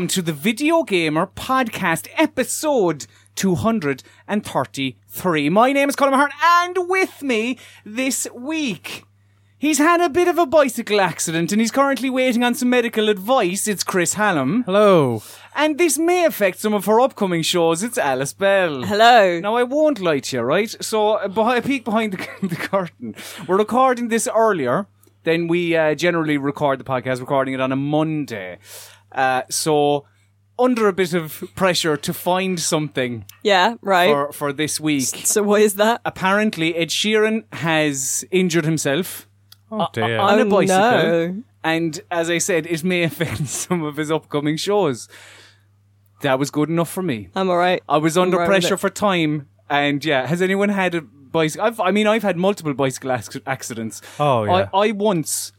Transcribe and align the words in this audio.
Welcome 0.00 0.14
to 0.14 0.22
the 0.22 0.32
Video 0.32 0.82
Gamer 0.82 1.26
Podcast, 1.26 2.08
episode 2.16 3.06
233. 3.34 5.50
My 5.50 5.72
name 5.74 5.90
is 5.90 5.96
Colin 5.96 6.14
Mahart, 6.14 6.30
and 6.42 6.88
with 6.88 7.22
me 7.22 7.58
this 7.84 8.26
week, 8.34 9.04
he's 9.58 9.76
had 9.76 10.00
a 10.00 10.08
bit 10.08 10.26
of 10.26 10.38
a 10.38 10.46
bicycle 10.46 11.02
accident 11.02 11.52
and 11.52 11.60
he's 11.60 11.70
currently 11.70 12.08
waiting 12.08 12.42
on 12.42 12.54
some 12.54 12.70
medical 12.70 13.10
advice. 13.10 13.68
It's 13.68 13.84
Chris 13.84 14.14
Hallam. 14.14 14.62
Hello. 14.62 15.22
And 15.54 15.76
this 15.76 15.98
may 15.98 16.24
affect 16.24 16.60
some 16.60 16.72
of 16.72 16.86
her 16.86 16.98
upcoming 16.98 17.42
shows. 17.42 17.82
It's 17.82 17.98
Alice 17.98 18.32
Bell. 18.32 18.84
Hello. 18.84 19.38
Now, 19.40 19.56
I 19.56 19.64
won't 19.64 20.00
lie 20.00 20.20
to 20.20 20.36
you, 20.38 20.42
right? 20.42 20.74
So, 20.82 21.16
uh, 21.16 21.28
behind, 21.28 21.62
a 21.62 21.68
peek 21.68 21.84
behind 21.84 22.14
the, 22.14 22.26
the 22.48 22.56
curtain. 22.56 23.14
We're 23.46 23.58
recording 23.58 24.08
this 24.08 24.26
earlier 24.34 24.86
than 25.24 25.46
we 25.46 25.76
uh, 25.76 25.94
generally 25.94 26.38
record 26.38 26.80
the 26.80 26.84
podcast, 26.84 27.20
recording 27.20 27.52
it 27.52 27.60
on 27.60 27.70
a 27.70 27.76
Monday. 27.76 28.56
Uh, 29.12 29.42
so, 29.50 30.04
under 30.58 30.88
a 30.88 30.92
bit 30.92 31.14
of 31.14 31.42
pressure 31.56 31.96
to 31.96 32.12
find 32.12 32.60
something 32.60 33.24
Yeah, 33.42 33.76
right. 33.80 34.10
for, 34.10 34.32
for 34.32 34.52
this 34.52 34.78
week. 34.78 35.02
so 35.24 35.42
what 35.42 35.62
is 35.62 35.74
that? 35.76 36.00
Apparently, 36.04 36.76
Ed 36.76 36.88
Sheeran 36.90 37.44
has 37.54 38.24
injured 38.30 38.64
himself 38.64 39.26
Oh 39.70 39.86
dear. 39.92 40.18
on 40.18 40.38
a 40.38 40.42
Oh, 40.44 40.50
bicycle. 40.50 40.80
no. 40.80 41.42
And 41.64 42.00
as 42.10 42.28
I 42.30 42.38
said, 42.38 42.66
it 42.66 42.82
may 42.84 43.02
affect 43.10 43.46
some 43.48 43.82
of 43.82 43.96
his 43.96 44.10
upcoming 44.10 44.56
shows. 44.56 45.08
That 46.22 46.38
was 46.38 46.50
good 46.50 46.68
enough 46.68 46.90
for 46.90 47.02
me. 47.02 47.28
I'm 47.34 47.48
alright. 47.48 47.82
I 47.88 47.96
was 47.96 48.18
under 48.18 48.36
right 48.36 48.46
pressure 48.46 48.76
for 48.76 48.90
time, 48.90 49.48
and 49.70 50.04
yeah, 50.04 50.26
has 50.26 50.42
anyone 50.42 50.68
had 50.68 50.94
a 50.94 51.00
bicycle? 51.00 51.66
I've, 51.66 51.80
I 51.80 51.90
mean, 51.90 52.06
I've 52.06 52.22
had 52.22 52.36
multiple 52.36 52.74
bicycle 52.74 53.12
ac- 53.12 53.40
accidents. 53.46 54.02
Oh, 54.18 54.44
yeah. 54.44 54.68
I, 54.74 54.88
I 54.88 54.90
once, 54.92 55.52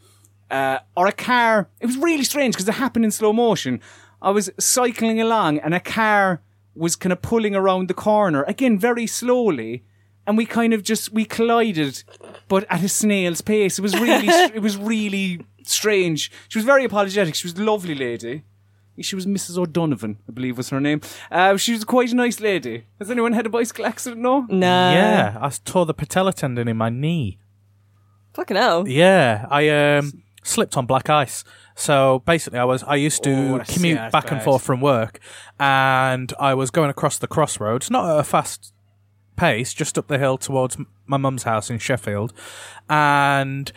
uh, 0.52 0.80
or 0.96 1.08
a 1.08 1.12
car. 1.12 1.70
It 1.80 1.88
was 1.88 1.98
really 1.98 2.24
strange 2.24 2.54
because 2.54 2.68
it 2.68 2.76
happened 2.76 3.06
in 3.06 3.12
slow 3.12 3.34
motion. 3.34 3.82
I 4.22 4.30
was 4.30 4.52
cycling 4.60 5.20
along, 5.20 5.60
and 5.60 5.74
a 5.74 5.80
car 5.80 6.42
was 6.76 6.96
kind 6.96 7.12
of 7.12 7.22
pulling 7.22 7.56
around 7.56 7.88
the 7.88 7.94
corner 7.94 8.44
again, 8.44 8.78
very 8.78 9.08
slowly, 9.08 9.84
and 10.28 10.38
we 10.38 10.46
kind 10.46 10.74
of 10.74 10.84
just 10.84 11.12
we 11.12 11.26
collided, 11.26 12.04
but 12.48 12.66
at 12.70 12.84
a 12.84 12.90
snail's 12.90 13.42
pace. 13.42 13.80
It 13.80 13.82
was 13.82 14.00
really, 14.00 14.28
it 14.56 14.62
was 14.62 14.78
really 14.78 15.44
strange. 15.64 16.32
She 16.50 16.60
was 16.60 16.66
very 16.66 16.86
apologetic. 16.86 17.34
She 17.36 17.48
was 17.48 17.58
a 17.58 17.64
lovely 17.64 17.96
lady. 17.96 18.44
She 19.00 19.16
was 19.16 19.26
Mrs. 19.26 19.58
O'Donovan, 19.58 20.18
I 20.30 20.32
believe 20.32 20.58
was 20.58 20.70
her 20.70 20.80
name. 20.80 21.02
Uh, 21.32 21.58
she 21.58 21.72
was 21.72 21.84
quite 21.84 22.12
a 22.12 22.16
nice 22.16 22.40
lady. 22.40 22.86
Has 23.00 23.10
anyone 23.10 23.34
had 23.34 23.48
a 23.48 23.50
bicycle 23.50 23.86
accident? 23.86 24.22
No. 24.22 24.42
Nah. 24.42 24.92
yeah, 24.92 25.38
I 25.42 25.50
tore 25.66 25.88
the 25.88 25.94
patella 25.94 26.34
tendon 26.34 26.68
in 26.68 26.78
my 26.78 26.90
knee. 26.90 27.40
Fucking 28.34 28.58
hell. 28.58 28.88
Yeah, 28.88 29.48
I 29.50 29.70
um, 29.70 30.24
slipped 30.44 30.76
on 30.78 30.86
black 30.86 31.10
ice. 31.10 31.44
So 31.76 32.20
basically, 32.26 32.60
I 32.60 32.66
was 32.66 32.84
I 32.84 32.96
used 32.96 33.26
Oh, 33.28 33.32
to 33.32 33.52
that's- 33.58 33.74
commute 33.74 34.12
back 34.12 34.32
and 34.32 34.42
forth 34.42 34.62
from 34.64 34.82
work, 34.82 35.20
and 35.60 36.32
I 36.40 36.54
was 36.54 36.70
going 36.72 36.90
across 36.90 37.18
the 37.18 37.28
crossroads, 37.28 37.90
not 37.90 38.10
at 38.10 38.20
a 38.20 38.24
fast 38.24 38.74
pace, 39.36 39.74
just 39.74 39.98
up 39.98 40.08
the 40.08 40.18
hill 40.20 40.38
towards 40.38 40.78
my 41.08 41.18
mum's 41.18 41.44
house 41.44 41.70
in 41.70 41.80
Sheffield, 41.80 42.34
and 42.90 43.72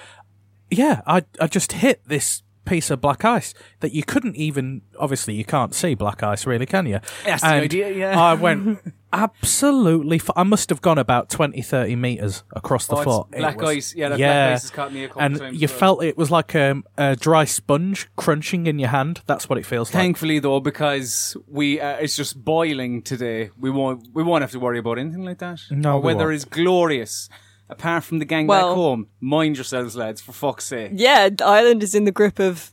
yeah, 0.70 1.03
I 1.07 1.25
I 1.41 1.47
just 1.47 1.73
hit 1.73 2.03
this 2.07 2.42
piece 2.65 2.91
of 2.91 2.98
black 3.01 3.25
ice 3.27 3.53
that 3.81 3.92
you 3.92 4.03
couldn't 4.03 4.35
even 4.37 4.81
obviously 4.98 5.35
you 5.35 5.45
can't 5.45 5.75
see 5.75 5.95
black 5.95 6.23
ice 6.23 6.47
really 6.47 6.65
can 6.65 6.87
you 6.87 6.98
That's 7.27 7.42
the 7.42 7.48
And 7.48 7.65
idea, 7.65 7.92
yeah. 7.92 8.19
i 8.19 8.33
went 8.33 8.79
absolutely 9.14 10.17
f- 10.17 10.30
i 10.36 10.42
must 10.42 10.69
have 10.70 10.80
gone 10.83 10.98
about 10.98 11.29
20 11.30 11.61
30 11.63 11.97
meters 11.97 12.42
across 12.55 12.86
the 12.86 12.95
Oh, 12.97 12.98
it's 12.98 13.05
floor 13.05 13.27
black 13.30 13.61
was- 13.61 13.69
ice. 13.77 13.95
Yeah, 13.95 14.08
that 14.11 14.19
black 14.19 14.52
ice 14.55 14.63
has 14.63 14.70
caught 14.70 14.92
me 14.92 15.05
a 15.05 15.08
couple 15.08 15.23
and 15.23 15.39
times 15.39 15.61
you 15.61 15.69
well. 15.69 15.79
felt 15.79 16.05
it 16.05 16.17
was 16.19 16.30
like 16.30 16.55
a, 16.55 16.83
a 16.98 17.17
dry 17.17 17.45
sponge 17.45 18.08
crunching 18.17 18.67
in 18.67 18.79
your 18.79 18.91
hand 18.91 19.20
that's 19.27 19.48
what 19.48 19.58
it 19.58 19.67
feels 19.67 19.89
like 19.89 20.01
Thankfully, 20.03 20.39
though, 20.41 20.61
because 20.61 21.36
we 21.48 21.80
uh, 21.80 21.97
it's 22.05 22.17
just 22.17 22.45
boiling 22.45 23.03
today, 23.03 23.51
we 23.58 23.70
won't 23.70 24.08
we 24.13 24.23
won't 24.23 24.42
have 24.42 24.51
to 24.53 24.58
worry 24.58 24.79
about 24.79 24.98
anything 24.98 25.24
like 25.24 25.39
that. 25.39 25.61
No, 25.70 25.91
Our 25.92 26.01
we 26.01 26.07
weather 26.07 26.24
won't. 26.27 26.35
is 26.36 26.45
glorious. 26.45 27.29
Apart 27.69 28.05
from 28.05 28.19
the 28.19 28.24
gang 28.27 28.47
Well- 28.47 28.69
back 28.70 28.74
home, 28.77 29.07
mind 29.20 29.57
yourselves, 29.57 29.97
lads, 29.97 30.20
for 30.20 30.33
fuck's 30.33 30.67
sake. 30.67 30.92
Yeah, 30.95 31.30
the 31.30 31.45
island 31.47 31.83
is 31.83 31.95
in 31.95 32.05
the 32.05 32.13
grip 32.13 32.39
of 32.39 32.73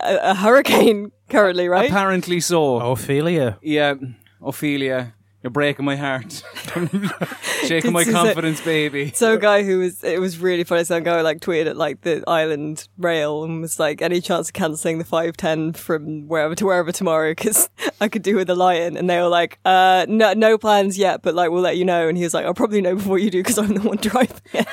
a, 0.00 0.16
a 0.32 0.34
hurricane 0.34 1.10
currently, 1.30 1.68
right? 1.68 1.88
Apparently 1.90 2.40
so. 2.40 2.76
ophelia 2.92 3.58
Yeah, 3.62 3.94
Ophelia, 4.42 5.14
you're 5.46 5.52
breaking 5.52 5.84
my 5.84 5.94
heart, 5.94 6.42
shaking 7.66 7.92
my 7.92 8.02
confidence, 8.02 8.60
baby. 8.62 9.12
so 9.14 9.34
a 9.34 9.38
guy 9.38 9.62
who 9.62 9.78
was, 9.78 10.02
it 10.02 10.20
was 10.20 10.40
really 10.40 10.64
funny. 10.64 10.82
Some 10.82 11.04
guy 11.04 11.20
like 11.20 11.38
tweeted 11.38 11.66
at 11.68 11.76
like 11.76 12.00
the 12.00 12.24
island 12.26 12.88
rail 12.98 13.44
and 13.44 13.60
was 13.60 13.78
like, 13.78 14.02
any 14.02 14.20
chance 14.20 14.48
of 14.48 14.54
cancelling 14.54 14.98
the 14.98 15.04
510 15.04 15.74
from 15.74 16.26
wherever 16.26 16.56
to 16.56 16.66
wherever 16.66 16.90
tomorrow? 16.90 17.32
Cause 17.32 17.70
I 18.00 18.08
could 18.08 18.22
do 18.22 18.34
with 18.34 18.50
a 18.50 18.56
lion. 18.56 18.96
And 18.96 19.08
they 19.08 19.20
were 19.20 19.28
like, 19.28 19.60
uh, 19.64 20.04
no, 20.08 20.32
no 20.32 20.58
plans 20.58 20.98
yet, 20.98 21.22
but 21.22 21.36
like, 21.36 21.52
we'll 21.52 21.62
let 21.62 21.76
you 21.76 21.84
know. 21.84 22.08
And 22.08 22.18
he 22.18 22.24
was 22.24 22.34
like, 22.34 22.44
I'll 22.44 22.52
probably 22.52 22.80
know 22.80 22.96
before 22.96 23.20
you 23.20 23.30
do 23.30 23.38
because 23.38 23.56
I'm 23.56 23.72
the 23.72 23.82
one 23.82 23.96
driving 24.00 24.40
it. 24.52 24.66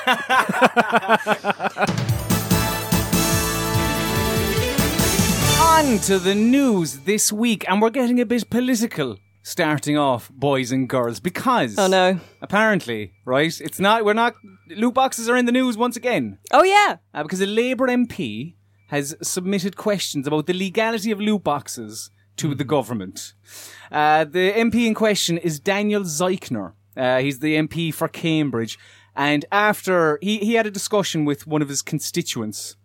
On 5.60 5.98
to 6.00 6.18
the 6.18 6.34
news 6.34 6.98
this 7.00 7.32
week, 7.32 7.64
and 7.68 7.80
we're 7.80 7.90
getting 7.90 8.20
a 8.20 8.26
bit 8.26 8.50
political. 8.50 9.18
Starting 9.46 9.98
off, 9.98 10.30
boys 10.30 10.72
and 10.72 10.88
girls, 10.88 11.20
because 11.20 11.78
Oh 11.78 11.86
no. 11.86 12.18
apparently, 12.40 13.12
right? 13.26 13.60
It's 13.60 13.78
not. 13.78 14.02
We're 14.02 14.14
not. 14.14 14.34
Loot 14.70 14.94
boxes 14.94 15.28
are 15.28 15.36
in 15.36 15.44
the 15.44 15.52
news 15.52 15.76
once 15.76 15.96
again. 15.96 16.38
Oh 16.50 16.62
yeah. 16.64 16.96
uh, 17.12 17.22
because 17.22 17.42
a 17.42 17.46
Labour 17.46 17.86
MP 17.88 18.54
has 18.88 19.14
submitted 19.20 19.76
questions 19.76 20.26
about 20.26 20.46
the 20.46 20.54
legality 20.54 21.10
of 21.10 21.20
loot 21.20 21.44
boxes 21.44 22.10
to 22.38 22.54
the 22.54 22.64
government. 22.64 23.34
Uh, 23.92 24.24
the 24.24 24.50
MP 24.52 24.86
in 24.86 24.94
question 24.94 25.36
is 25.36 25.60
Daniel 25.60 26.04
Zeichner. 26.04 26.72
Uh, 26.96 27.18
he's 27.18 27.40
the 27.40 27.54
MP 27.56 27.92
for 27.92 28.08
Cambridge. 28.08 28.78
And 29.14 29.44
after 29.52 30.18
he, 30.22 30.38
he 30.38 30.54
had 30.54 30.66
a 30.66 30.70
discussion 30.70 31.26
with 31.26 31.46
one 31.46 31.60
of 31.60 31.68
his 31.68 31.82
constituents 31.82 32.76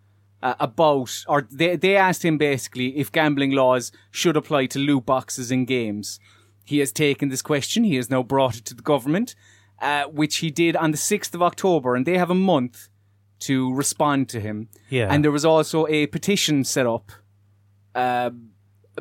uh, 0.43 0.55
about, 0.59 1.23
or 1.27 1.47
they, 1.49 1.77
they 1.77 1.95
asked 1.95 2.23
him 2.25 2.37
basically 2.37 2.97
if 2.97 3.11
gambling 3.13 3.51
laws 3.51 3.91
should 4.11 4.35
apply 4.35 4.65
to 4.67 4.79
loot 4.79 5.05
boxes 5.05 5.51
in 5.51 5.63
games. 5.65 6.19
He 6.69 6.77
has 6.77 6.91
taken 6.91 7.29
this 7.29 7.41
question. 7.41 7.83
He 7.83 7.95
has 7.95 8.11
now 8.11 8.21
brought 8.21 8.55
it 8.55 8.65
to 8.65 8.75
the 8.75 8.83
government, 8.83 9.33
uh, 9.81 10.03
which 10.03 10.37
he 10.37 10.51
did 10.51 10.75
on 10.75 10.91
the 10.91 10.99
6th 10.99 11.33
of 11.33 11.41
October. 11.41 11.95
And 11.95 12.05
they 12.05 12.15
have 12.15 12.29
a 12.29 12.35
month 12.35 12.89
to 13.39 13.73
respond 13.73 14.29
to 14.29 14.39
him. 14.39 14.69
Yeah. 14.89 15.07
And 15.11 15.23
there 15.23 15.31
was 15.31 15.43
also 15.43 15.87
a 15.87 16.05
petition 16.05 16.63
set 16.63 16.85
up, 16.85 17.11
uh, 17.95 18.29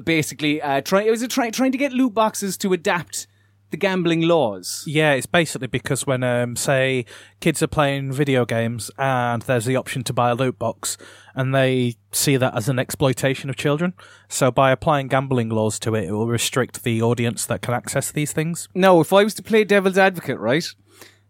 basically 0.02 0.62
uh, 0.62 0.80
trying. 0.80 1.10
Was 1.10 1.22
it 1.22 1.30
trying 1.30 1.52
trying 1.52 1.72
to 1.72 1.78
get 1.78 1.92
loot 1.92 2.14
boxes 2.14 2.56
to 2.58 2.72
adapt 2.72 3.26
the 3.70 3.76
gambling 3.76 4.22
laws? 4.22 4.84
Yeah, 4.86 5.12
it's 5.12 5.26
basically 5.26 5.66
because 5.68 6.06
when, 6.06 6.22
um, 6.22 6.56
say, 6.56 7.04
kids 7.40 7.62
are 7.62 7.66
playing 7.68 8.12
video 8.12 8.44
games 8.44 8.90
and 8.98 9.42
there's 9.42 9.64
the 9.66 9.76
option 9.76 10.02
to 10.04 10.12
buy 10.12 10.30
a 10.30 10.34
loot 10.34 10.58
box, 10.58 10.96
and 11.34 11.54
they 11.54 11.96
see 12.12 12.36
that 12.36 12.56
as 12.56 12.68
an 12.68 12.78
exploitation 12.78 13.50
of 13.50 13.56
children. 13.56 13.94
So 14.28 14.50
by 14.50 14.70
applying 14.70 15.08
gambling 15.08 15.50
laws 15.50 15.78
to 15.80 15.94
it, 15.94 16.04
it 16.08 16.12
will 16.12 16.26
restrict 16.26 16.82
the 16.84 17.02
audience 17.02 17.46
that 17.46 17.62
can 17.62 17.74
access 17.74 18.10
these 18.10 18.32
things. 18.32 18.68
Now, 18.74 19.00
if 19.00 19.12
I 19.12 19.24
was 19.24 19.34
to 19.34 19.42
play 19.42 19.64
devil's 19.64 19.98
advocate, 19.98 20.38
right? 20.38 20.66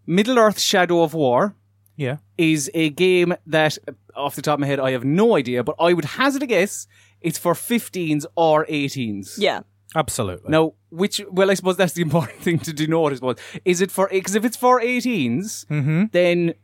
Middle 0.07 0.39
Earth: 0.39 0.59
Shadow 0.61 1.03
of 1.03 1.13
War 1.15 1.55
Yeah. 1.97 2.19
is 2.39 2.71
a 2.75 2.91
game 2.91 3.35
that, 3.47 3.77
off 4.17 4.37
the 4.37 4.43
top 4.43 4.55
of 4.55 4.61
my 4.61 4.67
head, 4.67 4.81
I 4.81 4.93
have 4.93 5.05
no 5.05 5.37
idea, 5.37 5.63
but 5.65 5.75
I 5.79 5.93
would 5.93 6.05
hazard 6.05 6.43
a 6.43 6.47
guess 6.47 6.87
it's 7.21 7.39
for 7.39 7.53
15s 7.55 8.25
or 8.37 8.65
18s. 8.67 9.35
Yeah. 9.39 9.61
Absolutely. 9.97 10.51
Now, 10.51 10.75
which, 10.91 11.21
well, 11.31 11.51
I 11.51 11.55
suppose 11.55 11.77
that's 11.77 11.93
the 11.95 12.03
important 12.03 12.41
thing 12.47 12.59
to 12.61 12.73
denote, 12.73 13.13
I 13.13 13.15
suppose. 13.17 13.37
Is 13.65 13.81
it 13.81 13.91
for, 13.91 14.09
because 14.11 14.35
if 14.35 14.45
it's 14.45 14.57
for 14.57 14.81
18s, 14.81 15.67
Mm-hmm. 15.67 16.05
then 16.13 16.55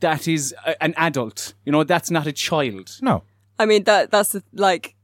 that 0.00 0.26
is 0.26 0.54
a, 0.66 0.82
an 0.82 0.94
adult. 0.96 1.54
You 1.64 1.72
know, 1.72 1.84
that's 1.84 2.10
not 2.10 2.26
a 2.26 2.32
child. 2.32 2.90
No. 3.02 3.22
I 3.58 3.66
mean 3.66 3.84
that 3.84 4.10
that's 4.10 4.32
the, 4.32 4.42
like 4.54 4.94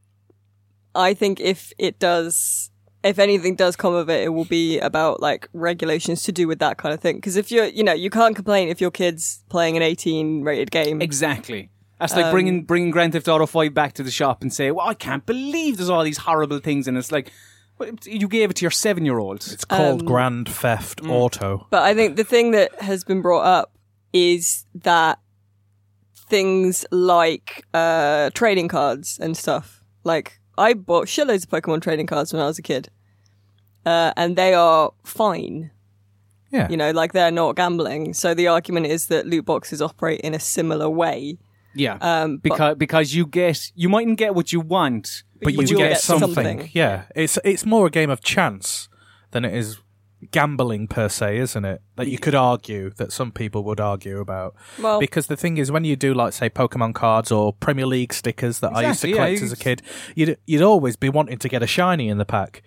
I 0.95 1.13
think 1.13 1.41
if 1.41 1.73
it 1.79 1.99
does 1.99 2.71
if 3.05 3.19
anything 3.19 3.55
does 3.55 3.77
come 3.77 3.93
of 3.95 4.09
it 4.09 4.25
it 4.25 4.31
will 4.31 4.47
be 4.47 4.79
about 4.79 5.21
like 5.21 5.47
regulations 5.53 6.23
to 6.23 6.33
do 6.33 6.49
with 6.49 6.59
that 6.61 6.79
kind 6.79 6.95
of 6.95 7.01
thing 7.01 7.17
because 7.17 7.37
if 7.37 7.51
you're 7.53 7.67
you 7.67 7.85
know 7.85 7.93
you 7.93 8.09
can't 8.09 8.35
complain 8.35 8.69
if 8.71 8.81
your 8.81 8.91
kids 8.91 9.45
playing 9.51 9.77
an 9.77 9.83
18 9.83 10.43
rated 10.43 10.71
game 10.71 11.03
Exactly. 11.03 11.69
That's 12.01 12.17
like 12.17 12.31
bringing 12.31 12.65
bringing 12.65 12.91
Grand 12.91 13.13
Theft 13.13 13.29
Auto 13.29 13.45
5 13.47 13.75
back 13.75 13.93
to 13.95 14.03
the 14.03 14.11
shop 14.11 14.41
and 14.43 14.53
say, 14.53 14.71
well, 14.71 14.87
I 14.89 14.95
can't 14.95 15.25
believe 15.27 15.77
there's 15.77 15.89
all 15.91 16.03
these 16.05 16.19
horrible 16.19 16.59
things. 16.59 16.87
And 16.89 16.97
it's 16.99 17.11
like, 17.13 17.27
well, 17.27 17.33
you 18.05 18.29
gave 18.29 18.51
it 18.51 18.57
to 18.57 18.63
your 18.65 18.71
seven 18.71 19.05
year 19.05 19.19
old. 19.19 19.47
It's 19.51 19.65
called 19.65 20.05
Grand 20.07 20.49
Theft 20.49 21.01
Auto. 21.05 21.67
but 21.71 21.83
I 21.83 21.95
think 21.95 22.17
the 22.17 22.25
thing 22.25 22.53
that 22.53 22.81
has 22.81 23.05
been 23.05 23.21
brought 23.23 23.45
up 23.45 23.73
is 24.13 24.65
that 24.75 25.19
things 26.29 26.85
like 26.91 27.65
uh 27.75 28.31
trading 28.35 28.69
cards 28.69 29.19
and 29.21 29.37
stuff 29.37 29.83
like 30.05 30.41
I 30.59 30.75
bought 30.75 31.07
shitloads 31.07 31.45
of 31.45 31.51
Pokemon 31.51 31.83
trading 31.83 32.07
cards 32.07 32.33
when 32.33 32.43
I 32.43 32.47
was 32.47 32.59
a 32.59 32.63
kid 32.63 32.89
uh 33.85 34.13
and 34.17 34.35
they 34.37 34.55
are 34.55 34.93
fine 35.05 35.71
Yeah. 36.51 36.69
you 36.71 36.77
know, 36.77 36.91
like 36.93 37.13
they're 37.13 37.31
not 37.31 37.57
gambling. 37.57 38.15
So 38.15 38.33
the 38.35 38.49
argument 38.49 38.87
is 38.87 39.07
that 39.09 39.27
loot 39.27 39.45
boxes 39.45 39.83
operate 39.83 40.21
in 40.23 40.33
a 40.35 40.41
similar 40.41 40.89
way. 40.89 41.39
Yeah. 41.75 41.99
Um, 42.01 42.39
but- 42.39 42.43
because, 42.43 42.77
because 42.77 43.15
you 43.15 43.27
get, 43.27 43.71
you 43.75 43.89
mightn't 43.91 44.17
get 44.19 44.35
what 44.35 44.51
you 44.53 44.61
want, 44.61 45.25
but 45.43 45.53
you 45.53 45.63
you, 45.63 45.77
get, 45.77 45.91
get 45.91 46.01
something. 46.01 46.35
something. 46.35 46.71
Yeah, 46.73 47.05
it's 47.15 47.39
it's 47.45 47.65
more 47.65 47.87
a 47.87 47.91
game 47.91 48.11
of 48.11 48.21
chance 48.23 48.89
than 49.31 49.45
it 49.45 49.55
is 49.55 49.79
gambling 50.31 50.89
per 50.89 51.09
se, 51.09 51.39
isn't 51.39 51.65
it? 51.65 51.83
That 51.97 52.09
you 52.09 52.19
could 52.19 52.35
argue 52.35 52.91
that 52.97 53.13
some 53.13 53.33
people 53.33 53.65
would 53.65 53.81
argue 53.81 54.21
about. 54.21 54.55
Well- 54.81 54.99
because 55.01 55.27
the 55.27 55.37
thing 55.37 55.59
is, 55.59 55.71
when 55.71 55.85
you 55.85 55.97
do 55.97 56.15
like 56.15 56.33
say 56.33 56.49
Pokemon 56.49 56.95
cards 56.95 57.31
or 57.31 57.53
Premier 57.53 57.87
League 57.87 58.13
stickers 58.13 58.61
that 58.61 58.75
I 58.75 58.89
used 58.89 59.03
to 59.03 59.09
Exactly, 59.09 59.11
yeah, 59.11 59.17
collect 59.17 59.43
as 59.43 59.53
a 59.53 59.57
kid, 59.57 59.83
you'd 60.15 60.39
you'd 60.47 60.63
always 60.63 60.97
be 60.97 61.09
wanting 61.09 61.39
to 61.39 61.49
get 61.49 61.63
a 61.63 61.67
shiny 61.67 62.09
in 62.09 62.19
the 62.19 62.25
pack, 62.25 62.63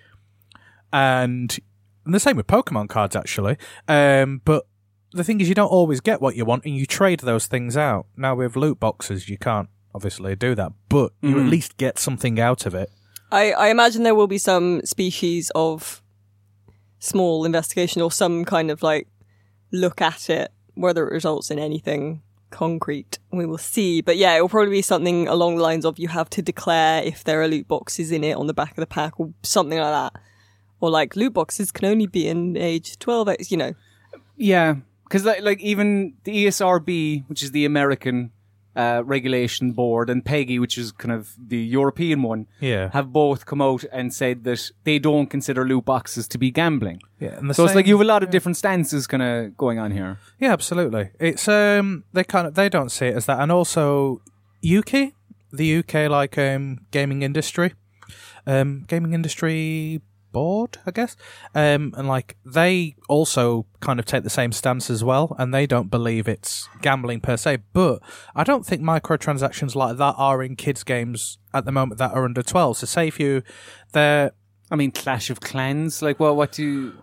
and, 0.91 1.57
and 2.05 2.13
the 2.13 2.19
same 2.19 2.37
with 2.37 2.47
Pokemon 2.47 2.89
cards 2.89 3.15
actually. 3.15 3.57
Um, 3.87 4.41
but 4.45 4.65
the 5.11 5.23
thing 5.23 5.41
is, 5.41 5.49
you 5.49 5.55
don't 5.55 5.67
always 5.71 6.01
get 6.01 6.21
what 6.21 6.35
you 6.35 6.45
want, 6.45 6.65
and 6.65 6.75
you 6.75 6.85
trade 6.85 7.21
those 7.21 7.47
things 7.47 7.75
out. 7.75 8.05
Now 8.15 8.35
with 8.35 8.55
loot 8.55 8.79
boxes, 8.79 9.27
you 9.27 9.37
can't 9.37 9.69
obviously 9.93 10.35
do 10.35 10.55
that, 10.55 10.71
but 10.89 11.11
you 11.21 11.31
Mm-hmm. 11.31 11.39
at 11.39 11.45
least 11.51 11.77
get 11.77 11.97
something 11.99 12.39
out 12.39 12.65
of 12.65 12.73
it. 12.75 12.89
I, 13.31 13.51
I 13.51 13.67
imagine 13.69 14.03
there 14.03 14.15
will 14.15 14.27
be 14.27 14.37
some 14.39 14.81
species 14.85 15.51
of 15.55 16.01
small 16.99 17.45
investigation 17.45 18.01
or 18.01 18.11
some 18.11 18.43
kind 18.45 18.71
of 18.71 18.81
like 18.83 19.07
look 19.71 20.01
at 20.01 20.29
it, 20.29 20.51
whether 20.73 21.07
it 21.07 21.13
results 21.13 21.51
in 21.51 21.59
anything 21.59 22.21
concrete. 22.49 23.19
We 23.31 23.45
will 23.45 23.57
see. 23.59 24.01
But 24.01 24.17
yeah, 24.17 24.35
it 24.35 24.41
will 24.41 24.49
probably 24.49 24.71
be 24.71 24.81
something 24.81 25.27
along 25.27 25.57
the 25.57 25.61
lines 25.63 25.85
of 25.85 25.99
you 25.99 26.07
have 26.07 26.29
to 26.31 26.41
declare 26.41 27.03
if 27.03 27.23
there 27.23 27.41
are 27.41 27.47
loot 27.47 27.67
boxes 27.67 28.11
in 28.11 28.23
it 28.23 28.35
on 28.35 28.47
the 28.47 28.53
back 28.53 28.71
of 28.71 28.77
the 28.77 28.87
pack 28.87 29.19
or 29.19 29.31
something 29.43 29.77
like 29.77 30.13
that. 30.13 30.21
Or 30.81 30.89
like 30.89 31.15
loot 31.15 31.33
boxes 31.33 31.71
can 31.71 31.85
only 31.85 32.07
be 32.07 32.27
in 32.27 32.57
age 32.57 32.97
12, 32.99 33.29
you 33.49 33.57
know. 33.57 33.73
Yeah, 34.37 34.75
because 35.03 35.25
like, 35.25 35.41
like 35.41 35.59
even 35.59 36.15
the 36.23 36.45
ESRB, 36.45 37.25
which 37.27 37.43
is 37.43 37.51
the 37.51 37.65
American 37.65 38.31
uh, 38.75 39.01
regulation 39.05 39.71
board, 39.73 40.09
and 40.09 40.23
PEGI, 40.23 40.59
which 40.59 40.77
is 40.77 40.91
kind 40.91 41.11
of 41.11 41.35
the 41.47 41.57
European 41.57 42.21
one, 42.23 42.47
Yeah. 42.61 42.89
have 42.93 43.11
both 43.11 43.45
come 43.45 43.61
out 43.61 43.83
and 43.91 44.13
said 44.13 44.43
that 44.43 44.71
they 44.83 44.99
don't 44.99 45.27
consider 45.29 45.65
loot 45.65 45.85
boxes 45.85 46.27
to 46.29 46.37
be 46.37 46.51
gambling. 46.51 47.01
Yeah, 47.19 47.37
and 47.39 47.49
the 47.49 47.53
So 47.53 47.63
it's 47.63 47.71
same- 47.71 47.77
like 47.77 47.87
you 47.87 47.95
have 47.97 48.01
a 48.05 48.13
lot 48.13 48.23
of 48.23 48.29
different 48.29 48.57
stances 48.57 49.07
kind 49.07 49.23
of 49.23 49.57
going 49.57 49.79
on 49.79 49.91
here. 49.91 50.17
Yeah, 50.39 50.53
absolutely. 50.53 51.09
It's 51.19 51.47
um 51.47 52.03
they 52.13 52.23
kind 52.23 52.47
of 52.47 52.53
they 52.53 52.69
don't 52.69 52.91
see 52.91 53.07
it 53.07 53.15
as 53.15 53.25
that, 53.25 53.39
and 53.39 53.51
also 53.51 54.21
UK, 54.63 55.13
the 55.51 55.77
UK 55.79 56.07
like 56.09 56.37
um 56.37 56.79
gaming 56.91 57.21
industry, 57.23 57.73
um 58.45 58.85
gaming 58.87 59.13
industry 59.13 60.01
board, 60.31 60.77
I 60.85 60.91
guess, 60.91 61.15
um 61.55 61.93
and 61.97 62.07
like 62.07 62.37
they 62.45 62.95
also 63.07 63.65
kind 63.79 63.99
of 63.99 64.05
take 64.05 64.23
the 64.23 64.29
same 64.29 64.51
stance 64.51 64.89
as 64.89 65.03
well, 65.03 65.35
and 65.39 65.53
they 65.53 65.65
don't 65.67 65.89
believe 65.89 66.27
it's 66.27 66.67
gambling 66.81 67.19
per 67.21 67.37
se. 67.37 67.59
But 67.73 67.99
I 68.35 68.43
don't 68.43 68.65
think 68.65 68.81
microtransactions 68.81 69.75
like 69.75 69.97
that 69.97 70.15
are 70.17 70.41
in 70.43 70.55
kids 70.55 70.83
games 70.83 71.37
at 71.53 71.65
the 71.65 71.71
moment 71.71 71.97
that 71.99 72.13
are 72.13 72.25
under 72.25 72.43
twelve. 72.43 72.77
So 72.77 72.85
say 72.85 73.07
if 73.07 73.19
you 73.19 73.43
they're 73.93 74.31
I 74.71 74.75
mean, 74.75 74.91
Clash 74.91 75.31
of 75.31 75.39
Clans, 75.39 76.03
like, 76.03 76.19
well, 76.19 76.35
what 76.35 76.51
do 76.51 76.63
you... 76.63 76.93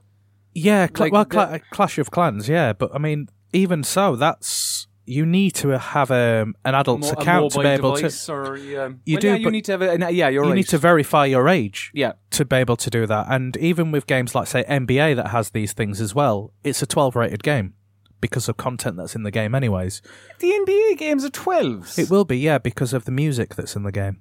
Yeah, 0.54 0.86
cl- 0.86 1.06
Like 1.10 1.12
well, 1.12 1.24
the- 1.24 1.60
Clash 1.72 1.98
of 1.98 2.12
Clans, 2.12 2.48
yeah, 2.48 2.72
but 2.72 2.94
I 2.94 2.98
mean, 2.98 3.28
even 3.52 3.82
so, 3.82 4.14
that's 4.14 4.86
you 5.06 5.24
need 5.24 5.52
to 5.54 5.78
have 5.78 6.10
um, 6.10 6.54
an 6.64 6.74
adult's 6.74 7.06
mo- 7.12 7.12
account 7.18 7.52
to 7.52 7.60
be 7.60 7.66
able 7.66 7.96
to. 7.96 8.32
Or, 8.32 8.56
yeah. 8.56 8.88
You 9.04 9.14
Well, 9.14 9.20
do, 9.20 9.26
yeah, 9.28 9.34
you 9.36 9.44
but- 9.44 9.52
need 9.52 9.64
to 9.66 9.72
have 9.72 9.82
a... 9.82 10.12
Yeah, 10.12 10.28
you're 10.28 10.44
You 10.44 10.50
right. 10.50 10.54
need 10.56 10.68
to 10.68 10.78
verify 10.78 11.26
your 11.26 11.48
age 11.48 11.90
Yeah. 11.94 12.12
to 12.32 12.44
be 12.44 12.56
able 12.56 12.76
to 12.76 12.90
do 12.90 13.06
that, 13.06 13.26
and 13.30 13.56
even 13.56 13.92
with 13.92 14.06
games 14.06 14.34
like 14.34 14.48
say 14.48 14.64
NBA 14.64 15.14
that 15.16 15.28
has 15.28 15.50
these 15.50 15.72
things 15.72 16.00
as 16.00 16.14
well, 16.14 16.52
it's 16.64 16.82
a 16.82 16.86
12 16.86 17.14
rated 17.16 17.42
game 17.42 17.74
because 18.20 18.48
of 18.48 18.56
content 18.56 18.96
that's 18.96 19.14
in 19.14 19.22
the 19.22 19.30
game, 19.30 19.54
anyways. 19.54 20.02
The 20.40 20.48
NBA 20.50 20.98
games 20.98 21.24
are 21.24 21.30
12s. 21.30 21.98
It 21.98 22.10
will 22.10 22.24
be, 22.24 22.38
yeah, 22.38 22.58
because 22.58 22.92
of 22.92 23.04
the 23.04 23.12
music 23.12 23.54
that's 23.54 23.76
in 23.76 23.82
the 23.84 23.92
game. 23.92 24.20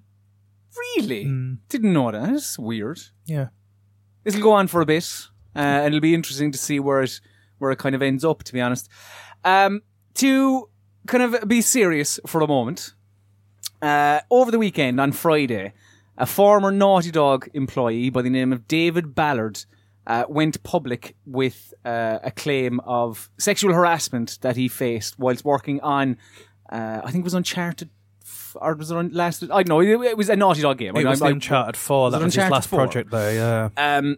Really? 0.97 1.25
Mm. 1.25 1.59
Didn't 1.69 1.93
know 1.93 2.11
that. 2.11 2.21
That's 2.31 2.59
weird. 2.59 2.99
Yeah, 3.25 3.47
It'll 4.25 4.41
go 4.41 4.51
on 4.51 4.67
for 4.67 4.81
a 4.81 4.85
bit, 4.85 5.05
uh, 5.55 5.59
and 5.59 5.87
it'll 5.93 6.01
be 6.01 6.13
interesting 6.13 6.51
to 6.51 6.57
see 6.57 6.79
where 6.79 7.01
it 7.01 7.19
where 7.59 7.71
it 7.71 7.77
kind 7.79 7.95
of 7.95 8.01
ends 8.01 8.25
up. 8.25 8.43
To 8.43 8.51
be 8.53 8.59
honest, 8.59 8.89
um, 9.45 9.81
to 10.15 10.69
kind 11.07 11.24
of 11.24 11.48
be 11.48 11.62
serious 11.62 12.19
for 12.25 12.42
a 12.42 12.48
moment, 12.48 12.94
uh, 13.81 14.19
over 14.31 14.52
the 14.52 14.60
weekend 14.60 15.00
on 15.00 15.12
Friday, 15.12 15.74
a 16.18 16.25
former 16.25 16.72
Naughty 16.72 17.12
Dog 17.12 17.50
employee 17.54 18.10
by 18.10 18.22
the 18.22 18.30
name 18.30 18.54
of 18.54 18.68
David 18.68 19.16
Ballard 19.16 19.66
uh, 20.07 20.24
went 20.30 20.62
public 20.63 21.16
with 21.25 21.74
uh, 21.84 22.19
a 22.24 22.31
claim 22.31 22.80
of 22.81 23.30
sexual 23.38 23.74
harassment 23.74 24.38
that 24.42 24.56
he 24.56 24.68
faced 24.68 25.18
whilst 25.19 25.44
working 25.44 25.81
on, 25.81 26.18
uh, 26.72 27.02
I 27.04 27.12
think 27.12 27.22
it 27.22 27.25
was 27.25 27.34
Uncharted. 27.34 27.90
Or 28.56 28.74
was 28.74 28.90
it 28.90 28.96
on 28.98 29.10
last? 29.10 29.44
I 29.44 29.63
don't 29.63 29.68
know. 29.68 29.81
It, 29.81 30.18
was 30.18 30.30
a 30.30 30.36
Naughty 30.36 30.62
Dog 30.62 30.78
game. 30.78 30.96
it 30.96 31.06
I- 31.06 31.10
was 31.10 31.22
I- 31.22 31.30
Uncharted 31.30 31.75
4. 31.75 32.12
That 32.12 32.22
it 32.22 32.25
was 32.25 32.36
his 32.36 32.50
last 32.50 32.69
4? 32.69 32.80
project 32.80 33.12
there, 33.12 33.34
yeah. 33.78 33.98
Um, 33.98 34.18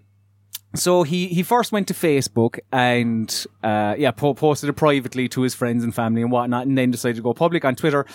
so 0.75 1.03
he, 1.03 1.27
he 1.27 1.43
first 1.43 1.71
went 1.71 1.87
to 1.87 1.93
Facebook 1.93 2.59
and 2.71 3.45
uh, 3.63 3.95
yeah 3.97 4.11
po- 4.11 4.33
posted 4.33 4.69
it 4.69 4.73
privately 4.73 5.27
to 5.29 5.41
his 5.41 5.53
friends 5.53 5.83
and 5.83 5.93
family 5.95 6.21
and 6.21 6.31
whatnot, 6.31 6.67
and 6.67 6.77
then 6.77 6.91
decided 6.91 7.15
to 7.15 7.21
go 7.21 7.33
public 7.33 7.65
on 7.65 7.75
Twitter. 7.75 8.05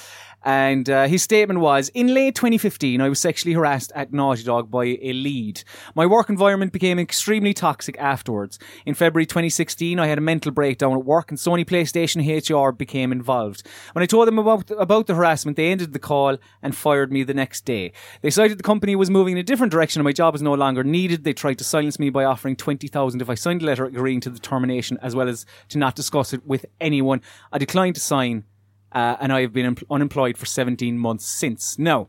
And 0.45 0.89
uh, 0.91 1.07
his 1.07 1.23
statement 1.23 1.61
was: 1.61 1.89
In 1.91 2.15
late 2.15 2.35
2015, 2.35 3.01
I 3.01 3.09
was 3.09 3.21
sexually 3.21 3.55
harassed 3.55 3.93
at 3.95 4.13
Naughty 4.13 4.43
Dog 4.43 4.71
by 4.71 4.99
a 5.01 5.13
lead. 5.13 5.63
My 5.95 6.07
work 6.07 6.29
environment 6.29 6.73
became 6.73 6.99
extremely 6.99 7.55
toxic 7.55 7.97
afterwards. 7.99 8.59
In 8.85 8.95
February 8.95 9.27
2016, 9.27 9.99
I 9.99 10.07
had 10.07 10.19
a 10.19 10.23
mental 10.23 10.53
breakdown 10.53 10.93
at 10.93 11.05
work, 11.05 11.31
and 11.31 11.39
Sony 11.39 11.65
PlayStation 11.65 12.23
HR 12.23 12.73
became 12.73 13.13
involved. 13.13 13.67
When 13.93 14.03
I 14.03 14.07
told 14.07 14.29
them 14.29 14.39
about 14.39 14.71
about 14.73 15.07
the 15.07 15.15
harassment, 15.15 15.57
they 15.57 15.71
ended 15.71 15.93
the 15.93 15.99
call 15.99 16.39
and 16.63 16.75
fired 16.75 17.13
me 17.13 17.23
the 17.23 17.35
next 17.35 17.65
day. 17.65 17.93
They 18.23 18.31
cited 18.31 18.59
the 18.59 18.63
company 18.63 18.97
was 18.97 19.11
moving 19.11 19.33
in 19.33 19.39
a 19.39 19.43
different 19.45 19.73
direction, 19.73 20.01
and 20.01 20.05
my 20.05 20.13
job 20.13 20.35
was 20.35 20.43
no 20.43 20.55
longer 20.55 20.83
needed. 20.83 21.25
They 21.25 21.33
tried 21.33 21.59
to 21.59 21.65
silence 21.65 21.99
me 21.99 22.11
by 22.11 22.25
offering 22.25 22.57
20,000 22.57 23.23
if 23.23 23.31
I 23.31 23.35
signed 23.35 23.63
a 23.63 23.65
letter 23.65 23.85
agreeing 23.85 24.21
to 24.21 24.31
the 24.31 24.39
termination, 24.39 24.99
as 25.03 25.15
well 25.15 25.29
as 25.29 25.47
to 25.69 25.79
not 25.79 25.95
discuss 25.95 26.33
it 26.33 26.47
with 26.47 26.67
anyone. 26.81 27.21
I 27.53 27.59
declined 27.59 27.95
to 27.95 28.01
sign 28.01 28.45
uh, 28.95 29.17
and 29.21 29.33
I 29.33 29.43
have 29.43 29.53
been 29.53 29.67
em- 29.67 29.77
unemployed 29.91 30.37
for 30.37 30.47
17 30.47 30.99
months 30.99 31.27
since. 31.27 31.79
Now, 31.79 32.09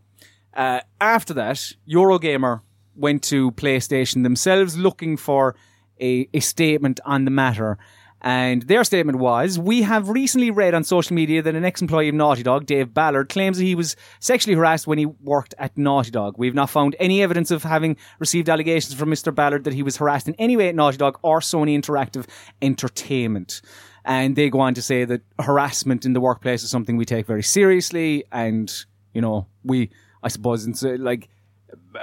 uh, 0.54 0.82
after 1.02 1.34
that, 1.34 1.74
Eurogamer 1.90 2.62
went 2.96 3.24
to 3.24 3.52
PlayStation 3.52 4.24
themselves 4.24 4.78
looking 4.78 5.18
for 5.18 5.56
a, 6.00 6.28
a 6.34 6.40
statement 6.40 7.00
on 7.06 7.26
the 7.26 7.32
matter. 7.32 7.78
And 8.26 8.62
their 8.64 8.86
statement 8.86 9.20
was, 9.20 9.60
we 9.60 9.82
have 9.82 10.08
recently 10.08 10.50
read 10.50 10.74
on 10.74 10.86
social 10.86 11.14
media 11.14 11.42
that 11.42 11.56
an 11.56 11.66
ex-employee 11.66 12.08
of 12.08 12.16
Naughty 12.16 12.42
Dog, 12.42 12.66
Dave 12.66 12.94
Ballard, 12.94 13.28
claims 13.28 13.58
that 13.58 13.66
he 13.66 13.76
was 13.76 13.98
sexually 14.22 14.56
harassed 14.56 14.88
when 14.88 14.98
he 14.98 15.06
worked 15.06 15.54
at 15.58 15.78
Naughty 15.78 16.10
Dog. 16.10 16.36
We've 16.38 16.54
not 16.54 16.70
found 16.70 16.96
any 17.00 17.22
evidence 17.22 17.52
of 17.52 17.64
having 17.64 17.98
received 18.20 18.50
allegations 18.50 18.94
from 18.94 19.10
Mr. 19.10 19.36
Ballard 19.36 19.66
that 19.66 19.74
he 19.74 19.84
was 19.84 19.98
harassed 19.98 20.30
in 20.30 20.36
any 20.36 20.56
way 20.56 20.70
at 20.70 20.76
Naughty 20.76 20.98
Dog 20.98 21.20
or 21.22 21.42
Sony 21.42 21.78
Interactive 21.78 22.26
Entertainment. 22.62 23.62
And 24.06 24.36
they 24.36 24.50
go 24.50 24.60
on 24.60 24.74
to 24.74 24.82
say 24.82 25.06
that 25.06 25.22
harassment 25.40 26.06
in 26.06 26.14
the 26.14 26.20
workplace 26.20 26.64
is 26.64 26.70
something 26.70 26.98
we 26.98 27.06
take 27.06 27.26
very 27.26 27.44
seriously. 27.44 28.26
And, 28.32 28.74
you 29.14 29.22
know, 29.22 29.48
we, 29.64 29.92
I 30.22 30.28
suppose, 30.28 30.68
like, 30.84 31.30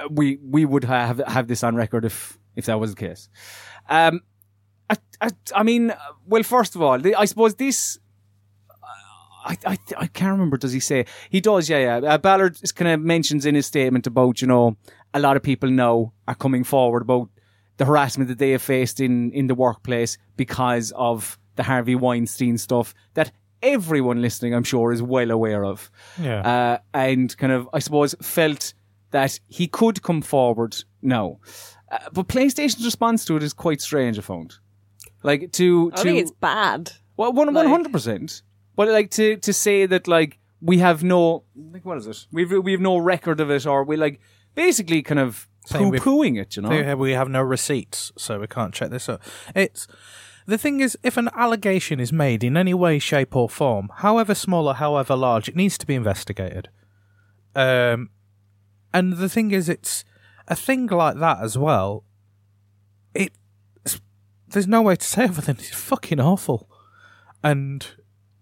we, 0.09 0.37
we 0.37 0.65
would 0.65 0.83
have, 0.83 1.19
have 1.27 1.47
this 1.47 1.63
on 1.63 1.75
record 1.75 2.05
if, 2.05 2.39
if 2.55 2.65
that 2.65 2.79
was 2.79 2.95
the 2.95 2.99
case. 2.99 3.29
Um, 3.89 4.21
I, 4.89 4.97
I, 5.21 5.29
I 5.55 5.63
mean, 5.63 5.93
well, 6.27 6.43
first 6.43 6.75
of 6.75 6.81
all, 6.81 6.99
I 7.17 7.25
suppose 7.25 7.55
this. 7.55 7.99
I, 9.43 9.57
I, 9.65 9.77
I 9.97 10.07
can't 10.07 10.33
remember. 10.33 10.57
Does 10.57 10.71
he 10.71 10.79
say 10.79 11.05
he 11.29 11.41
does? 11.41 11.67
Yeah, 11.67 11.99
yeah. 11.99 12.13
Uh, 12.13 12.17
Ballard 12.19 12.59
kind 12.75 12.91
of 12.91 13.01
mentions 13.01 13.45
in 13.45 13.55
his 13.55 13.65
statement 13.65 14.05
about 14.05 14.39
you 14.39 14.47
know 14.47 14.77
a 15.15 15.19
lot 15.19 15.35
of 15.35 15.41
people 15.41 15.69
now 15.69 16.13
are 16.27 16.35
coming 16.35 16.63
forward 16.63 17.01
about 17.01 17.29
the 17.77 17.85
harassment 17.85 18.27
that 18.27 18.37
they 18.37 18.51
have 18.51 18.61
faced 18.61 18.99
in 18.99 19.31
in 19.31 19.47
the 19.47 19.55
workplace 19.55 20.19
because 20.37 20.91
of 20.95 21.39
the 21.55 21.63
Harvey 21.63 21.95
Weinstein 21.95 22.57
stuff 22.57 22.93
that 23.13 23.31
everyone 23.61 24.21
listening, 24.21 24.53
I'm 24.53 24.63
sure, 24.63 24.91
is 24.91 25.01
well 25.01 25.31
aware 25.31 25.65
of. 25.65 25.91
Yeah. 26.19 26.41
Uh, 26.41 26.77
and 26.93 27.35
kind 27.37 27.53
of, 27.53 27.69
I 27.73 27.79
suppose, 27.79 28.15
felt 28.21 28.73
that 29.11 29.39
he 29.47 29.67
could 29.67 30.01
come 30.01 30.21
forward 30.21 30.75
now. 31.01 31.39
Uh, 31.91 31.99
but 32.13 32.27
PlayStation's 32.27 32.85
response 32.85 33.25
to 33.25 33.35
it 33.35 33.43
is 33.43 33.53
quite 33.53 33.81
strange, 33.81 34.17
I 34.17 34.21
found. 34.21 34.55
Like 35.23 35.51
to 35.53 35.91
I 35.93 35.97
to 35.97 36.03
think 36.03 36.19
it's 36.19 36.31
bad. 36.31 36.91
well, 37.17 37.31
one 37.33 37.47
one 37.47 37.53
like- 37.53 37.67
hundred 37.67 37.91
percent. 37.91 38.41
But 38.75 38.87
like 38.87 39.11
to 39.11 39.37
to 39.37 39.53
say 39.53 39.85
that 39.85 40.07
like 40.07 40.39
we 40.61 40.79
have 40.79 41.03
no 41.03 41.43
like 41.55 41.85
what 41.85 41.97
is 41.97 42.07
it? 42.07 42.25
We've 42.31 42.51
we 42.51 42.71
have 42.71 42.81
no 42.81 42.97
record 42.97 43.39
of 43.39 43.51
it, 43.51 43.67
or 43.67 43.83
we 43.83 43.97
like 43.97 44.19
basically 44.55 45.03
kind 45.03 45.19
of 45.19 45.47
Saying 45.65 45.91
poo 45.91 45.99
pooing 45.99 46.41
it. 46.41 46.55
You 46.55 46.63
know? 46.63 46.95
We 46.95 47.11
have 47.11 47.29
no 47.29 47.41
receipts, 47.41 48.11
so 48.17 48.39
we 48.39 48.47
can't 48.47 48.73
check 48.73 48.89
this 48.89 49.07
out. 49.09 49.21
It's 49.53 49.87
the 50.45 50.57
thing 50.57 50.79
is, 50.79 50.97
if 51.03 51.17
an 51.17 51.29
allegation 51.35 51.99
is 51.99 52.11
made 52.11 52.43
in 52.43 52.57
any 52.57 52.73
way, 52.73 52.99
shape, 52.99 53.35
or 53.35 53.49
form, 53.49 53.89
however 53.97 54.35
small 54.35 54.67
or 54.67 54.75
however 54.75 55.15
large, 55.15 55.49
it 55.49 55.55
needs 55.55 55.77
to 55.77 55.85
be 55.85 55.95
investigated. 55.95 56.69
Um, 57.55 58.09
and 58.93 59.13
the 59.17 59.29
thing 59.29 59.51
is, 59.51 59.69
it's 59.69 60.03
a 60.47 60.55
thing 60.55 60.87
like 60.87 61.17
that 61.17 61.39
as 61.41 61.57
well. 61.57 62.03
It 63.13 63.33
there's 64.47 64.67
no 64.67 64.81
way 64.81 64.95
to 64.95 65.05
say 65.05 65.23
other 65.25 65.41
than 65.41 65.57
it's 65.57 65.73
fucking 65.73 66.19
awful, 66.19 66.69
and 67.43 67.85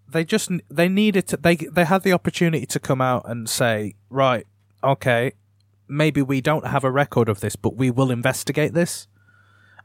they 0.07 0.23
just 0.23 0.49
they 0.69 0.89
needed 0.89 1.27
to 1.27 1.37
they 1.37 1.55
they 1.55 1.85
had 1.85 2.03
the 2.03 2.13
opportunity 2.13 2.65
to 2.65 2.79
come 2.79 3.01
out 3.01 3.29
and 3.29 3.47
say 3.47 3.93
right 4.09 4.47
okay 4.83 5.33
maybe 5.89 6.21
we 6.21 6.39
don't 6.39 6.67
have 6.67 6.83
a 6.83 6.91
record 6.91 7.27
of 7.27 7.41
this, 7.41 7.55
but 7.55 7.75
we 7.75 7.89
will 7.91 8.11
investigate 8.11 8.73
this. 8.73 9.07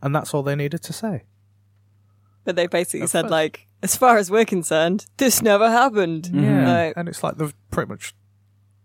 And 0.02 0.14
that's 0.14 0.34
all 0.34 0.42
they 0.42 0.54
needed 0.54 0.82
to 0.82 0.92
say. 0.92 1.24
But 2.44 2.56
they 2.56 2.66
basically 2.66 3.06
said 3.06 3.22
course. 3.22 3.30
like, 3.30 3.68
as 3.82 3.96
far 3.96 4.18
as 4.18 4.30
we're 4.30 4.44
concerned, 4.44 5.06
this 5.16 5.40
never 5.42 5.70
happened. 5.70 6.30
Yeah, 6.32 6.72
Like, 6.86 6.94
and 6.96 7.08
it's 7.08 7.22
like 7.22 7.36
they've 7.36 7.54
pretty 7.70 7.88
much 7.88 8.14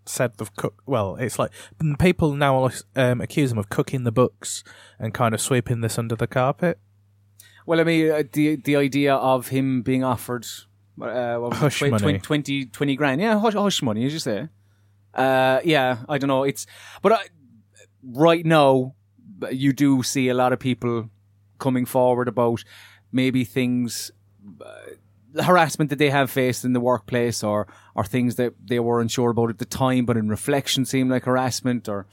said 0.05 0.37
they've 0.37 0.55
cooked. 0.55 0.81
Well, 0.85 1.15
it's 1.17 1.37
like 1.37 1.51
people 1.99 2.33
now 2.35 2.69
um, 2.95 3.21
accuse 3.21 3.49
them 3.49 3.59
of 3.59 3.69
cooking 3.69 4.03
the 4.03 4.11
books 4.11 4.63
and 4.97 5.13
kind 5.13 5.33
of 5.33 5.41
sweeping 5.41 5.81
this 5.81 5.97
under 5.97 6.15
the 6.15 6.27
carpet. 6.27 6.79
Well, 7.65 7.79
I 7.79 7.83
mean, 7.83 8.09
uh, 8.11 8.23
the 8.31 8.55
the 8.55 8.75
idea 8.75 9.13
of 9.13 9.49
him 9.49 9.81
being 9.83 10.03
offered 10.03 10.47
uh, 11.01 11.37
what 11.37 11.51
was 11.51 11.57
it, 11.57 11.61
Hush 11.61 11.79
twen- 11.79 11.91
money. 11.91 12.19
20, 12.19 12.65
20 12.65 12.95
grand, 12.95 13.21
yeah, 13.21 13.39
hush, 13.39 13.53
hush 13.53 13.81
money, 13.81 14.05
as 14.05 14.13
you 14.13 14.19
say. 14.19 14.47
Uh, 15.13 15.59
yeah, 15.63 15.99
I 16.07 16.17
don't 16.17 16.27
know. 16.27 16.43
It's 16.43 16.65
but 17.01 17.11
I, 17.13 17.25
right 18.03 18.45
now, 18.45 18.95
you 19.51 19.73
do 19.73 20.03
see 20.03 20.29
a 20.29 20.33
lot 20.33 20.53
of 20.53 20.59
people 20.59 21.09
coming 21.59 21.85
forward 21.85 22.27
about 22.27 22.63
maybe 23.11 23.43
things. 23.43 24.11
Uh, 24.63 25.43
harassment 25.43 25.91
that 25.91 25.99
they 25.99 26.09
have 26.09 26.31
faced 26.31 26.65
in 26.65 26.73
the 26.73 26.79
workplace 26.79 27.43
or 27.43 27.67
or 27.93 28.03
things 28.03 28.35
that 28.35 28.51
they 28.65 28.79
were 28.79 28.99
unsure 28.99 29.29
about 29.29 29.47
at 29.51 29.59
the 29.59 29.65
time 29.65 30.03
but 30.03 30.17
in 30.17 30.27
reflection 30.27 30.85
seemed 30.85 31.11
like 31.11 31.25
harassment 31.25 31.87
or 31.87 32.07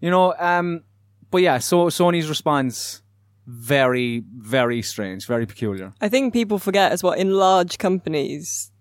you 0.00 0.10
know 0.10 0.34
um 0.40 0.82
but 1.30 1.38
yeah 1.38 1.58
so 1.58 1.86
Sony's 1.86 2.28
response 2.28 3.02
very 3.46 4.24
very 4.36 4.82
strange 4.82 5.28
very 5.28 5.46
peculiar 5.46 5.94
I 6.00 6.08
think 6.08 6.32
people 6.32 6.58
forget 6.58 6.90
as 6.90 7.04
well 7.04 7.12
in 7.12 7.30
large 7.36 7.78
companies 7.78 8.72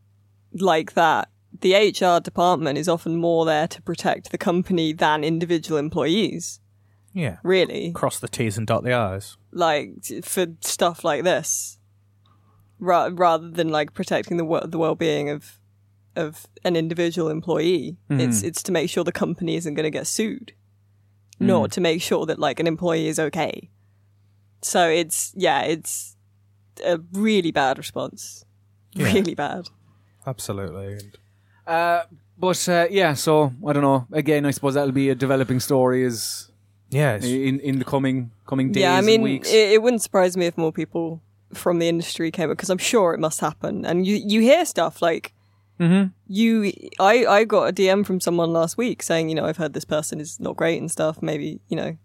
like 0.61 0.93
that, 0.93 1.29
the 1.61 1.73
HR 1.73 2.21
department 2.21 2.77
is 2.77 2.89
often 2.89 3.17
more 3.17 3.45
there 3.45 3.67
to 3.67 3.81
protect 3.81 4.31
the 4.31 4.37
company 4.37 4.93
than 4.93 5.23
individual 5.23 5.77
employees. 5.77 6.59
Yeah, 7.17 7.37
Really, 7.43 7.91
cross 7.93 8.19
the 8.19 8.27
T's 8.27 8.57
and 8.57 8.67
dot 8.67 8.83
the 8.83 8.93
I's. 8.93 9.37
like 9.51 10.03
for 10.23 10.47
stuff 10.59 11.03
like 11.05 11.23
this, 11.23 11.79
ra- 12.77 13.09
rather 13.13 13.49
than 13.49 13.69
like 13.69 13.93
protecting 13.93 14.35
the 14.37 14.43
w- 14.43 14.67
the 14.67 14.77
well 14.77 14.95
being 14.95 15.29
of 15.29 15.57
of 16.17 16.45
an 16.65 16.75
individual 16.75 17.29
employee. 17.29 17.95
It's 18.09 18.43
it's 18.43 18.61
to 18.63 18.71
make 18.73 18.89
sure 18.89 19.03
the 19.05 19.11
company 19.13 19.55
isn't 19.55 19.73
going 19.75 19.85
to 19.85 19.89
get 19.99 20.07
sued, 20.07 20.51
not 21.39 21.71
to 21.71 21.81
make 21.81 22.01
sure 22.01 22.25
that 22.25 22.37
like 22.37 22.59
an 22.59 22.67
employee 22.67 23.07
is 23.07 23.17
okay. 23.19 23.69
So 24.61 24.89
it's 24.89 25.31
yeah, 25.37 25.61
it's 25.61 26.17
a 26.85 26.99
really 27.13 27.51
bad 27.51 27.77
response, 27.77 28.43
Yeah. 28.93 29.05
really 29.13 29.35
bad. 29.35 29.69
Absolutely. 30.27 30.99
Uh 31.65 32.01
but 32.37 32.67
uh, 32.67 32.87
yeah 32.91 33.13
so 33.13 33.53
I 33.65 33.71
don't 33.73 33.83
know 33.83 34.05
again 34.11 34.45
I 34.45 34.51
suppose 34.51 34.73
that'll 34.73 34.91
be 34.91 35.09
a 35.09 35.15
developing 35.15 35.59
story 35.61 36.03
as 36.05 36.51
yeah, 36.89 37.17
in 37.17 37.59
in 37.59 37.79
the 37.79 37.85
coming 37.85 38.31
coming 38.47 38.71
days 38.71 38.81
yeah, 38.81 38.93
I 38.93 38.97
and 38.97 39.05
mean, 39.05 39.21
weeks 39.21 39.49
it, 39.51 39.71
it 39.73 39.81
wouldn't 39.81 40.01
surprise 40.01 40.37
me 40.37 40.45
if 40.45 40.57
more 40.57 40.71
people 40.71 41.21
from 41.53 41.79
the 41.79 41.87
industry 41.87 42.31
came 42.31 42.49
up 42.49 42.57
because 42.57 42.69
I'm 42.69 42.77
sure 42.77 43.13
it 43.13 43.19
must 43.19 43.39
happen. 43.39 43.85
And 43.85 44.05
you 44.05 44.15
you 44.15 44.41
hear 44.41 44.65
stuff 44.65 45.01
like 45.01 45.33
Mm-hmm. 45.77 46.07
you. 46.27 46.71
I 47.01 47.25
I 47.25 47.43
got 47.43 47.67
a 47.67 47.73
DM 47.73 48.05
from 48.05 48.21
someone 48.21 48.53
last 48.53 48.77
week 48.77 49.03
saying, 49.03 49.27
you 49.27 49.35
know, 49.35 49.45
I've 49.45 49.57
heard 49.57 49.73
this 49.73 49.83
person 49.83 50.21
is 50.21 50.39
not 50.39 50.55
great 50.55 50.79
and 50.79 50.89
stuff. 50.89 51.21
Maybe 51.21 51.59
you 51.67 51.75
know. 51.75 51.97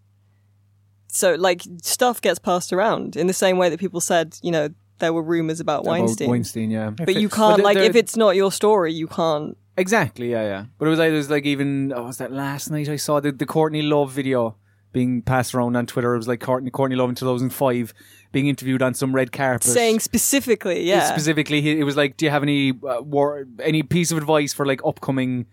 So 1.06 1.34
like 1.34 1.62
stuff 1.82 2.20
gets 2.20 2.40
passed 2.40 2.72
around 2.72 3.14
in 3.16 3.28
the 3.28 3.32
same 3.32 3.58
way 3.58 3.68
that 3.68 3.78
people 3.78 4.00
said, 4.00 4.36
you 4.42 4.50
know, 4.50 4.70
there 4.98 5.12
were 5.12 5.22
rumors 5.22 5.60
about 5.60 5.82
about 5.82 5.90
Weinstein. 5.90 6.28
Weinstein 6.30 6.70
yeah 6.70 6.90
But 6.90 7.14
you 7.16 7.28
can't 7.28 7.58
But 7.58 7.64
like 7.64 7.78
if 7.78 7.94
it's 7.96 8.16
not 8.16 8.36
your 8.36 8.52
story, 8.52 8.92
you 8.92 9.06
can't. 9.06 9.56
Exactly, 9.76 10.30
yeah, 10.30 10.42
yeah. 10.42 10.64
But 10.78 10.86
it 10.86 10.90
was 10.90 10.98
like, 10.98 11.10
it 11.10 11.16
was 11.16 11.30
like 11.30 11.46
even, 11.46 11.92
oh, 11.96 12.02
was 12.04 12.18
that 12.18 12.32
last 12.32 12.70
night 12.70 12.88
I 12.88 12.96
saw 12.96 13.18
the, 13.18 13.32
the 13.32 13.46
Courtney 13.46 13.82
Love 13.82 14.10
video 14.12 14.56
being 14.92 15.22
passed 15.22 15.54
around 15.54 15.76
on 15.76 15.86
Twitter. 15.86 16.14
It 16.14 16.18
was 16.18 16.28
like 16.28 16.40
Courtney, 16.40 16.70
Courtney 16.70 16.96
Love 16.96 17.08
in 17.10 17.14
2005 17.14 17.94
being 18.32 18.46
interviewed 18.48 18.82
on 18.82 18.94
some 18.94 19.14
red 19.14 19.32
carpet. 19.32 19.64
Saying 19.70 20.00
specifically, 20.00 20.82
yeah, 20.84 21.08
Specifically, 21.08 21.60
he- 21.60 21.78
it 21.80 21.84
was 21.84 21.96
like, 21.96 22.16
do 22.16 22.24
you 22.24 22.30
have 22.30 22.42
any, 22.42 22.70
uh, 22.70 23.00
war, 23.02 23.46
any 23.62 23.82
piece 23.82 24.10
of 24.12 24.18
advice 24.18 24.52
for 24.52 24.64
like 24.66 24.80
upcoming, 24.84 25.46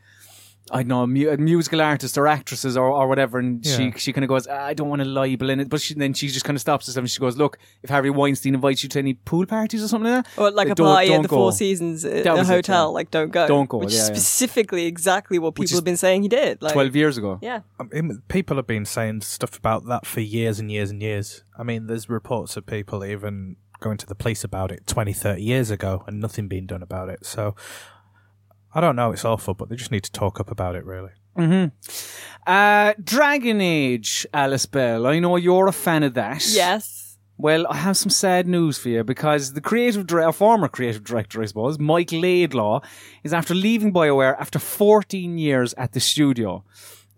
I 0.71 0.79
don't 0.83 0.88
know, 0.89 1.07
mu- 1.07 1.38
musical 1.38 1.81
artists 1.81 2.17
or 2.17 2.27
actresses 2.27 2.75
or, 2.75 2.86
or 2.89 3.07
whatever? 3.07 3.39
And 3.39 3.65
she, 3.65 3.83
Yeah. 3.86 3.91
she 3.95 4.12
kind 4.13 4.24
of 4.25 4.29
goes, 4.29 4.47
"Ah, 4.47 4.65
I 4.65 4.74
don't 4.74 4.89
want 4.89 5.01
to 5.01 5.07
libel 5.07 5.50
in 5.50 5.59
it. 5.62 5.69
But 5.69 5.79
she, 5.81 5.93
then 5.93 6.13
she 6.13 6.27
just 6.27 6.43
kind 6.45 6.55
of 6.57 6.62
stops 6.62 6.88
herself 6.88 7.03
and 7.03 7.09
she 7.09 7.19
goes, 7.19 7.38
look, 7.38 7.57
if 7.83 7.89
Harvey 7.89 8.09
Weinstein 8.09 8.53
invites 8.55 8.83
you 8.83 8.89
to 8.89 9.00
any 9.00 9.13
pool 9.13 9.45
parties 9.45 9.83
or 9.83 9.88
something 9.88 10.12
like 10.12 10.25
that, 10.25 10.41
Or 10.41 10.51
like 10.51 10.69
a 10.69 10.75
don't- 10.75 10.88
party 10.88 11.07
at 11.07 11.13
don't 11.13 11.21
the 11.24 11.27
go. 11.29 11.36
Four 11.38 11.51
Seasons 11.53 12.03
at 12.05 12.24
That 12.25 12.36
a 12.36 12.39
was 12.39 12.50
it, 12.50 12.53
hotel, 12.53 12.83
yeah. 12.88 12.93
like 12.93 13.12
don't 13.12 13.31
go. 13.31 13.47
Don't 13.47 13.69
go, 13.69 13.77
Which 13.77 13.93
yeah, 13.93 14.01
is 14.01 14.09
yeah. 14.09 14.15
specifically 14.15 14.86
exactly 14.86 15.39
what 15.39 15.55
people 15.55 15.65
is 15.65 15.71
have 15.74 15.83
been 15.86 15.97
saying 15.97 16.24
he 16.24 16.27
did. 16.29 16.62
Like, 16.62 16.74
12 16.74 16.95
years 16.95 17.17
ago. 17.17 17.39
yeah. 17.41 17.62
I 17.79 17.83
mean, 17.83 18.21
people 18.27 18.57
have 18.57 18.67
been 18.67 18.86
saying 18.86 19.21
stuff 19.21 19.57
about 19.57 19.86
that 19.88 20.05
for 20.05 20.19
years 20.21 20.59
and 20.59 20.71
years 20.71 20.91
and 20.91 21.01
years. 21.01 21.43
I 21.57 21.63
mean, 21.63 21.88
there's 21.88 22.09
reports 22.09 22.57
of 22.57 22.65
people 22.65 23.05
even 23.05 23.55
going 23.79 23.97
to 23.97 24.07
the 24.07 24.15
police 24.15 24.43
about 24.43 24.71
it 24.71 24.88
20, 24.88 25.13
30 25.13 25.41
years 25.41 25.69
ago 25.69 26.03
and 26.07 26.19
nothing 26.19 26.47
being 26.47 26.65
done 26.65 26.81
about 26.81 27.09
it. 27.09 27.24
So 27.25 27.55
I 28.77 28.81
don't 28.81 28.96
know, 28.96 29.12
it's 29.12 29.25
awful, 29.25 29.53
but 29.55 29.69
they 29.69 29.75
just 29.75 29.91
need 29.91 30.03
to 30.03 30.12
talk 30.12 30.39
up 30.39 30.51
about 30.51 30.75
it, 30.75 30.86
really. 30.86 31.10
Uh, 32.46 32.93
Dragon 33.03 33.60
Age, 33.60 34.25
Alice 34.34 34.65
Bell. 34.67 35.07
I 35.07 35.19
know 35.19 35.36
you're 35.36 35.67
a 35.67 35.72
fan 35.74 36.03
of 36.03 36.13
that. 36.13 36.48
Yes. 36.48 37.17
Well, 37.39 37.65
I 37.69 37.77
have 37.77 37.98
some 37.98 38.10
sad 38.12 38.48
news 38.48 38.77
for 38.77 38.89
you 38.89 39.03
because 39.03 39.53
the 39.53 39.62
creative, 39.62 40.07
dir- 40.07 40.24
or 40.27 40.31
former 40.34 40.67
creative 40.67 41.03
director, 41.03 41.41
I 41.41 41.46
suppose, 41.46 41.77
Mike 41.79 42.12
Laidlaw, 42.12 42.81
is 43.24 43.34
after 43.34 43.53
leaving 43.55 43.91
BioWare 43.93 44.36
after 44.39 44.60
14 44.60 45.38
years 45.38 45.74
at 45.75 45.91
the 45.93 46.00
studio. 46.00 46.63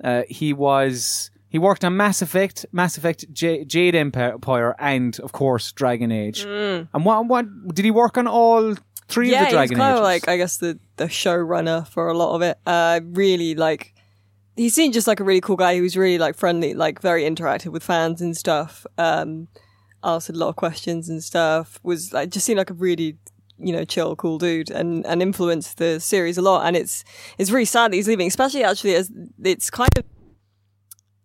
Uh, 0.03 0.23
he 0.29 0.53
was 0.53 1.29
he 1.49 1.57
worked 1.57 1.83
on 1.83 1.95
Mass 1.97 2.21
Effect, 2.21 2.65
Mass 2.71 2.97
Effect, 2.97 3.25
J- 3.33 3.63
Jade 3.65 3.95
Empire, 3.95 4.75
and 4.79 5.19
of 5.21 5.31
course 5.31 5.71
Dragon 5.73 6.11
Age. 6.11 6.45
And 6.93 7.05
what 7.05 7.25
what 7.27 7.45
did 7.75 7.85
he 7.85 7.91
work 7.91 8.17
on 8.17 8.27
all 8.27 8.75
three 9.09 9.31
yeah, 9.31 9.41
of 9.41 9.47
the 9.47 9.51
Dragon 9.53 9.75
he's 9.75 9.77
kind 9.77 9.91
Ages? 9.91 9.99
of 9.99 10.03
like 10.03 10.27
I 10.27 10.37
guess 10.37 10.57
the 10.57 10.79
the 10.95 11.05
showrunner 11.05 11.87
for 11.87 12.07
a 12.07 12.13
lot 12.13 12.35
of 12.35 12.41
it. 12.41 12.57
Uh, 12.65 13.01
really 13.03 13.55
like 13.55 13.93
he 14.55 14.69
seemed 14.69 14.93
just 14.93 15.07
like 15.07 15.19
a 15.19 15.23
really 15.23 15.41
cool 15.41 15.55
guy. 15.55 15.73
He 15.73 15.81
was 15.81 15.97
really 15.97 16.17
like 16.17 16.35
friendly, 16.35 16.73
like 16.73 17.01
very 17.01 17.23
interactive 17.23 17.71
with 17.71 17.83
fans 17.83 18.21
and 18.21 18.35
stuff. 18.35 18.85
Um, 18.97 19.47
answered 20.03 20.35
a 20.35 20.39
lot 20.39 20.49
of 20.49 20.55
questions 20.55 21.09
and 21.09 21.23
stuff. 21.23 21.79
Was 21.83 22.13
like 22.13 22.29
just 22.29 22.45
seemed 22.45 22.57
like 22.57 22.69
a 22.69 22.73
really 22.75 23.17
you 23.57 23.73
know 23.73 23.85
chill, 23.85 24.15
cool 24.15 24.37
dude, 24.37 24.69
and 24.69 25.05
and 25.05 25.21
influenced 25.21 25.77
the 25.77 25.99
series 25.99 26.37
a 26.37 26.41
lot. 26.41 26.65
And 26.65 26.75
it's 26.75 27.03
it's 27.37 27.51
really 27.51 27.65
sad 27.65 27.91
that 27.91 27.95
he's 27.95 28.07
leaving, 28.07 28.27
especially 28.27 28.63
actually 28.63 28.95
as 28.95 29.11
it's 29.43 29.69
kind 29.69 29.97
of 29.97 30.05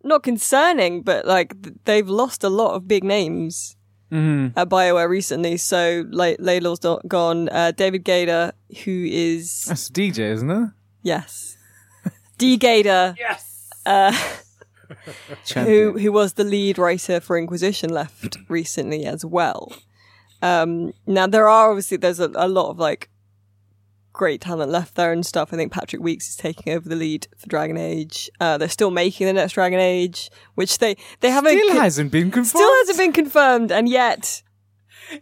not 0.02 0.22
concerning, 0.22 1.02
but 1.02 1.26
like 1.26 1.54
they've 1.84 2.08
lost 2.08 2.44
a 2.44 2.48
lot 2.48 2.74
of 2.74 2.86
big 2.86 3.04
names 3.04 3.76
Mm-hmm. 4.12 4.56
at 4.58 4.68
BioWare 4.68 5.08
recently. 5.08 5.56
So 5.56 6.04
like 6.11 6.38
Laidlaw's 6.38 6.82
not 6.82 7.06
gone. 7.08 7.49
Uh, 7.49 7.73
David 7.73 8.04
Gaider, 8.04 8.52
who 8.84 9.04
is 9.11 9.64
That's 9.64 9.88
DJ, 9.90 10.18
isn't 10.32 10.50
it? 10.50 10.70
yes, 11.02 11.56
D 12.38 12.56
Gator, 12.56 13.14
Yes. 13.18 13.68
uh, 13.87 14.12
who 15.54 15.99
who 15.99 16.12
was 16.12 16.34
the 16.34 16.44
lead 16.44 16.78
writer 16.78 17.20
for 17.20 17.37
Inquisition, 17.38 17.90
left 17.90 18.37
recently 18.49 19.04
as 19.04 19.25
well. 19.25 19.73
Um, 20.42 20.92
now 21.06 21.26
there 21.26 21.49
are 21.49 21.70
obviously 21.70 21.96
there's 21.96 22.20
a, 22.20 22.30
a 22.34 22.49
lot 22.49 22.70
of 22.70 22.78
like 22.78 23.08
great 24.14 24.40
talent 24.40 24.71
left 24.71 24.94
there 24.94 25.12
and 25.12 25.26
stuff. 25.26 25.52
I 25.52 25.56
think 25.56 25.71
Patrick 25.73 26.00
Weeks 26.00 26.30
is 26.30 26.37
taking 26.37 26.73
over 26.73 26.88
the 26.88 26.97
lead 26.97 27.26
for 27.37 27.47
Dragon 27.49 27.76
Age. 27.76 28.30
Uh, 28.40 28.56
they're 28.56 28.68
still 28.71 28.90
making 28.90 29.26
the 29.26 29.35
next 29.35 29.52
Dragon 29.52 29.78
Age, 29.80 30.30
which 30.54 30.78
they 30.78 30.97
they 31.21 31.28
haven't 31.30 31.52
Still 31.59 31.68
con- 31.68 31.76
hasn't 31.83 32.11
been 32.12 32.30
confirmed. 32.30 32.49
still 32.62 32.75
hasn't 32.78 32.99
been 32.99 33.12
confirmed, 33.12 33.71
and 33.71 33.87
yet 33.88 34.42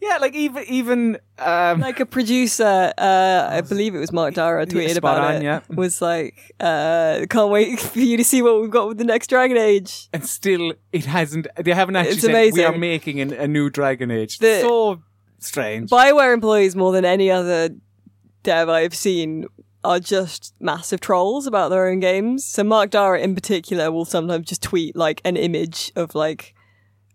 Yeah, 0.01 0.19
like 0.19 0.35
even 0.35 0.65
even 0.69 1.19
um, 1.39 1.81
like 1.81 1.99
a 1.99 2.07
producer, 2.07 2.93
uh, 2.97 3.49
I 3.51 3.63
believe 3.63 3.95
it 3.97 3.99
was 3.99 4.13
Mark 4.13 4.35
Darrah 4.35 4.67
tweeted 4.67 4.97
about 4.99 5.19
on, 5.25 5.35
it. 5.37 5.43
yeah. 5.43 5.61
Was 5.71 6.01
like, 6.01 6.55
uh, 6.61 7.27
can't 7.29 7.51
wait 7.51 7.81
for 7.81 7.99
you 7.99 8.17
to 8.17 8.25
see 8.25 8.43
what 8.43 8.61
we've 8.61 8.71
got 8.71 8.87
with 8.89 8.99
the 8.99 9.05
next 9.05 9.27
Dragon 9.29 9.57
Age. 9.57 10.09
and 10.13 10.25
still 10.25 10.75
it 10.93 11.07
hasn't. 11.07 11.49
They 11.57 11.73
haven't 11.75 11.97
actually 11.97 12.13
It's 12.13 12.21
said 12.23 12.53
we 12.53 12.63
are 12.65 12.79
making 12.79 13.21
an, 13.21 13.33
a 13.33 13.49
new 13.49 13.71
Dragon 13.71 14.11
Age. 14.11 14.39
The- 14.39 14.61
so 14.61 15.03
strange. 15.41 15.91
Bioware 15.91 16.33
employees 16.33 16.77
more 16.77 16.93
than 16.93 17.05
any 17.05 17.29
other 17.31 17.71
dev 18.43 18.69
I've 18.69 18.95
seen 18.95 19.47
are 19.85 20.01
just 20.01 20.55
massive 20.61 21.01
trolls 21.01 21.47
about 21.47 21.71
their 21.71 21.89
own 21.89 22.01
games. 22.01 22.45
So 22.45 22.63
Mark 22.63 22.91
Darrah 22.91 23.21
in 23.21 23.35
particular 23.35 23.91
will 23.91 24.05
sometimes 24.05 24.47
just 24.47 24.63
tweet 24.63 24.95
like 24.95 25.21
an 25.25 25.37
image 25.37 25.91
of 25.97 26.15
like 26.15 26.55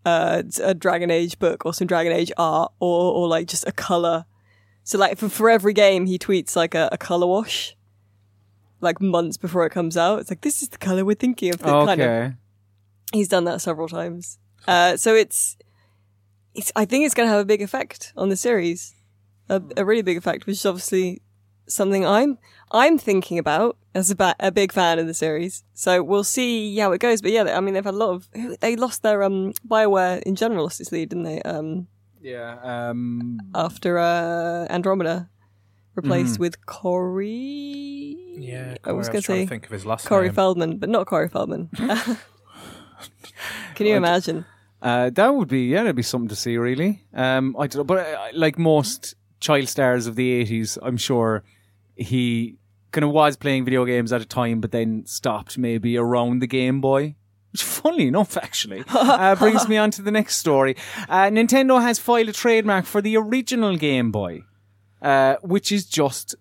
uh, 0.06 0.44
a 0.64 0.74
Dragon 0.74 1.12
Age 1.12 1.40
book 1.40 1.66
or 1.66 1.74
some 1.74 1.88
Dragon 1.88 2.12
Age 2.12 2.32
art 2.38 2.72
or 2.80 3.14
or 3.14 3.28
like 3.28 3.48
just 3.48 3.68
a 3.68 3.72
color. 3.72 4.26
So 4.84 4.98
like 4.98 5.18
for 5.18 5.30
for 5.30 5.50
every 5.50 5.74
game 5.74 6.06
he 6.06 6.18
tweets 6.18 6.56
like 6.56 6.76
a, 6.76 6.90
a 6.92 6.98
color 6.98 7.28
wash. 7.28 7.76
Like 8.80 9.02
months 9.02 9.38
before 9.38 9.66
it 9.66 9.72
comes 9.72 9.98
out, 9.98 10.20
it's 10.20 10.30
like 10.30 10.42
this 10.42 10.62
is 10.62 10.70
the 10.70 10.78
color 10.78 11.04
we're 11.04 11.16
thinking 11.16 11.54
of. 11.54 11.64
okay. 11.64 11.86
Kind 11.86 12.02
of 12.02 12.34
He's 13.12 13.28
done 13.28 13.46
that 13.46 13.62
several 13.62 13.88
times. 13.88 14.38
Uh, 14.68 14.98
so 14.98 15.16
it's, 15.16 15.58
it's. 16.54 16.72
I 16.76 16.86
think 16.86 17.06
it's 17.06 17.14
going 17.16 17.28
to 17.28 17.32
have 17.32 17.42
a 17.42 17.46
big 17.46 17.62
effect 17.62 18.12
on 18.18 18.30
the 18.30 18.36
series, 18.36 18.94
a, 19.50 19.62
a 19.78 19.86
really 19.86 20.02
big 20.02 20.18
effect, 20.18 20.46
which 20.46 20.56
is 20.58 20.66
obviously 20.66 21.22
something 21.68 22.06
I'm 22.06 22.38
I'm 22.72 22.98
thinking 22.98 23.38
about 23.40 23.78
as 23.94 24.10
a, 24.12 24.16
ba- 24.16 24.36
a 24.40 24.52
big 24.52 24.72
fan 24.72 25.00
of 25.00 25.08
the 25.08 25.14
series. 25.14 25.64
So 25.74 26.02
we'll 26.04 26.24
see 26.24 26.76
how 26.78 26.92
it 26.94 27.00
goes. 27.00 27.22
But 27.22 27.32
yeah, 27.32 27.58
I 27.58 27.60
mean 27.62 27.74
they've 27.74 27.84
had 27.84 27.94
a 27.94 27.98
lot 27.98 28.10
of 28.12 28.30
they 28.62 28.76
lost 28.76 29.04
their 29.04 29.24
um 29.24 29.54
Bioware 29.68 30.22
in 30.24 30.36
general 30.36 30.64
lost 30.64 30.80
its 30.82 30.92
lead, 30.92 31.10
didn't 31.10 31.24
they? 31.26 31.42
Um, 31.44 31.88
Yeah. 32.22 32.58
Um, 32.64 33.40
after 33.56 33.98
uh, 34.00 34.66
Andromeda 34.70 35.30
replaced 35.96 36.40
with 36.40 36.66
Corey. 36.66 38.16
Yeah, 38.40 38.76
I 38.84 38.92
was 38.92 39.10
going 39.10 39.22
to 39.22 39.26
say 39.26 39.46
think 39.48 39.66
of 39.66 39.72
his 39.72 39.86
last 39.86 40.06
Corey 40.08 40.28
name. 40.28 40.36
Feldman, 40.36 40.78
but 40.78 40.90
not 40.90 41.08
Corey 41.08 41.28
Feldman. 41.30 41.70
Can 43.76 43.86
you 43.88 43.96
imagine? 43.96 44.46
Uh, 44.82 45.10
that 45.10 45.34
would 45.34 45.48
be 45.48 45.62
yeah, 45.66 45.82
that'd 45.84 45.96
be 45.96 46.04
something 46.04 46.30
to 46.30 46.36
see, 46.36 46.58
really. 46.58 47.04
Um, 47.14 47.56
I 47.58 47.68
don't 47.68 47.78
know, 47.80 47.84
but 47.84 48.06
uh, 48.06 48.28
like 48.34 48.58
most 48.60 49.16
child 49.40 49.68
stars 49.68 50.08
of 50.08 50.16
the 50.16 50.32
eighties, 50.32 50.78
I'm 50.82 50.98
sure 50.98 51.44
he 51.96 52.58
kind 52.92 53.04
of 53.04 53.12
was 53.12 53.38
playing 53.38 53.66
video 53.66 53.86
games 53.86 54.14
at 54.14 54.22
a 54.22 54.26
time, 54.26 54.62
but 54.62 54.72
then 54.72 55.06
stopped 55.06 55.58
maybe 55.58 55.98
around 55.98 56.40
the 56.40 56.48
Game 56.48 56.82
Boy. 56.82 57.16
Which, 57.52 57.64
funnily 57.64 58.08
enough, 58.08 58.36
actually, 58.38 58.84
uh, 58.90 59.36
brings 59.40 59.68
me 59.68 59.78
on 59.78 59.92
to 59.92 60.02
the 60.02 60.12
next 60.12 60.38
story. 60.38 60.76
Uh, 61.08 61.26
Nintendo 61.26 61.82
has 61.82 61.98
filed 61.98 62.30
a 62.30 62.34
trademark 62.34 62.86
for 62.86 63.02
the 63.02 63.16
original 63.18 63.78
Game 63.78 64.12
Boy, 64.12 64.42
uh, 65.02 65.36
which 65.42 65.72
is 65.72 65.86
just 65.86 66.36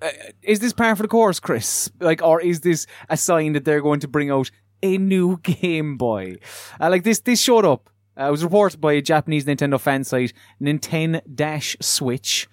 uh, 0.00 0.10
is 0.42 0.60
this 0.60 0.72
par 0.72 0.94
for 0.96 1.02
the 1.02 1.08
course, 1.08 1.40
Chris? 1.40 1.90
Like, 2.00 2.22
or 2.22 2.40
is 2.40 2.60
this 2.60 2.86
a 3.08 3.16
sign 3.16 3.52
that 3.52 3.64
they're 3.64 3.80
going 3.80 4.00
to 4.00 4.08
bring 4.08 4.30
out 4.30 4.50
a 4.82 4.98
new 4.98 5.38
Game 5.42 5.96
Boy? 5.96 6.36
Uh, 6.80 6.90
like 6.90 7.04
this, 7.04 7.20
this 7.20 7.40
showed 7.40 7.64
up. 7.64 7.90
Uh, 8.18 8.28
it 8.28 8.30
was 8.30 8.42
reported 8.42 8.80
by 8.80 8.94
a 8.94 9.02
Japanese 9.02 9.44
Nintendo 9.44 9.80
fan 9.80 10.02
site, 10.02 10.32
Nintendo 10.60 11.82
Switch, 11.82 12.48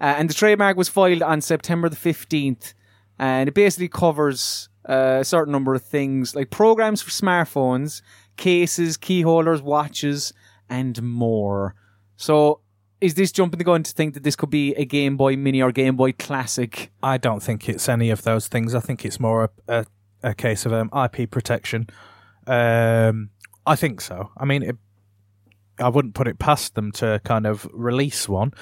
uh, 0.00 0.14
and 0.16 0.30
the 0.30 0.34
trademark 0.34 0.76
was 0.76 0.88
filed 0.88 1.22
on 1.22 1.40
September 1.40 1.88
the 1.88 1.96
fifteenth, 1.96 2.74
and 3.18 3.48
it 3.48 3.54
basically 3.54 3.88
covers 3.88 4.68
uh, 4.88 5.18
a 5.20 5.24
certain 5.24 5.52
number 5.52 5.74
of 5.74 5.82
things 5.82 6.36
like 6.36 6.50
programs 6.50 7.02
for 7.02 7.10
smartphones, 7.10 8.00
cases, 8.36 8.96
key 8.96 9.22
holders, 9.22 9.60
watches, 9.62 10.32
and 10.68 11.02
more. 11.02 11.74
So. 12.16 12.60
Is 13.00 13.14
this 13.14 13.30
jumping 13.30 13.58
the 13.58 13.64
gun 13.64 13.84
to 13.84 13.92
think 13.92 14.14
that 14.14 14.24
this 14.24 14.34
could 14.34 14.50
be 14.50 14.74
a 14.74 14.84
Game 14.84 15.16
Boy 15.16 15.36
Mini 15.36 15.62
or 15.62 15.70
Game 15.70 15.94
Boy 15.94 16.10
Classic 16.10 16.90
I 17.00 17.16
don't 17.16 17.40
think 17.40 17.68
it's 17.68 17.88
any 17.88 18.10
of 18.10 18.22
those 18.22 18.48
things. 18.48 18.74
I 18.74 18.80
think 18.80 19.04
it's 19.04 19.20
more 19.20 19.52
a, 19.68 19.72
a, 20.22 20.30
a 20.30 20.34
case 20.34 20.66
of 20.66 20.72
um, 20.72 20.90
IP 20.92 21.30
protection. 21.30 21.88
Um, 22.48 23.30
I 23.64 23.76
think 23.76 24.00
so. 24.00 24.30
I 24.36 24.44
mean, 24.44 24.64
it, 24.64 24.76
I 25.78 25.88
wouldn't 25.88 26.14
put 26.14 26.28
it 26.28 26.38
past 26.38 26.74
them 26.74 26.92
to 26.92 27.20
kind 27.24 27.46
of 27.46 27.68
release 27.72 28.28
one, 28.28 28.52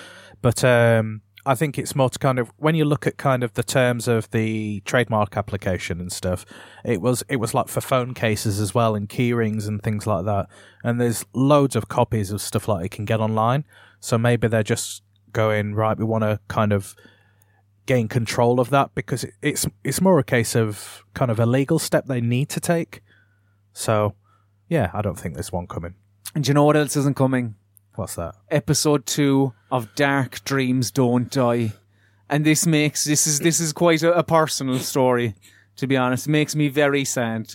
but 0.42 0.62
um, 0.64 1.22
I 1.46 1.54
think 1.54 1.78
it's 1.78 1.94
more 1.94 2.10
to 2.10 2.18
kind 2.18 2.38
of 2.40 2.52
when 2.56 2.74
you 2.74 2.84
look 2.84 3.06
at 3.06 3.18
kind 3.18 3.44
of 3.44 3.54
the 3.54 3.62
terms 3.62 4.08
of 4.08 4.28
the 4.32 4.80
trademark 4.80 5.36
application 5.36 6.00
and 6.00 6.10
stuff. 6.10 6.44
It 6.84 7.00
was 7.00 7.22
it 7.28 7.36
was 7.36 7.54
like 7.54 7.68
for 7.68 7.80
phone 7.80 8.14
cases 8.14 8.60
as 8.60 8.74
well 8.74 8.96
and 8.96 9.08
key 9.08 9.32
rings 9.32 9.68
and 9.68 9.80
things 9.80 10.06
like 10.06 10.24
that. 10.24 10.48
And 10.82 11.00
there's 11.00 11.24
loads 11.32 11.76
of 11.76 11.88
copies 11.88 12.32
of 12.32 12.40
stuff 12.40 12.66
like 12.66 12.82
you 12.82 12.88
can 12.88 13.04
get 13.04 13.20
online. 13.20 13.64
So 14.00 14.18
maybe 14.18 14.48
they're 14.48 14.64
just 14.64 15.02
going 15.32 15.74
right. 15.74 15.96
We 15.96 16.04
want 16.04 16.22
to 16.22 16.40
kind 16.48 16.72
of 16.72 16.96
gain 17.86 18.08
control 18.08 18.58
of 18.58 18.70
that 18.70 18.94
because 18.96 19.22
it, 19.22 19.34
it's 19.40 19.66
it's 19.84 20.00
more 20.00 20.18
a 20.18 20.24
case 20.24 20.56
of 20.56 21.04
kind 21.14 21.30
of 21.30 21.38
a 21.38 21.46
legal 21.46 21.78
step 21.78 22.06
they 22.06 22.20
need 22.20 22.48
to 22.50 22.60
take. 22.60 23.02
So, 23.72 24.14
yeah, 24.68 24.90
I 24.92 25.02
don't 25.02 25.18
think 25.18 25.34
there's 25.34 25.52
one 25.52 25.66
coming. 25.66 25.94
And 26.36 26.46
you 26.46 26.52
know 26.52 26.64
what 26.64 26.76
else 26.76 26.98
isn't 26.98 27.16
coming? 27.16 27.54
What's 27.94 28.16
that? 28.16 28.34
Episode 28.50 29.06
two 29.06 29.54
of 29.70 29.94
Dark 29.94 30.44
Dreams 30.44 30.90
Don't 30.90 31.30
Die. 31.30 31.72
And 32.28 32.44
this 32.44 32.66
makes 32.66 33.06
this 33.06 33.26
is 33.26 33.40
this 33.40 33.58
is 33.58 33.72
quite 33.72 34.02
a, 34.02 34.18
a 34.18 34.22
personal 34.22 34.78
story, 34.78 35.34
to 35.76 35.86
be 35.86 35.96
honest. 35.96 36.26
It 36.26 36.32
makes 36.32 36.54
me 36.54 36.68
very 36.68 37.06
sad. 37.06 37.54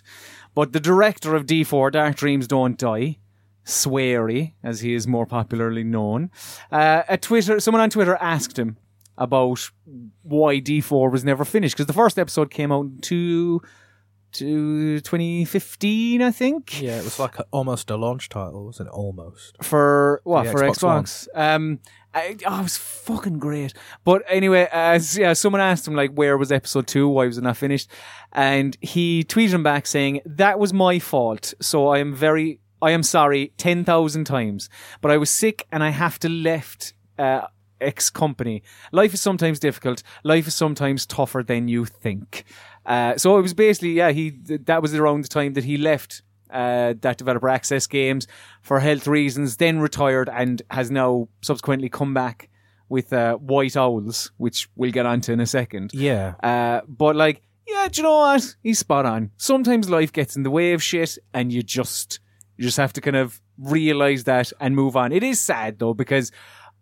But 0.56 0.74
the 0.74 0.80
director 0.80 1.36
of 1.36 1.46
D4, 1.46 1.92
Dark 1.92 2.16
Dreams 2.16 2.48
Don't 2.48 2.76
Die, 2.76 3.20
Swery, 3.64 4.56
as 4.64 4.80
he 4.80 4.96
is 4.96 5.06
more 5.06 5.28
popularly 5.28 5.84
known, 5.84 6.32
uh, 6.72 7.04
a 7.08 7.20
Twitter 7.20 7.60
someone 7.60 7.84
on 7.84 7.92
Twitter 7.92 8.18
asked 8.20 8.58
him 8.58 8.78
about 9.16 9.70
why 10.24 10.60
D4 10.60 11.12
was 11.12 11.24
never 11.24 11.46
finished 11.46 11.76
because 11.76 11.86
the 11.86 11.94
first 11.94 12.18
episode 12.18 12.50
came 12.50 12.72
out 12.72 12.86
in 12.86 12.98
two, 12.98 13.60
to 13.60 13.68
2015, 14.32 16.22
I 16.22 16.32
think. 16.32 16.82
Yeah, 16.82 17.00
it 17.00 17.04
was 17.04 17.20
like 17.20 17.40
a, 17.40 17.46
almost 17.52 17.90
a 17.90 17.96
launch 17.96 18.30
title, 18.30 18.66
wasn't 18.66 18.90
it? 18.90 18.94
Almost. 18.94 19.64
for 19.64 20.22
what 20.24 20.46
The 20.46 20.52
for 20.52 20.60
Xbox 20.60 21.28
Xbox. 21.28 21.28
Um, 21.36 21.80
I, 22.14 22.36
oh, 22.46 22.60
it 22.60 22.64
was 22.64 22.78
fucking 22.78 23.40
great. 23.40 23.74
But 24.04 24.24
anyway, 24.28 24.68
as 24.72 25.18
yeah, 25.18 25.34
someone 25.34 25.62
asked 25.62 25.88
him 25.88 25.96
like, 25.96 26.12
where 26.12 26.38
was 26.38 26.52
episode 26.52 26.88
two? 26.88 27.08
Why 27.08 27.26
was 27.26 27.38
it 27.38 27.44
not 27.44 27.58
finished? 27.58 27.90
And 28.34 28.78
he 28.82 29.24
tweeted 29.24 29.52
him 29.54 29.64
back 29.64 29.88
saying 29.88 30.22
that 30.26 30.60
was 30.60 30.74
my 30.74 31.00
fault. 31.00 31.54
So 31.62 31.88
I 31.88 32.00
am 32.00 32.14
very, 32.14 32.60
I 32.82 32.92
am 32.92 33.04
sorry 33.04 33.54
ten 33.58 33.86
thousand 33.86 34.26
times. 34.26 34.70
But 35.00 35.12
I 35.12 35.18
was 35.18 35.30
sick 35.30 35.68
and 35.72 35.84
I 35.84 35.90
have 35.90 36.20
to 36.20 36.30
left. 36.30 36.94
Uh, 37.18 37.48
X 37.82 38.10
company. 38.10 38.62
Life 38.92 39.14
is 39.14 39.22
sometimes 39.22 39.60
difficult. 39.60 40.04
Life 40.24 40.48
is 40.48 40.54
sometimes 40.54 41.06
tougher 41.06 41.44
than 41.44 41.68
you 41.68 41.86
think. 41.86 42.46
Uh, 42.86 43.18
so 43.18 43.38
it 43.38 43.42
was 43.42 43.54
basically, 43.54 43.92
yeah, 43.92 44.12
he 44.12 44.32
that 44.46 44.82
was 44.82 44.94
around 44.96 45.24
the 45.24 45.28
time 45.28 45.54
that 45.54 45.64
he 45.64 45.78
left 45.78 46.24
uh, 46.52 46.94
that 47.02 47.18
developer 47.18 47.50
Access 47.50 47.88
Games 47.88 48.28
for 48.62 48.80
health 48.80 49.08
reasons, 49.08 49.58
then 49.58 49.80
retired 49.80 50.30
and 50.30 50.62
has 50.72 50.92
now 50.92 51.30
subsequently 51.42 51.90
come 51.90 52.14
back 52.14 52.50
with 52.90 53.14
uh, 53.14 53.36
White 53.38 53.78
Owls, 53.78 54.32
which 54.38 54.68
we'll 54.76 54.92
get 54.92 55.06
onto 55.06 55.32
in 55.32 55.40
a 55.40 55.46
second. 55.46 55.92
Yeah. 55.94 56.36
Uh, 56.44 56.82
but 56.88 57.16
like, 57.16 57.42
yeah, 57.68 57.88
do 57.88 58.02
you 58.02 58.04
know 58.04 58.18
what? 58.18 58.56
He's 58.64 58.80
spot 58.80 59.06
on. 59.06 59.32
Sometimes 59.38 59.90
life 59.90 60.12
gets 60.12 60.36
in 60.36 60.44
the 60.44 60.52
way 60.52 60.74
of 60.74 60.84
shit, 60.84 61.18
and 61.34 61.54
you 61.54 61.64
just 61.64 62.20
you 62.58 62.66
just 62.66 62.78
have 62.78 62.94
to 62.94 63.02
kind 63.02 63.16
of 63.16 63.42
realize 63.58 64.26
that 64.26 64.52
and 64.60 64.76
move 64.76 64.98
on. 64.98 65.12
It 65.12 65.24
is 65.24 65.40
sad 65.40 65.80
though 65.80 65.94
because 65.94 66.32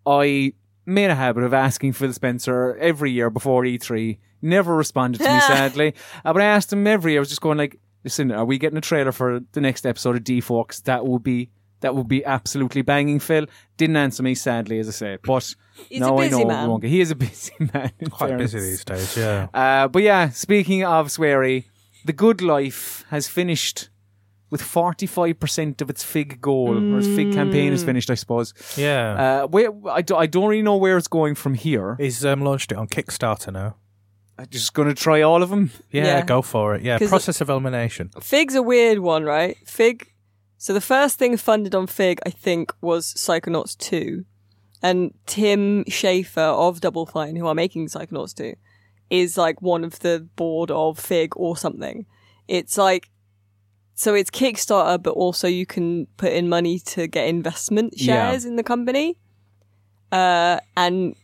I 0.05 0.53
made 0.85 1.11
a 1.11 1.15
habit 1.15 1.43
of 1.43 1.53
asking 1.53 1.93
Phil 1.93 2.13
Spencer 2.13 2.75
every 2.77 3.11
year 3.11 3.29
before 3.29 3.63
E3. 3.63 4.17
Never 4.41 4.75
responded 4.75 5.19
to 5.19 5.31
me, 5.33 5.39
sadly. 5.47 5.93
Uh, 6.25 6.33
but 6.33 6.41
I 6.41 6.45
asked 6.45 6.71
him 6.71 6.85
every 6.87 7.11
year. 7.13 7.19
I 7.19 7.21
was 7.21 7.29
just 7.29 7.41
going 7.41 7.57
like, 7.57 7.79
"Listen, 8.03 8.31
are 8.31 8.45
we 8.45 8.57
getting 8.57 8.77
a 8.77 8.81
trailer 8.81 9.11
for 9.11 9.39
the 9.51 9.61
next 9.61 9.85
episode 9.85 10.15
of 10.15 10.23
D4? 10.23 10.67
'Cause 10.67 10.81
that 10.81 11.05
would 11.05 11.23
be 11.23 11.49
that 11.81 11.95
would 11.95 12.07
be 12.07 12.23
absolutely 12.25 12.81
banging." 12.81 13.19
Phil 13.19 13.45
didn't 13.77 13.95
answer 13.97 14.23
me, 14.23 14.35
sadly, 14.35 14.79
as 14.79 14.87
I 14.87 14.91
say. 14.91 15.17
But 15.23 15.55
He's 15.89 15.99
now 16.01 16.17
a 16.17 16.21
busy 16.21 16.35
I 16.35 16.39
know 16.39 16.47
man. 16.47 16.63
we 16.63 16.69
won't 16.69 16.81
get. 16.83 16.89
He 16.91 17.01
is 17.01 17.11
a 17.11 17.15
busy 17.27 17.53
man. 17.73 17.91
in 17.99 18.09
Quite 18.09 18.29
fairness. 18.29 18.53
busy 18.53 18.69
these 18.69 18.83
days, 18.85 19.17
yeah. 19.17 19.47
Uh, 19.53 19.87
but 19.87 20.03
yeah, 20.03 20.29
speaking 20.29 20.83
of 20.83 21.07
Swery, 21.11 21.65
The 22.05 22.13
Good 22.13 22.41
Life 22.41 23.05
has 23.09 23.27
finished 23.27 23.89
with 24.51 24.61
45% 24.63 25.79
of 25.81 25.89
its 25.91 26.03
FIG 26.03 26.41
goal, 26.41 26.75
or 26.75 26.97
its 26.97 27.07
FIG 27.07 27.33
campaign 27.33 27.69
Mm. 27.71 27.75
is 27.75 27.83
finished, 27.83 28.09
I 28.09 28.15
suppose. 28.15 28.51
Yeah. 28.75 29.43
Uh, 29.43 29.47
where, 29.47 29.69
I, 29.91 30.01
do, 30.01 30.15
I 30.15 30.25
don't 30.25 30.47
really 30.49 30.63
know 30.63 30.75
where 30.75 30.97
it's 30.97 31.07
going 31.07 31.35
from 31.35 31.53
here. 31.53 31.95
He's 31.99 32.25
um, 32.25 32.41
launched 32.41 32.71
it 32.71 32.77
on 32.79 32.87
Kickstarter 32.87 33.53
now. 33.53 33.75
I'm 34.39 34.47
just 34.49 34.73
going 34.73 34.87
to 34.87 34.95
try 34.95 35.21
all 35.21 35.43
of 35.43 35.49
them. 35.49 35.71
Yeah, 35.91 36.05
Yeah. 36.05 36.25
go 36.25 36.41
for 36.41 36.75
it. 36.75 36.81
Yeah, 36.81 36.97
'Cause- 36.97 37.09
process 37.09 37.41
of 37.41 37.49
elimination. 37.49 38.09
Fig's 38.21 38.55
a 38.55 38.61
weird 38.63 38.99
one, 38.99 39.23
right? 39.25 39.57
Fig. 39.65 40.07
So 40.57 40.73
the 40.73 40.81
first 40.81 41.17
thing 41.19 41.35
funded 41.37 41.75
on 41.75 41.87
Fig, 41.87 42.19
I 42.25 42.29
think, 42.29 42.71
was 42.81 43.13
Psychonauts 43.15 43.77
2. 43.77 44.25
And 44.81 45.13
Tim 45.25 45.83
Schafer 45.85 46.37
of 46.57 46.79
Double 46.79 47.05
Fine, 47.05 47.35
who 47.35 47.47
are 47.47 47.53
making 47.55 47.87
Psychonauts 47.87 48.33
2, 48.33 48.53
is 49.09 49.37
like 49.37 49.61
one 49.61 49.83
of 49.83 49.99
the 49.99 50.27
board 50.37 50.71
of 50.71 50.97
Fig 50.99 51.33
or 51.35 51.57
something. 51.57 52.05
It's 52.47 52.77
like, 52.77 53.09
so 53.95 54.13
it's 54.15 54.29
Kickstarter, 54.29 55.01
but 55.03 55.11
also 55.11 55.47
you 55.49 55.65
can 55.65 56.07
put 56.15 56.31
in 56.31 56.47
money 56.47 56.79
to 56.79 57.07
get 57.07 57.27
investment 57.27 57.93
Yeah. 57.97 58.29
shares 58.31 58.45
in 58.45 58.55
the 58.55 58.63
company. 58.63 59.17
Uh, 60.11 60.59
and 60.77 61.15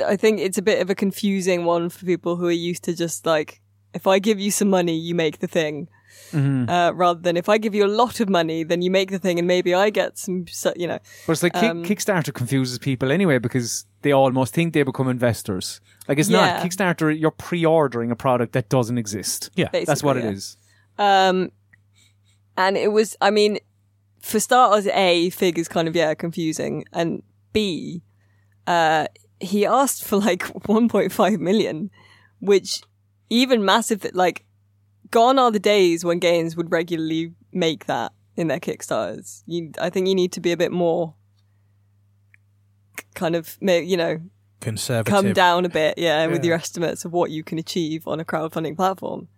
I 0.00 0.16
think 0.16 0.40
it's 0.40 0.58
a 0.58 0.62
bit 0.62 0.80
of 0.80 0.90
a 0.90 0.94
confusing 0.94 1.64
one 1.64 1.88
for 1.88 2.04
people 2.06 2.36
who 2.36 2.46
are 2.46 2.50
used 2.50 2.84
to 2.84 2.94
just 2.94 3.26
like, 3.26 3.60
if 3.92 4.06
I 4.06 4.18
give 4.18 4.40
you 4.40 4.50
some 4.50 4.68
money, 4.70 4.96
you 4.96 5.14
make 5.14 5.38
the 5.38 5.46
thing. 5.48 5.88
Uh, 6.32 6.90
rather 6.94 7.20
than 7.20 7.36
if 7.36 7.48
I 7.48 7.58
give 7.58 7.76
you 7.76 7.84
a 7.84 7.94
lot 8.02 8.18
of 8.18 8.28
money, 8.28 8.64
then 8.64 8.82
you 8.82 8.90
make 8.90 9.10
the 9.12 9.20
thing, 9.20 9.38
and 9.38 9.46
maybe 9.46 9.72
I 9.72 9.90
get 9.90 10.18
some, 10.18 10.46
you 10.74 10.88
know. 10.88 10.98
But 11.26 11.32
it's 11.32 11.42
like 11.44 11.52
Kick- 11.54 11.70
Um, 11.70 11.84
Kickstarter 11.84 12.32
confuses 12.34 12.76
people 12.78 13.12
anyway 13.12 13.38
because 13.38 13.84
they 14.02 14.10
almost 14.10 14.52
think 14.52 14.74
they 14.74 14.82
become 14.82 15.08
investors. 15.08 15.80
Like 16.08 16.18
it's 16.18 16.28
Yeah. 16.28 16.54
not 16.54 16.62
Kickstarter. 16.64 17.16
You're 17.16 17.30
pre-ordering 17.30 18.10
a 18.10 18.16
product 18.16 18.52
that 18.54 18.68
doesn't 18.68 18.98
exist. 18.98 19.50
Yeah. 19.54 19.68
that's 19.72 20.02
what 20.02 20.16
it 20.16 20.22
Basically, 20.22 20.30
yeah. 20.30 20.36
is. 20.36 20.56
Um, 21.30 21.50
and 22.56 22.76
it 22.76 22.90
was, 22.92 23.16
I 23.20 23.30
mean, 23.30 23.58
for 24.20 24.40
starters, 24.40 24.88
A, 24.88 25.30
Fig 25.30 25.56
is 25.58 25.68
kind 25.68 25.86
of, 25.86 25.94
yeah, 25.94 26.14
confusing. 26.14 26.84
And 26.92 27.22
B, 27.52 28.02
uh, 28.66 29.06
he 29.44 29.66
asked 29.66 30.04
for 30.04 30.16
like 30.16 30.42
1.5 30.44 31.38
million, 31.38 31.90
which 32.40 32.82
even 33.30 33.64
massive, 33.64 34.00
that 34.00 34.14
like, 34.14 34.44
gone 35.10 35.38
are 35.38 35.50
the 35.50 35.60
days 35.60 36.04
when 36.04 36.18
games 36.18 36.56
would 36.56 36.70
regularly 36.70 37.32
make 37.52 37.86
that 37.86 38.12
in 38.36 38.48
their 38.48 38.60
Kickstarters. 38.60 39.42
You, 39.46 39.72
I 39.80 39.90
think 39.90 40.08
you 40.08 40.14
need 40.14 40.32
to 40.32 40.40
be 40.40 40.52
a 40.52 40.56
bit 40.56 40.72
more 40.72 41.14
kind 43.14 43.36
of, 43.36 43.56
you 43.60 43.96
know, 43.96 44.20
conservative. 44.60 45.12
come 45.12 45.32
down 45.32 45.64
a 45.64 45.68
bit, 45.68 45.98
yeah, 45.98 46.26
with 46.26 46.44
your 46.44 46.56
estimates 46.56 47.04
of 47.04 47.12
what 47.12 47.30
you 47.30 47.44
can 47.44 47.58
achieve 47.58 48.08
on 48.08 48.18
a 48.20 48.24
crowdfunding 48.24 48.76
platform. 48.76 49.28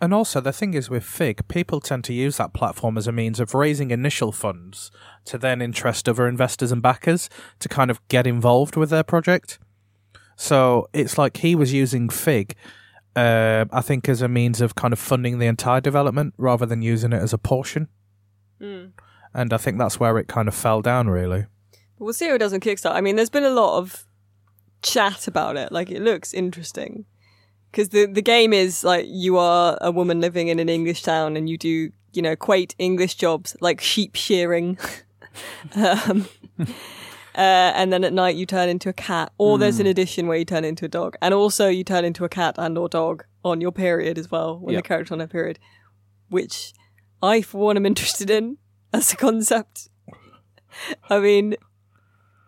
And 0.00 0.12
also, 0.12 0.40
the 0.40 0.52
thing 0.52 0.74
is 0.74 0.90
with 0.90 1.04
Fig, 1.04 1.46
people 1.48 1.80
tend 1.80 2.04
to 2.04 2.12
use 2.12 2.36
that 2.36 2.52
platform 2.52 2.98
as 2.98 3.06
a 3.06 3.12
means 3.12 3.40
of 3.40 3.54
raising 3.54 3.90
initial 3.90 4.32
funds 4.32 4.90
to 5.24 5.38
then 5.38 5.62
interest 5.62 6.08
other 6.08 6.28
investors 6.28 6.72
and 6.72 6.82
backers 6.82 7.30
to 7.60 7.68
kind 7.68 7.90
of 7.90 8.06
get 8.08 8.26
involved 8.26 8.76
with 8.76 8.90
their 8.90 9.04
project. 9.04 9.58
So 10.36 10.88
it's 10.92 11.16
like 11.16 11.38
he 11.38 11.54
was 11.54 11.72
using 11.72 12.08
Fig, 12.08 12.54
uh, 13.14 13.66
I 13.72 13.80
think, 13.80 14.08
as 14.08 14.20
a 14.20 14.28
means 14.28 14.60
of 14.60 14.74
kind 14.74 14.92
of 14.92 14.98
funding 14.98 15.38
the 15.38 15.46
entire 15.46 15.80
development 15.80 16.34
rather 16.36 16.66
than 16.66 16.82
using 16.82 17.12
it 17.12 17.22
as 17.22 17.32
a 17.32 17.38
portion. 17.38 17.88
And 19.32 19.52
I 19.52 19.56
think 19.56 19.78
that's 19.78 19.98
where 20.00 20.18
it 20.18 20.28
kind 20.28 20.48
of 20.48 20.54
fell 20.54 20.82
down, 20.82 21.08
really. 21.08 21.46
We'll 21.98 22.12
see 22.12 22.28
how 22.28 22.34
it 22.34 22.38
does 22.38 22.52
on 22.52 22.60
Kickstarter. 22.60 22.94
I 22.94 23.00
mean, 23.00 23.16
there's 23.16 23.30
been 23.30 23.44
a 23.44 23.50
lot 23.50 23.78
of 23.78 24.04
chat 24.82 25.28
about 25.28 25.56
it. 25.56 25.72
Like, 25.72 25.90
it 25.90 26.02
looks 26.02 26.34
interesting. 26.34 27.06
Because 27.74 27.88
the, 27.88 28.06
the 28.06 28.22
game 28.22 28.52
is 28.52 28.84
like 28.84 29.04
you 29.08 29.36
are 29.36 29.76
a 29.80 29.90
woman 29.90 30.20
living 30.20 30.46
in 30.46 30.60
an 30.60 30.68
English 30.68 31.02
town 31.02 31.36
and 31.36 31.48
you 31.48 31.58
do, 31.58 31.90
you 32.12 32.22
know, 32.22 32.36
quaint 32.36 32.76
English 32.78 33.16
jobs 33.16 33.56
like 33.60 33.80
sheep 33.80 34.14
shearing. 34.14 34.78
um, 35.74 36.28
uh, 36.60 36.66
and 37.34 37.92
then 37.92 38.04
at 38.04 38.12
night 38.12 38.36
you 38.36 38.46
turn 38.46 38.68
into 38.68 38.88
a 38.88 38.92
cat. 38.92 39.32
Or 39.38 39.58
there's 39.58 39.80
an 39.80 39.88
edition 39.88 40.28
where 40.28 40.38
you 40.38 40.44
turn 40.44 40.64
into 40.64 40.84
a 40.84 40.88
dog. 40.88 41.16
And 41.20 41.34
also 41.34 41.66
you 41.66 41.82
turn 41.82 42.04
into 42.04 42.24
a 42.24 42.28
cat 42.28 42.54
and 42.58 42.78
or 42.78 42.88
dog 42.88 43.24
on 43.44 43.60
your 43.60 43.72
period 43.72 44.18
as 44.18 44.30
well, 44.30 44.56
when 44.56 44.74
Yeah. 44.74 44.78
the 44.78 44.82
character's 44.84 45.10
on 45.10 45.18
their 45.18 45.26
period. 45.26 45.58
Which 46.28 46.74
I, 47.20 47.42
for 47.42 47.58
one, 47.58 47.76
am 47.76 47.86
interested 47.86 48.30
in 48.30 48.58
as 48.92 49.12
a 49.12 49.16
concept. 49.16 49.88
I 51.10 51.18
mean, 51.18 51.56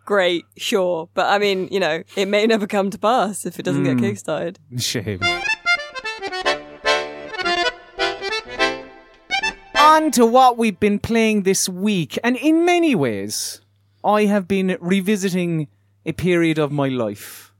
great, 0.07 0.45
sure. 0.57 1.09
But 1.13 1.27
I 1.27 1.37
mean, 1.37 1.67
you 1.69 1.79
know, 1.79 2.01
it 2.15 2.27
may 2.27 2.47
never 2.47 2.65
come 2.65 2.89
to 2.89 2.97
pass 2.97 3.45
if 3.45 3.59
it 3.59 3.63
doesn't 3.63 3.83
get 3.83 3.97
kickstarted. 3.97 4.57
Shame. 4.79 5.19
On 9.77 10.09
to 10.11 10.25
what 10.25 10.57
we've 10.57 10.79
been 10.79 10.97
playing 10.97 11.43
this 11.43 11.69
week, 11.69 12.17
and 12.23 12.35
in 12.37 12.65
many 12.65 12.95
ways, 12.95 13.61
I 14.03 14.25
have 14.25 14.47
been 14.47 14.77
revisiting 14.79 15.67
a 16.05 16.13
period 16.13 16.57
of 16.57 16.71
my 16.71 16.87
life. 16.87 17.53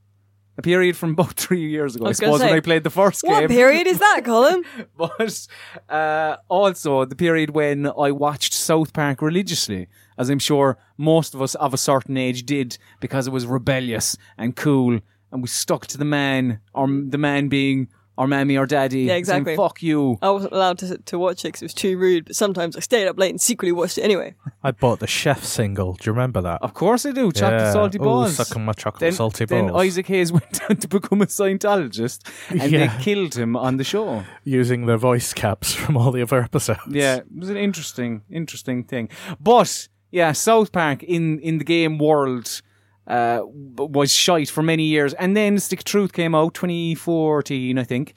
A 0.57 0.61
period 0.63 0.97
from 0.97 1.11
about 1.17 1.33
three 1.33 1.69
years 1.69 1.95
ago, 1.95 2.05
I, 2.05 2.07
gonna 2.07 2.15
suppose, 2.15 2.39
when 2.39 2.53
I 2.53 2.59
played 2.61 2.83
the 2.83 2.89
first 2.89 3.23
What 3.23 3.33
game. 3.33 3.41
What 3.43 3.49
period 3.49 3.85
is 3.87 3.99
that, 3.99 4.21
Colin? 4.25 4.63
but 4.97 5.47
uh, 5.89 6.37
also 6.47 7.05
the 7.05 7.15
period 7.15 7.51
when 7.51 7.85
I 7.85 8.11
watched 8.11 8.53
South 8.53 8.93
Park 8.93 9.21
religiously, 9.21 9.87
as 10.17 10.29
I'm 10.29 10.39
sure 10.39 10.77
most 10.97 11.33
of 11.35 11.41
us 11.41 11.55
of 11.55 11.73
a 11.73 11.77
certain 11.77 12.17
age 12.17 12.45
did, 12.45 12.77
because 12.99 13.27
it 13.27 13.31
was 13.31 13.45
rebellious 13.45 14.17
and 14.37 14.55
cool, 14.55 14.99
and 15.31 15.41
we 15.41 15.47
stuck 15.47 15.87
to 15.87 15.97
the 15.97 16.05
man, 16.05 16.59
or 16.73 16.87
the 16.87 17.17
man 17.17 17.47
being 17.49 17.89
our 18.17 18.25
mammy 18.25 18.57
or 18.57 18.65
daddy. 18.65 19.01
Yeah, 19.01 19.09
saying, 19.09 19.19
exactly. 19.19 19.55
Fuck 19.55 19.83
you. 19.83 20.17
I 20.23 20.31
wasn't 20.31 20.53
allowed 20.53 20.79
to, 20.79 20.97
to 20.97 21.19
watch 21.19 21.41
it 21.45 21.49
because 21.49 21.61
it 21.61 21.65
was 21.65 21.73
too 21.75 21.99
rude, 21.99 22.25
but 22.25 22.35
sometimes 22.35 22.75
I 22.75 22.79
stayed 22.79 23.07
up 23.07 23.19
late 23.19 23.29
and 23.29 23.39
secretly 23.39 23.71
watched 23.71 23.99
it 23.99 24.01
anyway. 24.01 24.33
I 24.63 24.71
bought 24.71 24.99
the 25.01 25.05
chef 25.05 25.43
single. 25.43 25.93
Do 25.93 26.05
you 26.09 26.13
remember 26.13 26.41
that? 26.41 26.63
Of 26.63 26.73
course 26.73 27.05
I 27.05 27.11
do. 27.11 27.31
Chocolate 27.31 27.61
Yeah. 27.61 27.71
salty 27.73 27.99
Ooh, 27.99 28.03
balls. 28.05 28.35
sucking 28.37 28.65
my 28.65 28.73
chocolate 28.73 29.01
then, 29.01 29.11
salty 29.11 29.45
then. 29.45 29.69
Isaac 29.69 30.07
Hayes 30.07 30.31
went 30.39 30.59
on 30.67 30.77
to 30.77 30.87
become 30.87 31.21
a 31.21 31.27
Scientologist, 31.27 32.27
and 32.49 32.71
Yeah. 32.71 32.87
they 32.97 33.03
killed 33.03 33.35
him 33.35 33.55
on 33.55 33.77
the 33.77 33.83
show. 33.83 34.23
Using 34.43 34.87
their 34.87 34.97
voice 34.97 35.31
caps 35.33 35.73
from 35.75 35.95
all 35.95 36.11
the 36.11 36.23
other 36.23 36.41
episodes. 36.41 36.79
Yeah, 36.89 37.17
it 37.17 37.25
was 37.37 37.49
an 37.51 37.57
interesting, 37.57 38.23
interesting 38.31 38.83
thing. 38.83 39.09
But 39.39 39.89
yeah, 40.11 40.31
South 40.31 40.71
Park 40.71 41.03
in 41.03 41.39
in 41.39 41.57
the 41.57 41.63
game 41.63 41.97
world 41.97 42.61
uh, 43.07 43.41
was 43.43 44.13
shite 44.13 44.49
for 44.49 44.61
many 44.61 44.83
years, 44.83 45.13
and 45.13 45.35
then 45.35 45.59
Stick 45.59 45.83
Truth 45.83 46.13
came 46.13 46.35
out 46.35 46.53
2014, 46.53 47.77
I 47.77 47.83
think, 47.83 48.13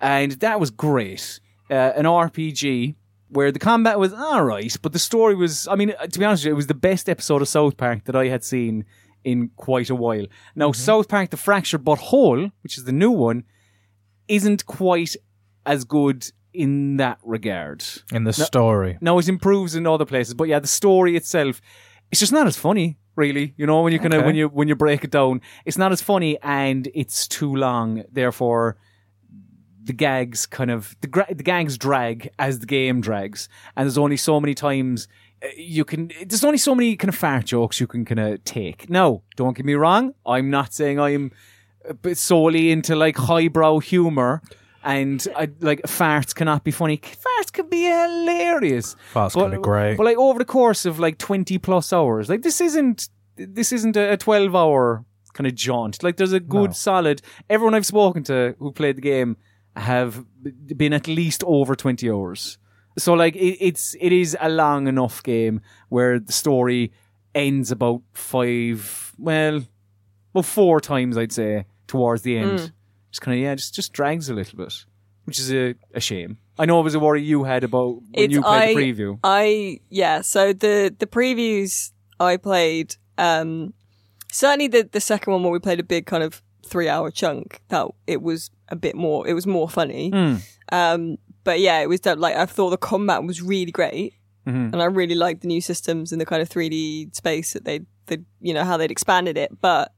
and 0.00 0.32
that 0.32 0.60
was 0.60 0.70
great. 0.70 1.40
Uh, 1.70 1.92
an 1.96 2.04
RPG 2.04 2.94
where 3.28 3.52
the 3.52 3.58
combat 3.58 3.98
was 3.98 4.12
all 4.12 4.42
right, 4.42 4.74
but 4.80 4.92
the 4.92 4.98
story 4.98 5.34
was. 5.34 5.68
I 5.68 5.74
mean, 5.74 5.92
uh, 5.98 6.06
to 6.06 6.18
be 6.18 6.24
honest, 6.24 6.44
you, 6.44 6.50
it 6.50 6.54
was 6.54 6.66
the 6.66 6.74
best 6.74 7.08
episode 7.08 7.42
of 7.42 7.48
South 7.48 7.76
Park 7.76 8.04
that 8.04 8.16
I 8.16 8.28
had 8.28 8.42
seen 8.42 8.84
in 9.24 9.50
quite 9.56 9.90
a 9.90 9.94
while. 9.94 10.26
Now, 10.54 10.72
South 10.72 11.08
Park: 11.08 11.30
The 11.30 11.36
Fractured 11.36 11.84
But 11.84 11.98
Whole, 11.98 12.50
which 12.62 12.78
is 12.78 12.84
the 12.84 12.92
new 12.92 13.10
one, 13.10 13.44
isn't 14.28 14.66
quite 14.66 15.14
as 15.66 15.84
good 15.84 16.30
in 16.52 16.96
that 16.96 17.18
regard. 17.22 17.84
In 18.12 18.24
the 18.24 18.32
story. 18.32 18.98
No, 19.00 19.18
it 19.18 19.28
improves 19.28 19.74
in 19.74 19.86
other 19.86 20.04
places, 20.06 20.34
but 20.34 20.48
yeah, 20.48 20.58
the 20.58 20.66
story 20.66 21.16
itself, 21.16 21.60
it's 22.10 22.20
just 22.20 22.32
not 22.32 22.46
as 22.46 22.56
funny, 22.56 22.98
really. 23.16 23.54
You 23.56 23.66
know, 23.66 23.82
when 23.82 23.92
you 23.92 23.98
kind 23.98 24.14
of 24.14 24.18
Okay. 24.20 24.26
when 24.26 24.34
you 24.36 24.48
when 24.48 24.68
you 24.68 24.74
break 24.76 25.04
it 25.04 25.10
down, 25.10 25.40
it's 25.64 25.78
not 25.78 25.92
as 25.92 26.00
funny, 26.02 26.38
and 26.42 26.88
it's 26.94 27.28
too 27.28 27.54
long. 27.54 28.04
Therefore, 28.10 28.76
the 29.84 29.92
gags 29.92 30.46
kind 30.46 30.70
of 30.70 30.96
the 31.00 31.06
gra- 31.06 31.34
the 31.34 31.42
gags 31.42 31.78
drag 31.78 32.30
as 32.38 32.58
the 32.60 32.66
game 32.66 33.00
drags, 33.00 33.48
and 33.76 33.86
there's 33.86 33.98
only 33.98 34.16
so 34.16 34.40
many 34.40 34.54
times 34.54 35.08
uh, 35.42 35.48
you 35.56 35.84
can. 35.84 36.10
There's 36.26 36.44
only 36.44 36.58
so 36.58 36.74
many 36.74 36.96
kind 36.96 37.08
of 37.08 37.14
fart 37.14 37.46
jokes 37.46 37.80
you 37.80 37.86
can 37.86 38.04
kind 38.04 38.20
of 38.20 38.42
take. 38.44 38.88
No, 38.90 39.22
don't 39.36 39.56
get 39.56 39.64
me 39.66 39.74
wrong. 39.74 40.14
I'm 40.26 40.50
not 40.50 40.72
saying 40.74 40.98
I'm 40.98 41.30
uh, 41.88 42.14
solely 42.14 42.70
into 42.70 42.96
like 42.96 43.16
highbrow 43.16 43.78
humor. 43.80 44.42
And 44.88 45.26
I, 45.36 45.50
like 45.60 45.82
farts 45.82 46.34
cannot 46.34 46.64
be 46.64 46.70
funny. 46.70 46.98
Farts 46.98 47.52
can 47.52 47.68
be 47.68 47.82
hilarious. 47.84 48.96
Farts 49.12 49.34
can 49.34 49.50
be 49.50 49.58
great. 49.58 49.96
But 49.96 50.04
like 50.04 50.16
over 50.16 50.38
the 50.38 50.44
course 50.44 50.86
of 50.86 50.98
like 50.98 51.18
twenty 51.18 51.58
plus 51.58 51.92
hours, 51.92 52.28
like 52.28 52.42
this 52.42 52.60
isn't 52.60 53.08
this 53.36 53.72
isn't 53.72 53.96
a 53.96 54.16
twelve 54.16 54.56
hour 54.56 55.04
kind 55.34 55.46
of 55.46 55.54
jaunt. 55.54 56.02
Like 56.02 56.16
there's 56.16 56.32
a 56.32 56.40
good 56.40 56.70
No. 56.70 56.72
solid. 56.72 57.22
Everyone 57.50 57.74
I've 57.74 57.86
spoken 57.86 58.22
to 58.24 58.56
who 58.58 58.72
played 58.72 58.96
the 58.96 59.02
game 59.02 59.36
have 59.76 60.24
been 60.76 60.92
at 60.94 61.06
least 61.06 61.44
over 61.46 61.76
twenty 61.76 62.10
hours. 62.10 62.58
So 62.96 63.12
like 63.14 63.36
it, 63.36 63.58
it's 63.60 63.94
it 64.00 64.12
is 64.12 64.36
a 64.40 64.48
long 64.48 64.88
enough 64.88 65.22
game 65.22 65.60
where 65.90 66.18
the 66.18 66.32
story 66.32 66.92
ends 67.34 67.70
about 67.70 68.00
five 68.14 69.12
well, 69.18 69.62
well 70.32 70.42
four 70.42 70.80
times 70.80 71.16
I'd 71.18 71.32
say 71.32 71.66
towards 71.86 72.22
the 72.22 72.38
end. 72.38 72.60
Hmm. 72.60 72.66
Just 73.10 73.20
kind 73.22 73.36
of 73.36 73.42
yeah, 73.42 73.54
just 73.54 73.74
just 73.74 73.92
drags 73.92 74.28
a 74.28 74.34
little 74.34 74.58
bit, 74.58 74.84
which 75.24 75.38
is 75.38 75.52
a, 75.52 75.74
a 75.94 76.00
shame. 76.00 76.38
I 76.58 76.66
know 76.66 76.80
it 76.80 76.82
was 76.82 76.94
a 76.94 77.00
worry 77.00 77.22
you 77.22 77.44
had 77.44 77.64
about 77.64 78.00
when 78.12 78.30
you 78.30 78.42
played 78.42 78.70
I, 78.70 78.74
the 78.74 78.80
preview. 78.80 79.18
I 79.24 79.80
yeah. 79.88 80.20
So 80.20 80.52
the 80.52 80.94
the 80.98 81.06
previews 81.06 81.92
I 82.20 82.36
played, 82.36 82.96
um, 83.16 83.72
certainly 84.30 84.68
the 84.68 84.88
the 84.90 85.00
second 85.00 85.32
one 85.32 85.42
where 85.42 85.52
we 85.52 85.58
played 85.58 85.80
a 85.80 85.84
big 85.84 86.06
kind 86.06 86.22
of 86.22 86.42
three 86.66 86.88
hour 86.88 87.10
chunk. 87.10 87.62
That 87.68 87.86
it 88.06 88.20
was 88.22 88.50
a 88.68 88.76
bit 88.76 88.94
more. 88.94 89.26
It 89.26 89.34
was 89.34 89.46
more 89.46 89.68
funny. 89.68 90.10
Hmm. 90.10 90.34
Um, 90.70 91.16
but 91.44 91.60
yeah, 91.60 91.78
it 91.80 91.88
was 91.88 92.00
that, 92.02 92.18
like 92.18 92.36
I 92.36 92.44
thought 92.44 92.70
the 92.70 92.76
combat 92.76 93.24
was 93.24 93.40
really 93.40 93.72
great, 93.72 94.14
Mm-hmm. 94.46 94.72
and 94.72 94.82
I 94.82 94.86
really 94.86 95.14
liked 95.14 95.42
the 95.42 95.46
new 95.48 95.60
systems 95.60 96.10
and 96.12 96.20
the 96.20 96.26
kind 96.26 96.42
of 96.42 96.48
three 96.48 96.68
D 96.68 97.08
space 97.12 97.52
that 97.52 97.64
they 97.64 97.80
they 98.06 98.18
you 98.40 98.52
know 98.52 98.64
how 98.64 98.76
they'd 98.76 98.90
expanded 98.90 99.38
it, 99.38 99.60
but. 99.60 99.92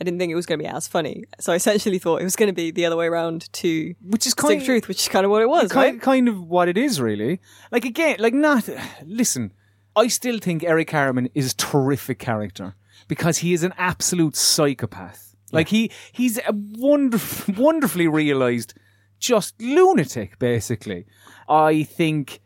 I 0.00 0.04
didn't 0.04 0.20
think 0.20 0.30
it 0.30 0.36
was 0.36 0.46
going 0.46 0.58
to 0.60 0.62
be 0.62 0.68
as 0.68 0.86
funny, 0.86 1.24
so 1.40 1.52
I 1.52 1.56
essentially 1.56 1.98
thought 1.98 2.20
it 2.20 2.24
was 2.24 2.36
going 2.36 2.48
to 2.48 2.52
be 2.52 2.70
the 2.70 2.86
other 2.86 2.96
way 2.96 3.06
around 3.06 3.52
to 3.54 3.94
which 4.00 4.26
is 4.26 4.34
kind 4.34 4.60
of, 4.60 4.64
Truth, 4.64 4.86
which 4.86 5.00
is 5.02 5.08
kind 5.08 5.24
of 5.24 5.30
what 5.30 5.42
it 5.42 5.48
was, 5.48 5.72
kind, 5.72 5.94
right? 5.94 6.02
kind 6.02 6.28
of 6.28 6.40
what 6.40 6.68
it 6.68 6.78
is 6.78 7.00
really. 7.00 7.40
Like 7.72 7.84
again, 7.84 8.16
like 8.18 8.34
not. 8.34 8.68
Listen, 9.04 9.52
I 9.96 10.06
still 10.08 10.38
think 10.38 10.62
Eric 10.62 10.90
Harriman 10.90 11.28
is 11.34 11.52
a 11.52 11.56
terrific 11.56 12.18
character 12.20 12.76
because 13.08 13.38
he 13.38 13.52
is 13.52 13.64
an 13.64 13.74
absolute 13.76 14.36
psychopath. 14.36 15.34
Like 15.50 15.68
he 15.68 15.90
he's 16.12 16.38
a 16.38 16.52
wonderful, 16.52 17.54
wonderfully 17.54 18.06
realized, 18.06 18.74
just 19.18 19.60
lunatic. 19.60 20.38
Basically, 20.38 21.06
I 21.48 21.82
think. 21.82 22.40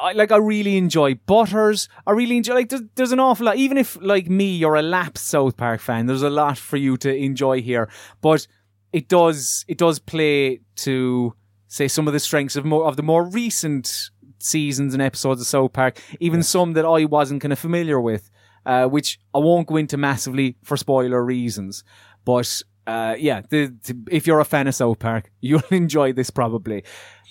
I 0.00 0.12
like 0.12 0.32
I 0.32 0.36
really 0.36 0.76
enjoy 0.78 1.14
Butters. 1.14 1.88
I 2.06 2.12
really 2.12 2.36
enjoy 2.36 2.54
like 2.54 2.68
there's, 2.70 2.82
there's 2.94 3.12
an 3.12 3.20
awful 3.20 3.46
lot. 3.46 3.56
Even 3.56 3.76
if 3.76 3.98
like 4.00 4.28
me, 4.28 4.56
you're 4.56 4.76
a 4.76 4.82
lapsed 4.82 5.26
South 5.26 5.56
Park 5.56 5.80
fan, 5.80 6.06
there's 6.06 6.22
a 6.22 6.30
lot 6.30 6.56
for 6.58 6.76
you 6.76 6.96
to 6.98 7.14
enjoy 7.14 7.60
here. 7.60 7.88
But 8.20 8.46
it 8.92 9.08
does 9.08 9.64
it 9.68 9.78
does 9.78 9.98
play 9.98 10.60
to 10.76 11.34
say 11.68 11.88
some 11.88 12.06
of 12.06 12.12
the 12.12 12.20
strengths 12.20 12.56
of 12.56 12.64
more 12.64 12.86
of 12.86 12.96
the 12.96 13.02
more 13.02 13.24
recent 13.24 14.10
seasons 14.38 14.94
and 14.94 15.02
episodes 15.02 15.40
of 15.40 15.46
South 15.46 15.72
Park, 15.72 16.00
even 16.18 16.42
some 16.42 16.72
that 16.72 16.86
I 16.86 17.04
wasn't 17.04 17.42
kind 17.42 17.52
of 17.52 17.58
familiar 17.58 18.00
with, 18.00 18.30
uh, 18.64 18.86
which 18.86 19.18
I 19.34 19.38
won't 19.38 19.66
go 19.66 19.76
into 19.76 19.96
massively 19.96 20.56
for 20.62 20.76
spoiler 20.76 21.22
reasons. 21.22 21.84
But 22.24 22.62
uh, 22.86 23.16
yeah, 23.18 23.42
the, 23.50 23.66
the, 23.84 24.02
if 24.10 24.26
you're 24.26 24.40
a 24.40 24.44
fan 24.44 24.66
of 24.66 24.74
South 24.74 24.98
Park, 24.98 25.30
you'll 25.40 25.62
enjoy 25.70 26.12
this 26.12 26.30
probably 26.30 26.84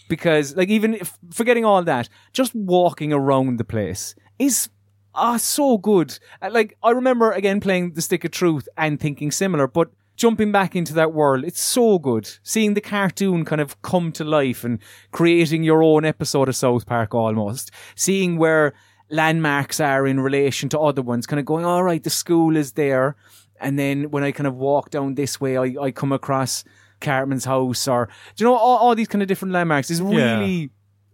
because 0.10 0.56
like 0.58 0.67
even 0.69 0.93
if 0.95 1.17
forgetting 1.32 1.63
all 1.63 1.82
that, 1.84 2.10
just 2.34 2.54
walking 2.54 3.13
around 3.13 3.58
the 3.58 3.63
place 3.63 4.15
is 4.38 4.67
ah 5.15 5.38
so 5.38 5.78
good. 5.78 6.19
Uh, 6.41 6.50
Like 6.52 6.76
I 6.84 6.91
remember 6.91 7.32
again 7.32 7.62
playing 7.62 7.93
the 7.93 8.02
Stick 8.02 8.26
of 8.26 8.32
Truth 8.32 8.67
and 8.76 9.00
thinking 9.00 9.32
similar, 9.32 9.67
but 9.67 9.89
jumping 10.17 10.52
back 10.52 10.76
into 10.76 10.93
that 10.95 11.13
world, 11.13 11.45
it's 11.45 11.62
so 11.62 11.98
good. 11.98 12.30
Seeing 12.43 12.74
the 12.74 12.82
cartoon 12.82 13.45
kind 13.45 13.62
of 13.62 13.82
come 13.82 14.12
to 14.12 14.26
life 14.26 14.65
and 14.65 14.80
creating 15.12 15.63
your 15.63 15.82
own 15.82 16.04
episode 16.04 16.50
of 16.50 16.56
South 16.58 16.86
Park 16.86 17.15
almost. 17.15 17.72
Seeing 17.95 18.38
where 18.38 18.74
landmarks 19.10 19.80
are 19.80 20.06
in 20.06 20.19
relation 20.19 20.67
to 20.69 20.80
other 20.80 21.02
ones, 21.02 21.26
kind 21.26 21.39
of 21.39 21.45
going, 21.45 21.65
all 21.65 21.84
right, 21.84 22.04
the 22.04 22.10
school 22.10 22.58
is 22.58 22.74
there. 22.74 23.15
and 23.62 23.78
then 23.78 24.10
when 24.12 24.24
I 24.24 24.32
kind 24.32 24.48
of 24.48 24.56
walk 24.56 24.89
down 24.89 25.15
this 25.15 25.39
way, 25.41 25.58
I, 25.58 25.76
I 25.82 25.91
come 25.91 26.12
across 26.13 26.63
Cartman's 27.02 27.46
house, 27.46 27.88
or 27.88 28.08
do 28.36 28.44
you 28.44 28.50
know 28.50 28.56
all, 28.56 28.78
all 28.78 28.96
these 28.96 29.08
kind 29.08 29.22
of 29.22 29.28
different 29.28 29.54
landmarks. 29.54 29.90
is 29.90 30.02
really, 30.02 30.70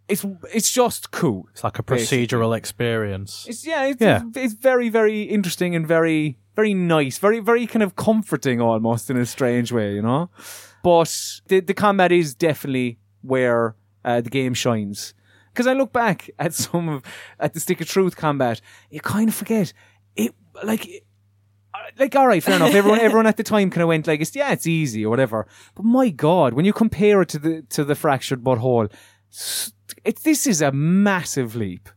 it's 0.08 0.26
it's 0.54 0.71
just 0.71 1.12
cool. 1.12 1.48
It's 1.52 1.63
like 1.63 1.80
a 1.80 1.84
procedural 1.84 2.56
experience. 2.56 3.45
It's 3.48 3.65
yeah, 3.65 3.86
it's, 3.86 4.02
Yeah. 4.02 4.21
it's 4.36 4.54
very 4.54 4.89
very 4.89 5.24
interesting 5.24 5.76
and 5.76 5.88
very 5.88 6.38
very 6.56 6.74
nice, 6.74 7.17
very 7.17 7.39
very 7.39 7.67
kind 7.67 7.84
of 7.84 7.95
comforting 7.95 8.62
almost 8.62 9.10
in 9.10 9.17
a 9.17 9.26
strange 9.26 9.71
way, 9.71 9.93
you 9.95 10.02
know. 10.02 10.30
But 10.84 11.13
the 11.48 11.60
the 11.62 11.74
combat 11.74 12.12
is 12.12 12.36
definitely 12.36 13.00
where 13.21 13.76
uh, 14.04 14.21
the 14.21 14.30
game 14.30 14.54
shines. 14.54 15.13
Because 15.52 15.67
I 15.67 15.74
look 15.74 15.91
back 15.93 16.30
at 16.38 16.54
some 16.63 16.89
of 16.89 17.04
at 17.39 17.54
the 17.54 17.60
Stick 17.60 17.82
of 17.82 17.88
Truth 17.88 18.15
combat, 18.15 18.62
you 18.89 19.00
kind 19.00 19.30
of 19.30 19.36
forget 19.36 19.74
it. 20.15 20.34
Like, 20.63 21.04
like 21.98 22.15
all 22.15 22.28
right, 22.28 22.43
fair 22.43 22.56
enough. 22.56 22.74
Everyone 22.74 23.00
everyone 23.08 23.28
at 23.28 23.38
the 23.38 23.43
time 23.43 23.69
kind 23.69 23.82
of 23.82 23.88
went 23.88 24.08
like, 24.08 24.21
it's, 24.21 24.36
yeah, 24.36 24.52
it's 24.52 24.67
easy 24.67 25.06
or 25.06 25.10
whatever. 25.10 25.48
But 25.76 25.86
my 25.86 26.10
God, 26.10 26.54
when 26.54 26.65
you 26.65 26.74
compare 26.74 27.21
it 27.21 27.30
to 27.30 27.39
the 27.39 27.62
to 27.69 27.84
the 27.84 27.95
fractured 27.95 28.43
butthole, 28.43 28.91
it, 30.04 30.24
this 30.24 30.48
is 30.48 30.62
a 30.62 30.71
massive 30.71 31.56
leap 31.56 31.89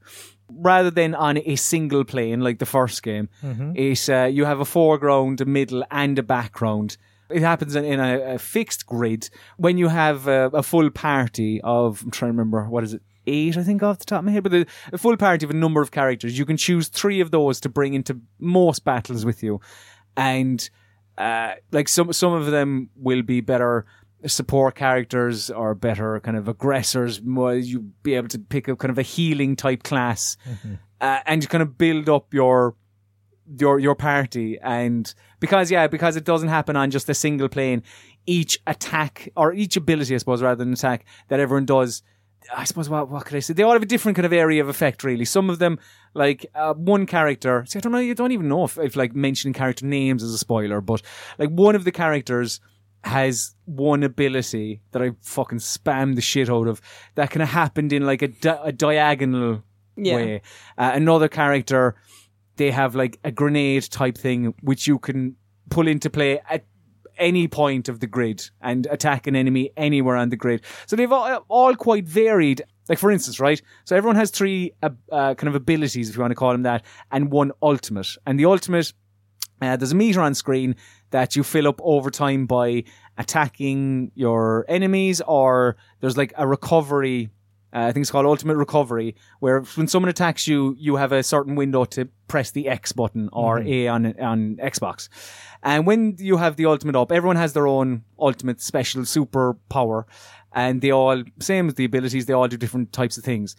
rather 0.51 0.91
than 0.91 1.15
on 1.15 1.39
a 1.45 1.57
single 1.57 2.05
plane 2.05 2.41
like 2.41 2.59
the 2.59 2.67
first 2.67 3.03
game, 3.03 3.29
it 3.77 4.09
uh, 4.09 4.25
you 4.25 4.45
have 4.45 4.61
a 4.61 4.65
foreground, 4.65 5.41
a 5.41 5.45
middle, 5.45 5.85
and 5.91 6.19
a 6.19 6.23
background. 6.23 6.97
It 7.31 7.43
happens 7.43 7.77
in, 7.77 7.85
in 7.85 8.01
a, 8.01 8.35
a 8.35 8.39
fixed 8.39 8.87
grid. 8.87 9.29
When 9.59 9.77
you 9.77 9.89
have 9.89 10.27
a, 10.27 10.47
a 10.55 10.63
full 10.63 10.91
party 10.91 11.61
of, 11.63 12.03
I'm 12.03 12.11
trying 12.11 12.31
to 12.31 12.33
remember, 12.33 12.65
what 12.65 12.85
is 12.85 12.95
it? 12.95 13.03
Eight, 13.29 13.57
I 13.57 13.63
think, 13.63 13.83
off 13.83 13.99
the 13.99 14.05
top 14.05 14.21
of 14.21 14.25
my 14.25 14.33
head, 14.33 14.43
but 14.43 14.53
the, 14.53 14.67
a 14.93 14.99
full 14.99 15.17
party 15.17 15.45
of 15.45 15.51
a 15.51 15.55
number 15.55 15.83
of 15.83 15.91
characters. 15.91 16.39
You 16.39 16.47
can 16.47 16.57
choose 16.57 16.89
three 16.89 17.21
of 17.21 17.31
those 17.31 17.61
to 17.61 17.69
bring 17.69 17.95
into 17.95 18.21
most 18.39 18.85
battles 18.85 19.25
with 19.25 19.43
you, 19.43 19.61
and 20.17 20.69
uh, 21.19 21.55
like 21.73 21.89
some 21.89 22.13
some 22.13 22.33
of 22.33 22.47
them 22.47 22.91
will 22.97 23.23
be 23.23 23.41
better 23.41 23.85
support 24.27 24.75
characters 24.75 25.51
or 25.51 25.75
better 25.75 26.21
kind 26.21 26.37
of 26.37 26.49
aggressors. 26.49 27.23
More 27.23 27.55
you 27.55 27.81
be 28.03 28.15
able 28.15 28.29
to 28.29 28.39
pick 28.39 28.69
up 28.69 28.79
kind 28.79 28.91
of 28.91 28.99
a 28.99 29.03
healing 29.03 29.57
type 29.57 29.83
class, 29.83 30.37
uh, 31.01 31.21
and 31.27 31.43
you 31.43 31.49
kind 31.49 31.63
of 31.63 31.77
build 31.77 32.09
up 32.09 32.33
your 32.33 32.75
your 33.61 33.79
your 33.79 33.95
party. 33.95 34.59
And 34.61 35.13
because 35.41 35.71
yeah, 35.71 35.87
because 35.87 36.17
it 36.17 36.25
doesn't 36.25 36.49
happen 36.49 36.77
on 36.77 36.91
just 36.91 37.09
a 37.09 37.15
single 37.15 37.49
plane, 37.49 37.83
each 38.27 38.61
attack 38.67 39.31
or 39.37 39.53
each 39.53 39.77
ability, 39.77 40.15
I 40.15 40.19
suppose, 40.19 40.43
rather 40.43 40.65
than 40.65 40.73
attack 40.73 41.05
that 41.29 41.41
everyone 41.41 41.67
does. 41.67 42.03
I 42.57 42.65
suppose 42.65 42.89
what 42.89 43.09
what 43.11 43.25
could 43.27 43.37
I 43.37 43.41
say? 43.41 43.53
They 43.55 43.63
all 43.63 43.73
have 43.73 43.83
a 43.83 43.87
different 43.87 44.17
kind 44.17 44.27
of 44.27 44.33
area 44.33 44.63
of 44.63 44.69
effect. 44.69 45.05
Really, 45.05 45.25
some 45.25 45.51
of 45.51 45.59
them 45.59 45.79
like 46.15 46.47
uh, 46.55 46.75
one 46.75 47.07
character. 47.07 47.65
See, 47.69 47.79
I 47.79 47.81
don't 47.81 47.93
know. 47.93 47.99
You 47.99 48.15
don't 48.15 48.33
even 48.33 48.49
know 48.49 48.65
if, 48.65 48.79
if 48.79 48.97
like 48.97 49.15
mentioning 49.15 49.53
character 49.55 49.87
names 49.87 50.23
is 50.23 50.33
a 50.33 50.39
spoiler, 50.39 50.81
but 50.81 51.03
like 51.39 51.51
one 51.51 51.75
of 51.75 51.85
the 51.85 51.93
characters 51.93 52.61
has 53.05 53.55
one 53.65 54.03
ability 54.03 54.81
that 54.91 55.01
I 55.03 55.13
fucking 55.23 55.59
spam 55.59 56.15
the 56.17 56.21
shit 56.21 56.51
out 56.51 56.67
of 56.67 56.81
that 57.15 57.31
kind 57.31 57.43
of 57.43 57.49
happened 57.49 57.93
in 57.93 58.05
like 58.05 58.23
a, 58.23 58.29
di- 58.29 58.61
a 58.65 58.73
diagonal 58.73 59.63
Yeah. 59.97 60.17
way. 60.17 60.43
Uh, 60.77 60.91
another 60.95 61.29
character, 61.29 61.95
they 62.57 62.73
have 62.73 62.97
like 62.97 63.21
a 63.23 63.31
grenade 63.31 63.85
type 63.91 64.19
thing 64.19 64.53
which 64.63 64.89
you 64.89 64.99
can 64.99 65.37
pull 65.71 65.87
into 65.87 66.11
play 66.11 66.41
at 66.51 66.65
any 67.19 67.49
point 67.49 67.89
of 67.89 68.01
the 68.01 68.07
grid 68.07 68.49
and 68.61 68.87
attack 68.91 69.27
an 69.27 69.37
enemy 69.37 69.71
anywhere 69.77 70.17
on 70.17 70.29
the 70.29 70.37
grid. 70.37 70.63
So 70.87 70.97
they've 70.97 71.13
all, 71.13 71.45
all 71.49 71.75
quite 71.75 72.07
varied. 72.07 72.63
Like 72.89 72.99
for 72.99 73.11
instance, 73.11 73.39
right? 73.39 73.61
So 73.85 73.97
everyone 73.97 74.17
has 74.17 74.31
three 74.31 74.73
uh, 74.83 74.91
uh, 75.13 75.35
kind 75.35 75.49
of 75.49 75.55
abilities, 75.55 76.09
if 76.09 76.17
you 76.17 76.23
want 76.23 76.31
to 76.31 76.37
call 76.37 76.53
them 76.53 76.63
that, 76.63 76.85
and 77.11 77.31
one 77.31 77.53
ultimate. 77.63 78.09
And 78.27 78.41
the 78.41 78.47
ultimate 78.47 78.93
uh, 79.61 79.77
there's 79.77 79.93
a 79.93 79.97
meter 79.97 80.21
on 80.21 80.35
screen 80.35 80.77
that 81.11 81.35
you 81.35 81.43
fill 81.43 81.67
up 81.67 81.81
over 81.83 82.11
time 82.11 82.47
by 82.47 82.85
attacking 83.17 84.13
your 84.15 84.65
enemies, 84.69 85.21
or 85.23 85.77
there's 86.01 86.17
like 86.17 86.33
a 86.37 86.47
recovery. 86.47 87.31
Uh, 87.75 87.81
I 87.81 87.93
think 87.93 88.03
it's 88.03 88.11
called 88.11 88.27
Ultimate 88.27 88.57
Recovery, 88.57 89.15
where 89.41 89.61
when 89.61 89.89
someone 89.89 90.09
attacks 90.09 90.47
you, 90.47 90.75
you 90.79 90.97
have 90.97 91.13
a 91.13 91.23
certain 91.23 91.55
window 91.55 91.85
to 91.87 92.09
press 92.27 92.51
the 92.51 92.69
X 92.69 92.93
button 92.93 93.29
or 93.33 93.61
A 93.61 93.89
on 93.89 94.19
on 94.21 94.57
Xbox. 94.57 95.09
And 95.63 95.87
when 95.87 96.17
you 96.19 96.39
have 96.39 96.57
the 96.57 96.67
Ultimate 96.67 96.97
up, 96.97 97.13
everyone 97.13 97.37
has 97.37 97.53
their 97.53 97.67
own 97.67 98.05
Ultimate 98.19 98.61
special 98.61 99.05
super 99.05 99.55
power, 99.69 100.07
and 100.53 100.81
they 100.81 100.91
all 100.91 101.23
same 101.41 101.69
as 101.69 101.75
the 101.75 101.85
abilities. 101.85 102.27
They 102.27 102.33
all 102.33 102.49
do 102.49 102.57
different 102.57 102.93
types 102.93 103.19
of 103.19 103.25
things 103.25 103.55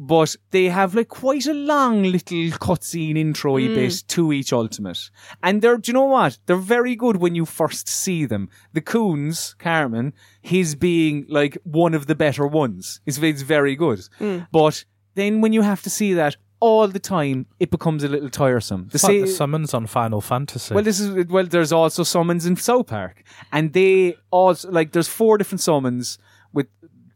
but 0.00 0.36
they 0.52 0.66
have 0.66 0.94
like 0.94 1.08
quite 1.08 1.46
a 1.46 1.52
long 1.52 2.04
little 2.04 2.56
cutscene 2.58 3.18
intro 3.18 3.58
hmm. 3.58 3.74
bit 3.74 4.04
to 4.06 4.32
each 4.32 4.52
ultimate. 4.52 5.10
And 5.42 5.60
they're, 5.60 5.76
do 5.76 5.90
you 5.90 5.94
know 5.94 6.04
what? 6.04 6.38
They're 6.46 6.56
very 6.56 6.94
good 6.94 7.16
when 7.16 7.34
you 7.34 7.44
first 7.44 7.88
see 7.88 8.24
them. 8.24 8.48
The 8.72 8.80
Coons, 8.80 9.56
Cartman, 9.58 10.14
his 10.40 10.76
being 10.76 11.26
like 11.28 11.58
one 11.64 11.94
of 11.94 12.06
the 12.06 12.14
better 12.14 12.46
ones. 12.46 13.00
It's, 13.06 13.18
it's 13.18 13.42
very 13.42 13.74
good. 13.74 14.08
Hmm. 14.18 14.40
But 14.52 14.84
then 15.16 15.40
when 15.40 15.52
you 15.52 15.62
have 15.62 15.82
to 15.82 15.90
see 15.90 16.14
that 16.14 16.36
all 16.60 16.86
the 16.86 17.00
time, 17.00 17.46
it 17.58 17.70
becomes 17.70 18.04
a 18.04 18.08
little 18.08 18.30
tiresome. 18.30 18.88
The 18.90 18.96
It's 18.96 19.04
like 19.04 19.20
the 19.22 19.26
summons 19.26 19.74
on 19.74 19.86
Final 19.86 20.20
Fantasy. 20.20 20.74
well, 20.74 20.84
this 20.84 21.00
is 21.00 21.26
well. 21.26 21.46
There's 21.46 21.72
also 21.72 22.02
summons 22.02 22.46
in 22.46 22.56
South 22.56 22.88
Park, 22.88 23.22
and 23.52 23.72
they 23.72 24.16
also 24.30 24.70
like 24.70 24.92
there's 24.92 25.08
four 25.08 25.38
different 25.38 25.60
summons 25.60 26.18
with 26.18 26.18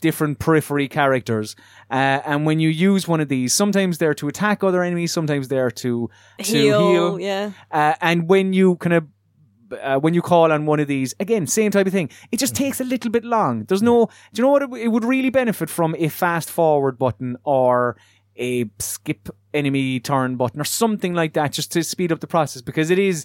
different 0.02 0.38
periphery 0.38 0.88
characters, 0.88 1.56
uh, 1.90 2.20
and 2.26 2.44
when 2.44 2.60
you 2.60 2.68
use 2.68 3.08
one 3.08 3.20
of 3.20 3.28
these, 3.28 3.54
sometimes 3.54 3.96
they're 3.96 4.12
to 4.22 4.28
attack 4.28 4.62
other 4.62 4.82
enemies, 4.82 5.12
sometimes 5.12 5.48
they're 5.48 5.70
to 5.70 6.10
to 6.38 6.44
Heal, 6.44 6.90
heal. 6.90 7.20
yeah. 7.20 7.52
Uh, 7.70 7.94
and 8.02 8.28
when 8.28 8.52
you 8.52 8.76
kind 8.76 8.92
of 8.92 9.06
uh, 9.82 9.98
when 9.98 10.12
you 10.12 10.20
call 10.20 10.52
on 10.52 10.66
one 10.66 10.80
of 10.80 10.86
these, 10.86 11.14
again, 11.18 11.46
same 11.46 11.70
type 11.70 11.86
of 11.86 11.92
thing. 11.94 12.10
It 12.30 12.38
just 12.38 12.54
takes 12.54 12.78
a 12.80 12.84
little 12.84 13.10
bit 13.10 13.24
long. 13.24 13.64
There's 13.64 13.82
no, 13.82 14.10
do 14.34 14.42
you 14.42 14.44
know 14.44 14.50
what? 14.50 14.62
It, 14.62 14.70
it 14.84 14.88
would 14.88 15.04
really 15.04 15.30
benefit 15.30 15.70
from 15.70 15.94
a 15.98 16.08
fast 16.08 16.50
forward 16.50 16.98
button 16.98 17.38
or 17.44 17.96
a 18.36 18.66
skip 18.78 19.30
enemy 19.54 19.98
turn 20.00 20.36
button 20.36 20.60
or 20.60 20.64
something 20.64 21.14
like 21.14 21.32
that, 21.34 21.52
just 21.52 21.72
to 21.72 21.82
speed 21.82 22.12
up 22.12 22.20
the 22.20 22.26
process 22.26 22.60
because 22.60 22.90
it 22.90 22.98
is, 22.98 23.24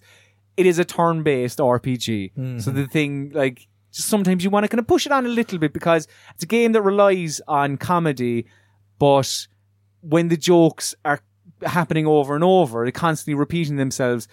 it 0.56 0.66
is 0.66 0.80
a 0.80 0.86
turn 0.86 1.22
based 1.24 1.60
RPG. 1.60 2.62
So 2.62 2.72
the 2.72 2.88
thing, 2.88 3.32
like, 3.34 3.58
just 3.58 3.68
sometimes 4.04 4.44
you 4.44 4.50
want 4.50 4.64
to 4.64 4.68
kind 4.68 4.80
of 4.80 4.88
push 4.88 5.06
it 5.06 5.12
on 5.12 5.26
a 5.26 5.30
little 5.30 5.58
bit 5.58 5.74
because 5.74 6.08
it's 6.34 6.44
a 6.44 6.48
game 6.48 6.72
that 6.74 6.82
relies 6.82 7.42
on 7.48 7.78
comedy, 7.78 8.46
but 9.00 9.48
when 10.02 10.28
the 10.28 10.38
jokes 10.38 10.96
are 11.04 11.22
happening 11.66 12.06
over 12.06 12.36
and 12.36 12.44
over, 12.44 12.86
they're 12.86 12.92
constantly 12.92 13.34
repeating 13.34 13.78
themselves, 13.78 14.28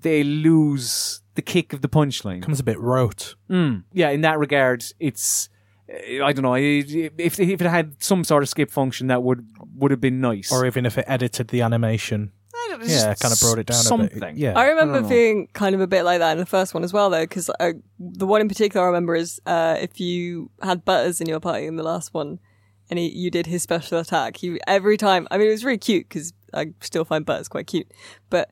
they 0.00 0.22
lose 0.22 1.20
the 1.34 1.42
kick 1.42 1.72
of 1.72 1.82
the 1.82 1.88
punchline. 1.88 2.40
becomes 2.40 2.60
a 2.60 2.64
bit 2.64 2.78
rote. 2.80 3.34
Mm. 3.50 3.84
Yeah, 3.92 4.10
in 4.10 4.22
that 4.22 4.38
regard, 4.38 4.84
it's 4.98 5.48
I 5.88 6.32
don't 6.32 6.42
know 6.42 6.54
if 6.54 7.38
if 7.38 7.38
it 7.38 7.60
had 7.60 8.02
some 8.02 8.24
sort 8.24 8.42
of 8.42 8.48
skip 8.48 8.70
function 8.70 9.06
that 9.06 9.22
would 9.22 9.46
would 9.76 9.90
have 9.92 10.00
been 10.00 10.20
nice. 10.20 10.50
Or 10.50 10.66
even 10.66 10.84
if 10.84 10.98
it 10.98 11.04
edited 11.06 11.48
the 11.48 11.62
animation. 11.62 12.32
I 12.76 12.78
don't 12.80 12.88
Yeah, 12.88 13.10
just 13.14 13.22
kind 13.22 13.32
of 13.32 13.40
brought 13.40 13.58
it 13.58 13.66
down 13.66 14.00
a 14.00 14.08
bit. 14.08 14.36
Yeah. 14.36 14.58
I 14.58 14.66
remember 14.68 14.94
don't 14.94 15.02
know. 15.04 15.08
feeling 15.08 15.48
kind 15.52 15.74
of 15.74 15.80
a 15.80 15.86
bit 15.86 16.02
like 16.04 16.18
that 16.20 16.32
in 16.32 16.38
the 16.38 16.46
first 16.46 16.74
one 16.74 16.84
as 16.84 16.92
well, 16.92 17.10
though, 17.10 17.22
because 17.24 17.50
uh, 17.60 17.72
the 17.98 18.26
one 18.26 18.40
in 18.40 18.48
particular 18.48 18.84
I 18.84 18.88
remember 18.88 19.14
is 19.14 19.40
uh, 19.46 19.76
if 19.80 19.98
you 20.00 20.50
had 20.62 20.84
Butters 20.84 21.20
in 21.20 21.28
your 21.28 21.40
party 21.40 21.66
in 21.66 21.76
the 21.76 21.82
last 21.82 22.14
one, 22.14 22.38
and 22.88 22.98
he, 22.98 23.08
you 23.08 23.30
did 23.30 23.46
his 23.46 23.62
special 23.62 23.98
attack, 23.98 24.36
he 24.38 24.60
every 24.66 24.96
time. 24.96 25.26
I 25.30 25.38
mean, 25.38 25.48
it 25.48 25.52
was 25.52 25.64
really 25.64 25.78
cute 25.78 26.08
because 26.08 26.32
I 26.54 26.72
still 26.80 27.04
find 27.04 27.24
Butters 27.26 27.48
quite 27.48 27.66
cute, 27.66 27.90
but 28.30 28.50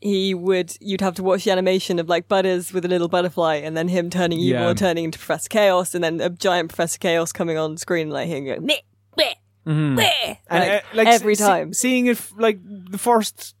he 0.00 0.34
would 0.34 0.76
you'd 0.80 1.00
have 1.00 1.14
to 1.14 1.22
watch 1.22 1.44
the 1.44 1.50
animation 1.50 1.98
of 1.98 2.08
like 2.08 2.28
Butters 2.28 2.72
with 2.72 2.84
a 2.84 2.88
little 2.88 3.08
butterfly, 3.08 3.56
and 3.56 3.76
then 3.76 3.88
him 3.88 4.10
turning 4.10 4.38
evil, 4.40 4.60
Yeah. 4.68 4.74
turning 4.74 5.04
into 5.04 5.18
Professor 5.18 5.48
Chaos, 5.48 5.94
and 5.94 6.04
then 6.04 6.20
a 6.20 6.28
giant 6.30 6.68
Professor 6.68 6.98
Chaos 6.98 7.32
coming 7.32 7.56
on 7.56 7.76
screen, 7.78 8.10
like 8.10 8.26
hearing 8.28 8.44
go, 8.46 8.56
meh, 8.60 8.74
meh, 9.16 9.34
meh, 9.64 10.34
And, 10.48 10.60
like, 10.60 10.70
uh, 10.70 10.80
like 10.94 11.06
every 11.08 11.34
se- 11.34 11.46
time. 11.46 11.72
seeing 11.72 12.06
it 12.08 12.20
like 12.36 12.58
the 12.64 12.98
first 12.98 13.54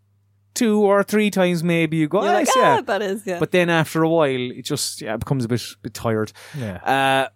two 0.56 0.80
or 0.80 1.02
three 1.04 1.30
times, 1.30 1.62
maybe 1.62 1.96
you 1.98 2.08
go, 2.08 2.22
You're 2.22 2.30
"Ah, 2.32 2.34
like, 2.34 2.46
yes, 2.46 2.56
ah, 2.58 2.74
yeah. 2.76 2.80
Butters, 2.80 3.22
yeah. 3.26 3.38
But 3.38 3.50
then 3.52 3.70
after 3.70 4.02
a 4.02 4.08
while, 4.08 4.50
it 4.58 4.62
just 4.64 5.00
yeah 5.00 5.16
becomes 5.16 5.44
a 5.44 5.48
bit 5.48 5.62
bit 5.82 5.94
tired. 5.94 6.32
Yeah. 6.58 6.76
Uh, 6.84 7.28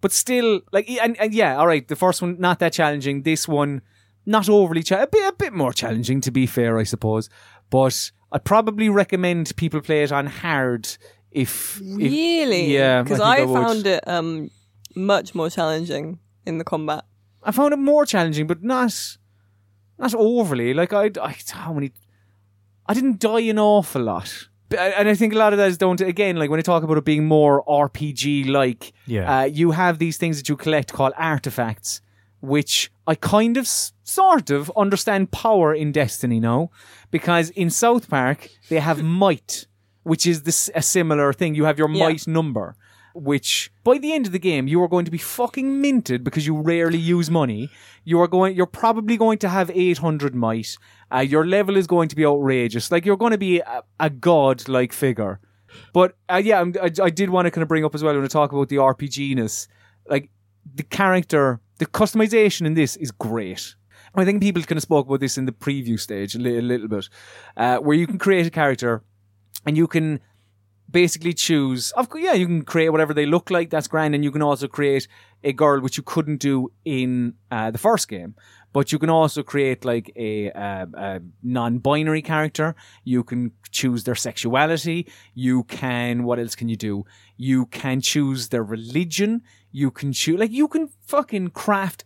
but 0.00 0.12
still, 0.12 0.60
like, 0.72 0.88
and, 0.88 1.18
and 1.20 1.34
yeah, 1.34 1.56
all 1.58 1.66
right. 1.66 1.86
The 1.86 1.96
first 1.96 2.22
one 2.22 2.36
not 2.38 2.58
that 2.60 2.72
challenging. 2.72 3.22
This 3.24 3.46
one 3.48 3.82
not 4.24 4.48
overly 4.48 4.82
cha- 4.82 5.02
a 5.02 5.06
bit 5.06 5.26
a 5.28 5.32
bit 5.36 5.52
more 5.52 5.72
challenging 5.72 6.20
to 6.22 6.30
be 6.30 6.46
fair, 6.46 6.78
I 6.78 6.84
suppose. 6.84 7.28
But 7.70 8.12
I'd 8.32 8.44
probably 8.44 8.88
recommend 8.88 9.54
people 9.56 9.80
play 9.80 10.02
it 10.04 10.12
on 10.12 10.26
hard 10.26 10.86
if, 11.30 11.76
if 11.80 11.82
Really? 11.82 12.72
yeah, 12.74 13.02
Because 13.02 13.20
I 13.20 13.32
I, 13.32 13.36
think 13.36 13.48
I 13.48 13.52
would. 13.52 13.66
found 13.66 13.86
it 13.86 14.08
um 14.08 14.50
much 14.94 15.34
more 15.34 15.50
challenging 15.50 16.18
in 16.46 16.58
the 16.58 16.64
combat. 16.64 17.04
I 17.42 17.50
found 17.52 17.72
it 17.72 17.78
more 17.78 18.06
challenging, 18.06 18.46
but 18.46 18.62
not 18.62 18.92
not 19.98 20.14
overly. 20.14 20.74
Like 20.74 20.92
I, 20.92 21.10
I 21.20 21.34
how 21.50 21.72
many? 21.72 21.90
I 22.88 22.94
didn't 22.94 23.18
die 23.20 23.40
an 23.50 23.58
awful 23.58 24.02
lot, 24.02 24.48
But- 24.70 24.78
and 24.98 25.08
I 25.08 25.14
think 25.14 25.32
a 25.34 25.36
lot 25.38 25.52
of 25.52 25.58
that 25.58 25.68
is 25.68 25.78
down 25.78 25.96
to 25.98 26.06
again, 26.06 26.36
like 26.36 26.50
when 26.50 26.58
I 26.58 26.62
talk 26.62 26.82
about 26.82 26.96
it 26.98 27.04
being 27.04 27.26
more 27.26 27.62
RPG 27.66 28.46
like. 28.50 28.92
Yeah. 29.06 29.40
uh, 29.40 29.44
you 29.44 29.72
have 29.72 29.98
these 29.98 30.16
things 30.16 30.36
that 30.38 30.48
you 30.48 30.56
collect 30.56 30.92
called 30.92 31.12
artifacts, 31.16 32.00
which 32.40 32.90
I 33.06 33.14
kind 33.14 33.56
of 33.56 33.64
s- 33.64 33.92
sort 34.04 34.50
of 34.50 34.70
understand 34.76 35.30
power 35.30 35.74
in 35.74 35.92
Destiny 35.92 36.40
now, 36.40 36.70
because 37.10 37.50
in 37.50 37.70
South 37.70 38.08
Park 38.08 38.48
they 38.68 38.80
have 38.80 39.02
might. 39.02 39.66
which 40.04 40.26
is 40.26 40.42
this 40.44 40.70
a 40.74 40.80
similar 40.80 41.34
thing. 41.34 41.54
You 41.54 41.64
have 41.64 41.78
your 41.78 41.90
Yeah. 41.90 42.04
might 42.08 42.26
number, 42.26 42.76
which 43.18 43.70
by 43.84 43.98
the 43.98 44.12
end 44.12 44.26
of 44.26 44.32
the 44.32 44.38
game 44.38 44.68
you 44.68 44.82
are 44.82 44.88
going 44.88 45.04
to 45.04 45.10
be 45.10 45.18
fucking 45.18 45.80
minted 45.80 46.24
because 46.24 46.46
you 46.46 46.56
rarely 46.56 46.98
use 46.98 47.30
money. 47.30 47.70
You 48.04 48.20
are 48.20 48.28
going. 48.28 48.56
You're 48.56 48.66
probably 48.66 49.16
going 49.16 49.38
to 49.38 49.48
have 49.48 49.70
800 49.70 50.34
might. 50.34 50.76
Uh, 51.12 51.18
your 51.18 51.46
level 51.46 51.76
is 51.76 51.86
going 51.86 52.08
to 52.08 52.16
be 52.16 52.24
outrageous. 52.24 52.90
Like 52.90 53.04
you're 53.04 53.16
going 53.16 53.32
to 53.32 53.38
be 53.38 53.60
a, 53.60 53.82
a 53.98 54.10
god-like 54.10 54.92
figure. 54.92 55.40
But 55.92 56.16
uh, 56.30 56.40
yeah, 56.42 56.64
I, 56.82 56.90
I 57.02 57.10
did 57.10 57.30
want 57.30 57.46
to 57.46 57.50
kind 57.50 57.62
of 57.62 57.68
bring 57.68 57.84
up 57.84 57.94
as 57.94 58.02
well 58.02 58.14
when 58.14 58.24
I 58.24 58.28
talk 58.28 58.52
about 58.52 58.68
the 58.68 58.76
RPG-ness. 58.76 59.68
Like 60.08 60.30
the 60.74 60.82
character, 60.82 61.60
the 61.78 61.86
customization 61.86 62.66
in 62.66 62.74
this 62.74 62.96
is 62.96 63.10
great. 63.10 63.74
I 64.14 64.24
think 64.24 64.42
people 64.42 64.62
kind 64.62 64.78
of 64.78 64.82
spoke 64.82 65.06
about 65.06 65.20
this 65.20 65.38
in 65.38 65.44
the 65.44 65.52
preview 65.52 65.98
stage 66.00 66.34
a, 66.34 66.38
li- 66.38 66.58
a 66.58 66.62
little 66.62 66.88
bit, 66.88 67.08
uh, 67.56 67.78
where 67.78 67.96
you 67.96 68.06
can 68.06 68.18
create 68.18 68.46
a 68.46 68.50
character 68.50 69.02
and 69.66 69.76
you 69.76 69.86
can 69.86 70.20
basically 70.90 71.32
choose. 71.34 71.92
Of 71.92 72.08
course, 72.08 72.24
yeah, 72.24 72.32
you 72.34 72.46
can 72.46 72.62
create 72.62 72.88
whatever 72.90 73.14
they 73.14 73.26
look 73.26 73.50
like. 73.50 73.70
That's 73.70 73.88
grand, 73.88 74.14
and 74.14 74.24
you 74.24 74.30
can 74.30 74.42
also 74.42 74.68
create 74.68 75.06
a 75.44 75.52
girl, 75.52 75.80
which 75.80 75.96
you 75.96 76.02
couldn't 76.02 76.38
do 76.38 76.72
in 76.84 77.34
uh, 77.50 77.70
the 77.70 77.78
first 77.78 78.08
game. 78.08 78.34
But 78.72 78.92
you 78.92 78.98
can 78.98 79.08
also 79.10 79.42
create 79.42 79.84
like 79.84 80.12
a, 80.16 80.50
uh, 80.52 80.86
a 80.94 81.20
non-binary 81.42 82.20
character. 82.22 82.74
You 83.02 83.24
can 83.24 83.52
choose 83.70 84.04
their 84.04 84.14
sexuality. 84.14 85.10
You 85.34 85.64
can 85.64 86.24
what 86.24 86.38
else 86.38 86.54
can 86.54 86.68
you 86.68 86.76
do? 86.76 87.04
You 87.36 87.66
can 87.66 88.00
choose 88.02 88.48
their 88.48 88.62
religion. 88.62 89.42
You 89.72 89.90
can 89.90 90.12
choose 90.12 90.38
like 90.38 90.50
you 90.50 90.68
can 90.68 90.88
fucking 91.06 91.50
craft 91.50 92.04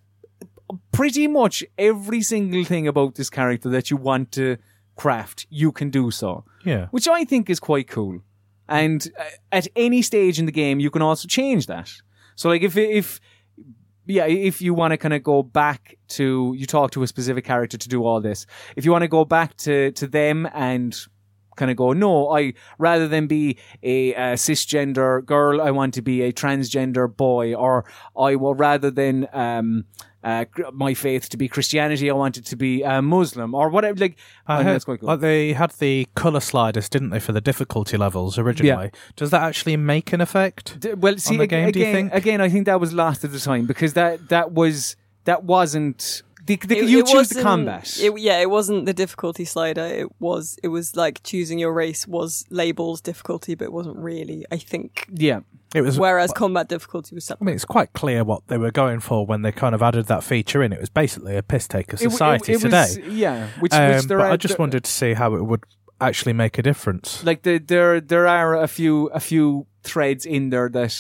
pretty 0.93 1.27
much 1.27 1.65
every 1.79 2.23
single 2.23 2.65
thing 2.65 2.87
about 2.87 3.17
this 3.17 3.29
character 3.29 3.69
that 3.71 3.91
you 3.91 3.97
want 3.97 4.31
to 4.33 4.57
craft. 4.97 5.47
You 5.51 5.73
can 5.73 5.91
do 5.91 6.11
so 6.11 6.45
Yeah. 6.65 6.87
which 6.91 7.09
I 7.09 7.25
think 7.25 7.51
is 7.51 7.59
quite 7.61 7.89
cool. 7.89 8.21
And 8.73 9.07
uh, 9.19 9.25
at 9.51 9.69
any 9.77 10.03
stage 10.03 10.39
in 10.39 10.47
the 10.47 10.53
game, 10.53 10.81
you 10.81 10.91
can 10.91 11.03
also 11.03 11.29
change 11.29 11.67
that. 11.67 11.93
So, 12.37 12.49
like, 12.49 12.63
if 12.63 12.77
if 12.77 13.21
yeah, 14.07 14.27
if 14.27 14.63
you 14.63 14.75
want 14.75 14.93
to 14.93 14.97
kind 14.97 15.15
of 15.15 15.23
go 15.23 15.43
back 15.43 15.99
to 16.09 16.55
you 16.57 16.67
talk 16.67 16.91
to 16.93 17.03
a 17.03 17.07
specific 17.07 17.45
character 17.45 17.79
to 17.79 17.89
do 17.89 18.05
all 18.05 18.21
this, 18.21 18.47
if 18.77 18.85
you 18.85 18.91
want 18.91 19.03
to 19.03 19.09
go 19.09 19.25
back 19.25 19.57
to 19.59 19.93
to 19.93 20.07
them 20.07 20.49
and 20.55 20.97
kind 21.57 21.71
of 21.71 21.77
go, 21.77 21.93
no, 21.93 22.35
I 22.35 22.55
rather 22.79 23.09
than 23.09 23.27
be 23.27 23.59
a, 23.83 24.15
uh 24.15 24.37
cisgender 24.37 25.23
girl, 25.25 25.61
I 25.61 25.71
want 25.71 25.95
to 25.95 26.03
be 26.03 26.23
a 26.23 26.33
transgender 26.33 27.15
boy, 27.15 27.55
or 27.55 27.85
I 28.17 28.37
will 28.37 28.55
rather 28.55 28.91
than 28.91 29.29
um. 29.33 29.85
Uh, 30.25 30.45
my 30.73 30.95
faith 30.95 31.29
to 31.31 31.37
be 31.37 31.49
Christianity, 31.49 32.09
I 32.09 32.15
want 32.15 32.37
it 32.37 32.45
to 32.47 32.57
be 32.57 32.85
uh, 32.85 33.03
Muslim 33.03 33.55
or 33.55 33.69
whatever. 33.71 33.99
Like, 33.99 34.17
I, 34.47 34.61
I 34.61 34.63
heard, 34.63 34.75
that's 34.75 34.85
quite 34.85 35.01
cool. 35.01 35.09
like 35.09 35.21
they 35.21 35.53
had 35.53 35.71
the 35.81 36.07
color 36.15 36.39
sliders, 36.41 36.89
didn't 36.89 37.11
they, 37.11 37.19
for 37.19 37.33
the 37.33 37.41
difficulty 37.41 37.97
levels 37.97 38.39
originally? 38.39 38.85
Yeah. 38.93 39.01
Does 39.17 39.31
that 39.31 39.43
actually 39.43 39.77
make 39.77 40.13
an 40.13 40.21
effect? 40.21 40.79
D- 40.79 40.95
well, 40.95 41.19
see, 41.19 41.37
the 41.37 41.43
ag- 41.43 41.49
game, 41.51 41.71
do 41.73 41.81
you 41.81 41.87
again, 41.87 41.95
think? 42.11 42.15
again, 42.15 42.41
I 42.41 42.49
think 42.49 42.67
that 42.67 42.81
was 42.81 42.93
lost 42.93 43.25
at 43.25 43.33
the 43.33 43.41
time 43.41 43.67
because 43.67 43.95
that 43.95 44.29
that 44.29 44.53
was 44.53 44.95
that 45.25 45.43
wasn't. 45.45 46.23
The, 46.45 46.57
the, 46.57 46.79
It- 46.79 46.89
you 46.89 46.99
it 47.01 47.07
choose 47.07 47.29
the 47.29 47.37
wasn't- 47.37 47.43
combat. 47.45 47.99
It, 48.01 48.19
yeah, 48.21 48.41
it 48.41 48.51
wasn't 48.51 48.87
the 48.87 48.93
difficulty 48.95 49.45
slider. 49.45 49.85
It 49.87 50.09
was 50.21 50.59
it 50.63 50.69
was 50.69 50.95
like 50.97 51.23
choosing 51.25 51.59
your 51.59 51.73
race 51.73 52.07
was 52.07 52.45
labeled 52.51 53.03
difficulty, 53.03 53.55
but 53.55 53.65
it 53.67 53.73
wasn't 53.73 53.97
really. 53.97 54.45
I 54.53 54.57
think. 54.59 55.07
yeah, 55.13 55.41
It 55.75 55.81
was. 55.83 55.99
Whereas 55.99 56.33
combat 56.33 56.69
difficulty 56.69 57.15
was 57.15 57.25
something. 57.25 57.47
I 57.47 57.51
mean, 57.51 57.55
it's 57.55 57.65
quite 57.65 57.93
clear 57.95 58.25
what 58.25 58.47
they 58.49 58.59
were 58.59 58.71
going 58.71 59.01
for 59.01 59.25
when 59.27 59.43
they 59.43 59.53
kind 59.53 59.75
of 59.75 59.83
added 59.83 60.07
that 60.07 60.23
feature 60.23 60.63
in. 60.63 60.73
It 60.73 60.81
was 60.81 60.91
basically 60.91 61.37
a 61.37 61.43
piss 61.43 61.67
taker 61.69 61.95
It 61.95 62.03
it- 62.03 62.11
society 62.11 62.53
it 62.53 62.61
today. 62.61 62.79
was- 62.81 62.99
yeah, 63.09 63.49
which, 63.61 63.73
Um, 63.73 63.95
which 63.95 64.05
there 64.05 64.19
but 64.19 64.27
are, 64.27 64.33
I 64.33 64.37
just 64.37 64.57
there- 64.57 64.63
wanted 64.63 64.85
to 64.85 64.91
see 64.91 65.15
how 65.15 65.35
it 65.35 65.45
would 65.45 65.65
actually 66.01 66.33
make 66.33 66.59
a 66.59 66.63
difference. 66.63 67.23
like 67.25 67.43
the, 67.43 67.59
there 67.59 68.01
there 68.01 68.27
are 68.27 68.55
a 68.57 68.67
few 68.69 69.07
a 69.15 69.21
few 69.21 69.67
threads 69.83 70.27
in 70.27 70.51
there 70.51 70.69
that 70.69 70.95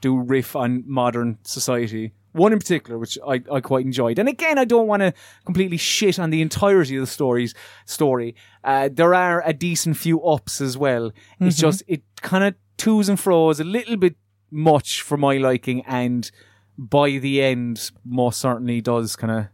do 0.00 0.18
riff 0.18 0.54
on 0.56 0.82
modern 0.86 1.38
society. 1.44 2.12
One 2.32 2.52
in 2.52 2.58
particular, 2.58 2.98
which 2.98 3.18
I, 3.26 3.40
I 3.50 3.60
quite 3.60 3.84
enjoyed. 3.86 4.18
And 4.18 4.28
again, 4.28 4.58
I 4.58 4.64
don't 4.64 4.86
want 4.86 5.00
to 5.00 5.12
completely 5.46 5.76
shit 5.78 6.18
on 6.18 6.30
the 6.30 6.42
entirety 6.42 6.96
of 6.96 7.00
the 7.02 7.06
stories 7.06 7.54
story. 7.86 8.34
Uh, 8.62 8.90
there 8.92 9.14
are 9.14 9.42
a 9.46 9.52
decent 9.52 9.96
few 9.96 10.22
ups 10.22 10.60
as 10.60 10.76
well. 10.76 11.10
It's 11.40 11.56
just 11.56 11.82
it 11.88 12.02
kind 12.20 12.44
of 12.44 12.54
twos 12.78 13.08
and 13.08 13.20
fro's 13.20 13.60
a 13.60 13.64
little 13.64 13.96
bit 13.96 14.16
much 14.50 15.02
for 15.02 15.18
my 15.18 15.36
liking, 15.36 15.84
and 15.86 16.30
by 16.78 17.18
the 17.18 17.42
end, 17.42 17.90
most 18.04 18.40
certainly 18.40 18.80
does 18.80 19.16
kind 19.16 19.32
of 19.32 19.46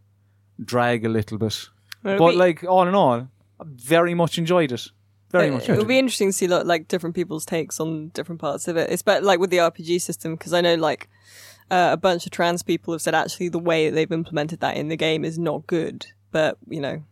drag 0.63 1.03
a 1.03 1.09
little 1.09 1.37
bit. 1.37 1.67
But 2.03 2.31
be- 2.31 2.35
like 2.35 2.63
all 2.63 2.87
in 2.87 2.95
all, 2.95 3.27
I 3.59 3.63
very 3.65 4.13
much 4.13 4.37
enjoyed 4.37 4.71
it. 4.71 4.87
Very 5.31 5.47
it, 5.47 5.51
much. 5.51 5.67
It'll 5.67 5.85
be 5.85 5.99
interesting 5.99 6.29
to 6.29 6.33
see 6.33 6.47
like, 6.47 6.65
like 6.65 6.87
different 6.87 7.15
people's 7.15 7.45
takes 7.45 7.79
on 7.79 8.09
different 8.09 8.39
parts 8.39 8.67
of 8.67 8.77
it. 8.77 8.89
It's 8.89 9.01
better 9.01 9.25
like 9.25 9.39
with 9.39 9.49
the 9.49 9.57
RPG 9.57 10.01
system 10.01 10.35
because 10.35 10.53
I 10.53 10.61
know 10.61 10.75
like 10.75 11.09
uh, 11.71 11.89
a 11.91 11.97
bunch 11.97 12.25
of 12.25 12.31
trans 12.31 12.63
people 12.63 12.93
have 12.93 13.01
said 13.01 13.15
actually 13.15 13.49
the 13.49 13.59
way 13.59 13.89
that 13.89 13.95
they've 13.95 14.11
implemented 14.11 14.59
that 14.59 14.77
in 14.77 14.87
the 14.87 14.95
game 14.95 15.25
is 15.25 15.39
not 15.39 15.67
good. 15.67 16.05
But 16.31 16.57
you 16.69 16.79
know, 16.79 17.03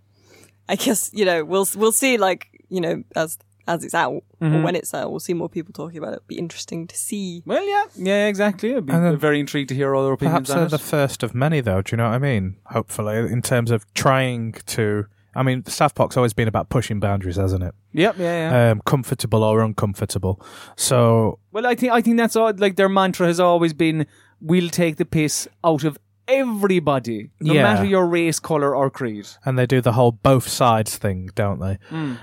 I 0.70 0.76
guess 0.76 1.10
you 1.12 1.26
know 1.26 1.44
we'll 1.44 1.68
we'll 1.76 1.92
see 1.92 2.18
like 2.18 2.48
you 2.70 2.82
know 2.82 3.04
as 3.16 3.40
as 3.68 3.84
it's 3.84 3.94
out 3.94 4.24
Mm-hmm. 4.42 4.56
or 4.56 4.62
when 4.64 4.76
it's 4.76 4.94
out, 4.94 5.10
we'll 5.10 5.22
see 5.22 5.34
more 5.34 5.48
people 5.48 5.72
talking 5.72 5.98
about 6.00 6.10
it. 6.12 6.16
It'll 6.18 6.28
be 6.28 6.38
interesting 6.38 6.86
to 6.88 6.98
see. 6.98 7.44
Well, 7.46 7.66
yeah, 7.66 7.84
yeah, 7.96 8.28
exactly. 8.28 8.76
I'd 8.76 8.86
be 8.86 8.92
And 8.94 9.06
then- 9.06 9.18
very 9.18 9.40
intrigued 9.40 9.70
to 9.70 9.76
hear 9.76 9.96
other 9.96 10.12
opinions 10.12 10.50
Perhaps 10.50 10.50
on 10.50 10.58
they're 10.58 10.66
it. 10.66 10.72
the 10.72 10.78
first 10.80 11.24
of 11.24 11.34
many, 11.34 11.62
though. 11.62 11.82
Do 11.82 11.94
you 11.94 11.98
know 11.98 12.10
what 12.10 12.16
I 12.16 12.20
mean? 12.20 12.58
Hopefully, 12.66 13.18
in 13.32 13.42
terms 13.42 13.72
of 13.72 13.86
trying 13.94 14.54
to. 14.68 15.06
I 15.36 15.42
mean, 15.44 15.66
South 15.66 15.96
Park's 15.96 16.16
always 16.18 16.34
been 16.34 16.48
about 16.48 16.70
pushing 16.70 17.00
boundaries, 17.00 17.38
hasn't 17.38 17.64
it? 17.64 17.74
Yep, 17.94 18.18
yeah, 18.20 18.52
yeah. 18.52 18.72
Um, 18.72 18.82
comfortable 18.86 19.44
or 19.44 19.62
uncomfortable. 19.62 20.40
So 20.76 21.40
well, 21.52 21.66
I 21.66 21.74
think 21.76 21.92
I 21.94 22.02
think 22.02 22.18
that's 22.18 22.36
all. 22.36 22.52
Like 22.56 22.76
their 22.76 22.90
mantra 22.90 23.28
has 23.28 23.40
always 23.40 23.74
been, 23.74 24.06
"We'll 24.42 24.70
take 24.70 24.98
the 24.98 25.06
piss 25.06 25.48
out 25.64 25.86
of 25.86 25.98
everybody, 26.28 27.30
no 27.40 27.54
Yeah. 27.54 27.64
matter 27.64 27.86
your 27.86 28.06
race, 28.08 28.40
color, 28.40 28.76
or 28.76 28.90
creed." 28.90 29.28
and 29.46 29.58
they 29.58 29.66
do 29.66 29.80
the 29.82 29.94
whole 29.94 30.12
both 30.12 30.48
sides 30.48 30.98
thing, 30.98 31.30
don't 31.36 31.60
they? 31.60 31.78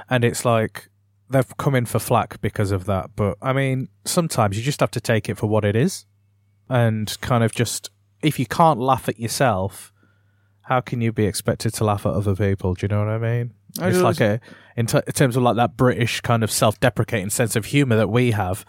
And 0.09 0.25
it's 0.25 0.45
like 0.45 0.90
they've 1.31 1.57
come 1.57 1.75
in 1.75 1.87
for 1.87 1.99
flack 1.99 2.41
because 2.41 2.73
of 2.73 2.85
that. 2.87 3.11
But 3.17 3.39
I 3.41 3.53
mean, 3.53 3.89
sometimes 4.05 4.57
you 4.57 4.63
just 4.63 4.81
have 4.81 4.91
to 4.93 5.01
take 5.01 5.29
it 5.29 5.39
for 5.39 5.47
what 5.47 5.65
it 5.65 5.77
is, 5.77 6.05
and 6.69 7.17
kind 7.21 7.45
of 7.45 7.55
just 7.55 7.91
if 8.21 8.39
you 8.39 8.47
can't 8.47 8.79
laugh 8.79 9.09
at 9.09 9.19
yourself, 9.19 9.93
how 10.63 10.81
can 10.81 11.01
you 11.01 11.13
be 11.13 11.25
expected 11.25 11.73
to 11.75 11.85
laugh 11.85 12.05
at 12.05 12.13
other 12.13 12.35
people? 12.35 12.75
Do 12.75 12.85
you 12.85 12.89
know 12.89 12.99
what 12.99 13.09
I 13.09 13.19
mean? 13.19 13.55
I 13.81 13.89
it's 13.89 14.01
like 14.01 14.21
a 14.21 14.41
in, 14.77 14.87
t- 14.87 15.01
in 15.07 15.13
terms 15.13 15.37
of 15.37 15.43
like 15.43 15.57
that 15.57 15.77
British 15.77 16.21
kind 16.21 16.43
of 16.43 16.51
self-deprecating 16.51 17.31
sense 17.31 17.55
of 17.55 17.67
humor 17.67 17.97
that 17.97 18.09
we 18.09 18.33
have, 18.33 18.65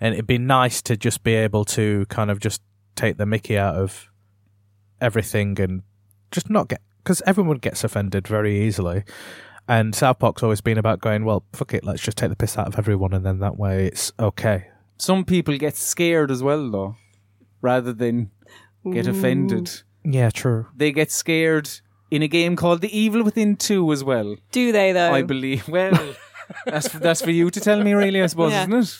and 0.00 0.14
it'd 0.14 0.26
be 0.26 0.38
nice 0.38 0.80
to 0.82 0.96
just 0.96 1.22
be 1.22 1.34
able 1.34 1.64
to 1.66 2.06
kind 2.06 2.30
of 2.30 2.40
just 2.40 2.62
take 2.94 3.18
the 3.18 3.26
Mickey 3.26 3.58
out 3.58 3.76
of 3.76 4.08
everything 5.00 5.60
and 5.60 5.82
just 6.30 6.48
not 6.48 6.68
get 6.68 6.80
because 6.98 7.22
everyone 7.26 7.58
gets 7.58 7.84
offended 7.84 8.26
very 8.26 8.62
easily. 8.66 9.04
And 9.68 9.94
South 9.94 10.18
Park's 10.20 10.42
always 10.42 10.60
been 10.60 10.78
about 10.78 11.00
going, 11.00 11.24
well, 11.24 11.44
fuck 11.52 11.74
it, 11.74 11.84
let's 11.84 12.00
just 12.02 12.16
take 12.16 12.30
the 12.30 12.36
piss 12.36 12.56
out 12.56 12.68
of 12.68 12.78
everyone, 12.78 13.12
and 13.12 13.26
then 13.26 13.40
that 13.40 13.58
way 13.58 13.86
it's 13.86 14.12
okay. 14.18 14.68
Some 14.98 15.24
people 15.24 15.56
get 15.58 15.76
scared 15.76 16.30
as 16.30 16.42
well, 16.42 16.70
though, 16.70 16.96
rather 17.60 17.92
than 17.92 18.30
get 18.92 19.06
offended. 19.08 19.82
Yeah, 20.04 20.30
true. 20.30 20.66
They 20.76 20.92
get 20.92 21.10
scared 21.10 21.68
in 22.12 22.22
a 22.22 22.28
game 22.28 22.54
called 22.54 22.80
The 22.80 22.96
Evil 22.96 23.24
Within 23.24 23.56
Two 23.56 23.92
as 23.92 24.04
well. 24.04 24.36
Do 24.52 24.70
they 24.70 24.92
though? 24.92 25.12
I 25.12 25.22
believe. 25.22 25.66
Well, 25.68 26.14
that's 26.66 26.86
for, 26.88 26.98
that's 26.98 27.20
for 27.22 27.32
you 27.32 27.50
to 27.50 27.60
tell 27.60 27.82
me, 27.82 27.92
really. 27.92 28.22
I 28.22 28.26
suppose, 28.26 28.52
Yeah. 28.52 28.62
isn't 28.68 28.72
it? 28.74 28.96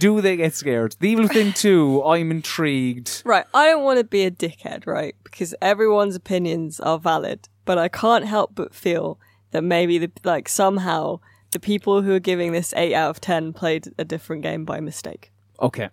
Do 0.00 0.20
they 0.20 0.36
get 0.36 0.52
scared? 0.54 0.96
The 0.98 1.08
Evil 1.10 1.24
Within 1.24 1.52
Two. 1.52 2.02
I'm 2.04 2.32
intrigued. 2.32 3.22
Right, 3.24 3.46
I 3.54 3.66
don't 3.66 3.84
want 3.84 3.98
to 3.98 4.04
be 4.04 4.24
a 4.24 4.30
dickhead, 4.32 4.86
right? 4.86 5.14
Because 5.22 5.54
everyone's 5.62 6.16
opinions 6.16 6.80
are 6.80 6.98
valid, 6.98 7.48
but 7.64 7.78
I 7.78 7.86
can't 7.88 8.24
help 8.24 8.56
but 8.56 8.74
feel 8.74 9.18
that 9.50 9.62
maybe 9.62 9.98
the 9.98 10.10
like 10.24 10.48
somehow 10.48 11.20
the 11.52 11.60
people 11.60 12.02
who 12.02 12.14
are 12.14 12.20
giving 12.20 12.52
this 12.52 12.74
eight 12.76 12.94
out 12.94 13.10
of 13.10 13.20
ten 13.20 13.52
played 13.52 13.88
a 13.98 14.04
different 14.04 14.42
game 14.42 14.64
by 14.64 14.80
mistake. 14.80 15.32
Okay. 15.60 15.88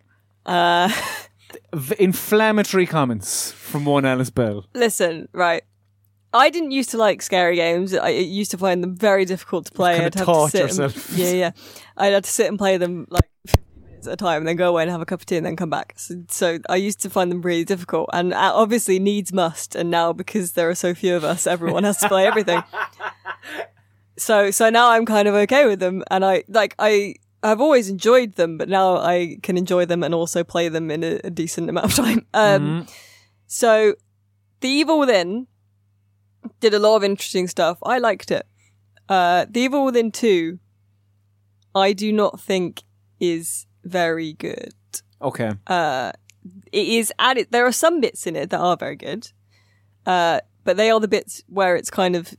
Uh, 0.46 0.90
V- 1.74 1.96
inflammatory 2.00 2.86
comments 2.86 3.52
from 3.52 3.86
one 3.86 4.06
Alice 4.06 4.30
Bell. 4.30 4.66
listen, 4.74 5.30
right. 5.32 5.64
I 6.34 6.50
didn't 6.50 6.72
used 6.72 6.90
to 6.90 6.98
like 6.98 7.22
scary 7.22 7.56
games. 7.56 7.96
I 7.96 8.10
used 8.10 8.52
to 8.52 8.58
find 8.58 8.84
them 8.84 8.94
very 8.94 9.24
difficult 9.24 9.68
to 9.68 9.72
play. 9.72 9.96
I'd 9.96 10.16
have 10.16 10.26
to 10.26 10.50
sit 10.50 10.62
yourself. 10.64 11.10
And, 11.12 11.18
yeah, 11.18 11.32
yeah. 11.32 11.52
I'd 11.96 12.12
have 12.12 12.24
to 12.24 12.30
sit 12.30 12.48
and 12.48 12.58
play 12.58 12.76
them 12.76 13.08
like 13.10 13.24
15 13.24 13.24
minutes 13.24 13.35
at 14.08 14.14
a 14.14 14.18
time, 14.18 14.40
and 14.40 14.48
then 14.48 14.56
go 14.56 14.70
away 14.70 14.84
and 14.84 14.92
have 14.92 15.02
a 15.02 15.06
cup 15.06 15.22
of 15.22 15.26
tea, 15.26 15.38
and 15.38 15.46
then 15.46 15.56
come 15.56 15.70
back. 15.70 15.94
So, 15.98 16.16
so 16.30 16.60
I 16.70 16.76
used 16.76 17.00
to 17.02 17.10
find 17.10 17.32
them 17.32 17.42
really 17.42 17.66
difficult, 17.66 18.10
and 18.14 18.34
uh, 18.34 18.52
obviously 18.54 19.00
needs 19.00 19.32
must. 19.34 19.76
And 19.76 19.90
now 19.90 20.14
because 20.14 20.54
there 20.54 20.70
are 20.70 20.76
so 20.76 20.94
few 20.94 21.16
of 21.16 21.24
us, 21.24 21.48
everyone 21.48 21.84
has 21.84 21.98
to 21.98 22.08
play 22.08 22.26
everything. 22.26 22.64
So, 24.18 24.50
so 24.50 24.70
now 24.70 24.92
I'm 24.92 25.06
kind 25.06 25.28
of 25.28 25.36
okay 25.36 25.66
with 25.66 25.80
them, 25.80 26.02
and 26.10 26.24
I 26.24 26.46
like 26.48 26.74
I. 26.80 27.16
I've 27.44 27.60
always 27.62 27.90
enjoyed 27.90 28.36
them, 28.36 28.58
but 28.58 28.70
now 28.70 28.96
I 28.98 29.38
can 29.44 29.58
enjoy 29.58 29.86
them 29.86 30.04
and 30.04 30.16
also 30.16 30.44
play 30.44 30.70
them 30.70 30.90
in 30.90 31.04
a, 31.04 31.20
a 31.26 31.30
decent 31.30 31.70
amount 31.70 31.88
of 31.88 31.94
time. 31.94 32.26
Um, 32.34 32.88
So, 33.48 33.96
The 34.62 34.70
Evil 34.70 34.98
Within 35.00 35.48
did 36.60 36.74
a 36.74 36.80
lot 36.80 36.96
of 36.96 37.04
interesting 37.04 37.48
stuff. 37.48 37.78
I 37.84 38.00
liked 38.00 38.32
it. 38.32 38.48
Uh, 39.08 39.46
the 39.50 39.60
Evil 39.60 39.86
Within 39.86 40.12
2, 40.12 40.58
I 41.76 41.94
do 41.94 42.12
not 42.12 42.40
think 42.40 42.84
is 43.20 43.68
very 43.86 44.34
good. 44.34 44.74
Okay. 45.22 45.52
Uh, 45.68 46.12
It 46.72 46.88
is 46.88 47.14
added. 47.18 47.48
There 47.52 47.66
are 47.66 47.72
some 47.72 48.02
bits 48.02 48.28
in 48.28 48.36
it 48.36 48.50
that 48.50 48.60
are 48.60 48.78
very 48.78 48.96
good, 48.96 49.32
uh, 50.06 50.42
but 50.64 50.78
they 50.78 50.92
are 50.92 51.00
the 51.00 51.08
bits 51.08 51.42
where 51.48 51.76
it's 51.76 51.90
kind 51.90 52.16
of 52.16 52.36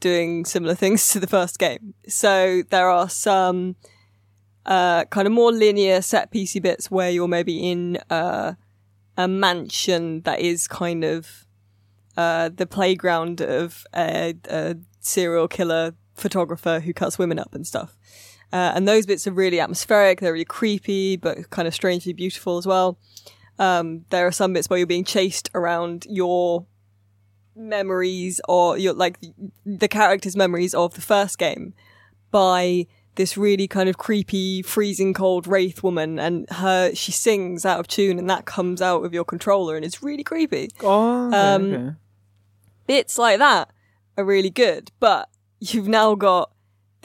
doing 0.00 0.44
similar 0.44 0.74
things 0.82 1.10
to 1.12 1.20
the 1.20 1.26
first 1.26 1.58
game. 1.58 1.94
So 2.08 2.62
there 2.70 2.88
are 2.88 3.08
some 3.08 3.76
uh, 4.66 5.04
kind 5.06 5.26
of 5.26 5.32
more 5.32 5.52
linear 5.52 6.02
set 6.02 6.32
piecey 6.32 6.60
bits 6.62 6.90
where 6.90 7.10
you're 7.10 7.28
maybe 7.28 7.70
in 7.70 7.98
uh, 8.10 8.54
a 9.16 9.28
mansion 9.28 10.22
that 10.22 10.40
is 10.40 10.66
kind 10.68 11.04
of 11.04 11.46
uh, 12.16 12.50
the 12.54 12.66
playground 12.66 13.40
of 13.40 13.84
a, 13.94 14.34
a 14.50 14.76
serial 15.00 15.48
killer 15.48 15.94
photographer 16.14 16.80
who 16.80 16.92
cuts 16.92 17.18
women 17.18 17.38
up 17.38 17.54
and 17.54 17.66
stuff. 17.66 17.96
Uh, 18.52 18.72
and 18.74 18.88
those 18.88 19.04
bits 19.06 19.26
are 19.26 19.32
really 19.32 19.60
atmospheric. 19.60 20.20
They're 20.20 20.32
really 20.32 20.44
creepy, 20.44 21.16
but 21.16 21.50
kind 21.50 21.68
of 21.68 21.74
strangely 21.74 22.12
beautiful 22.12 22.56
as 22.56 22.66
well. 22.66 22.98
Um, 23.58 24.04
there 24.10 24.26
are 24.26 24.32
some 24.32 24.52
bits 24.52 24.70
where 24.70 24.78
you're 24.78 24.86
being 24.86 25.04
chased 25.04 25.50
around 25.54 26.06
your 26.08 26.66
memories 27.56 28.40
or 28.48 28.78
your 28.78 28.94
like 28.94 29.18
the 29.66 29.88
character's 29.88 30.36
memories 30.36 30.74
of 30.74 30.94
the 30.94 31.00
first 31.00 31.38
game 31.38 31.74
by 32.30 32.86
this 33.16 33.36
really 33.36 33.66
kind 33.66 33.88
of 33.88 33.98
creepy, 33.98 34.62
freezing 34.62 35.12
cold 35.12 35.48
wraith 35.48 35.82
woman, 35.82 36.20
and 36.20 36.48
her 36.50 36.94
she 36.94 37.10
sings 37.10 37.66
out 37.66 37.80
of 37.80 37.88
tune, 37.88 38.18
and 38.18 38.30
that 38.30 38.44
comes 38.44 38.80
out 38.80 39.04
of 39.04 39.12
your 39.12 39.24
controller, 39.24 39.74
and 39.74 39.84
it's 39.84 40.02
really 40.04 40.22
creepy. 40.22 40.68
Oh, 40.82 41.32
Um, 41.32 41.74
okay. 41.74 41.94
Bits 42.86 43.18
like 43.18 43.40
that 43.40 43.70
are 44.16 44.24
really 44.24 44.50
good, 44.50 44.92
but 45.00 45.28
you've 45.58 45.88
now 45.88 46.14
got 46.14 46.52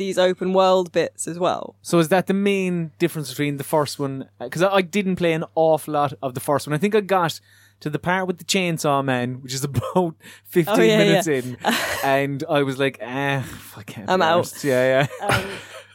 these 0.06 0.18
open 0.18 0.54
world 0.54 0.92
bits 0.92 1.28
as 1.28 1.38
well. 1.40 1.76
So 1.82 2.00
is 2.00 2.10
that 2.10 2.28
the 2.28 2.34
main 2.34 2.92
difference 3.00 3.30
between 3.30 3.58
the 3.58 3.64
first 3.64 4.00
one? 4.00 4.30
Because 4.40 4.62
I, 4.62 4.70
I 4.80 4.82
didn't 4.82 5.16
play 5.18 5.34
an 5.34 5.46
awful 5.56 5.94
lot 5.94 6.14
of 6.22 6.34
the 6.34 6.40
first 6.40 6.68
one. 6.68 6.74
I 6.74 6.78
think 6.78 6.96
I 6.96 7.02
got 7.02 7.40
to 7.80 7.90
the 7.90 8.00
part 8.00 8.28
with 8.28 8.38
the 8.38 8.44
chainsaw 8.46 9.04
man, 9.04 9.42
which 9.42 9.54
is 9.54 9.64
about 9.72 10.16
fifteen 10.46 10.80
Oh, 10.80 10.82
yeah, 10.84 10.98
minutes 10.98 11.28
yeah. 11.28 11.36
in, 11.36 11.58
and 12.04 12.44
I 12.50 12.64
was 12.64 12.78
like, 12.80 12.98
ah, 13.02 13.44
I 13.78 13.84
can't. 13.84 14.10
I'm 14.10 14.20
be 14.20 14.26
out. 14.26 14.44
arsed. 14.46 14.64
Yeah, 14.64 14.84
yeah. 14.94 15.08
Um, 15.30 15.46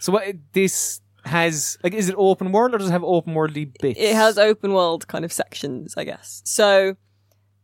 so 0.00 0.12
what 0.12 0.24
this 0.52 1.00
has 1.24 1.76
like, 1.82 1.92
is 1.94 2.08
it 2.08 2.14
open 2.16 2.52
world 2.52 2.74
or 2.74 2.78
does 2.78 2.88
it 2.88 2.92
have 2.92 3.04
open 3.04 3.34
worldly 3.34 3.66
bits? 3.82 3.98
it 4.00 4.14
has 4.14 4.38
open 4.38 4.72
world 4.72 5.06
kind 5.08 5.24
of 5.24 5.32
sections, 5.32 5.94
I 5.96 6.04
guess. 6.04 6.40
So 6.44 6.96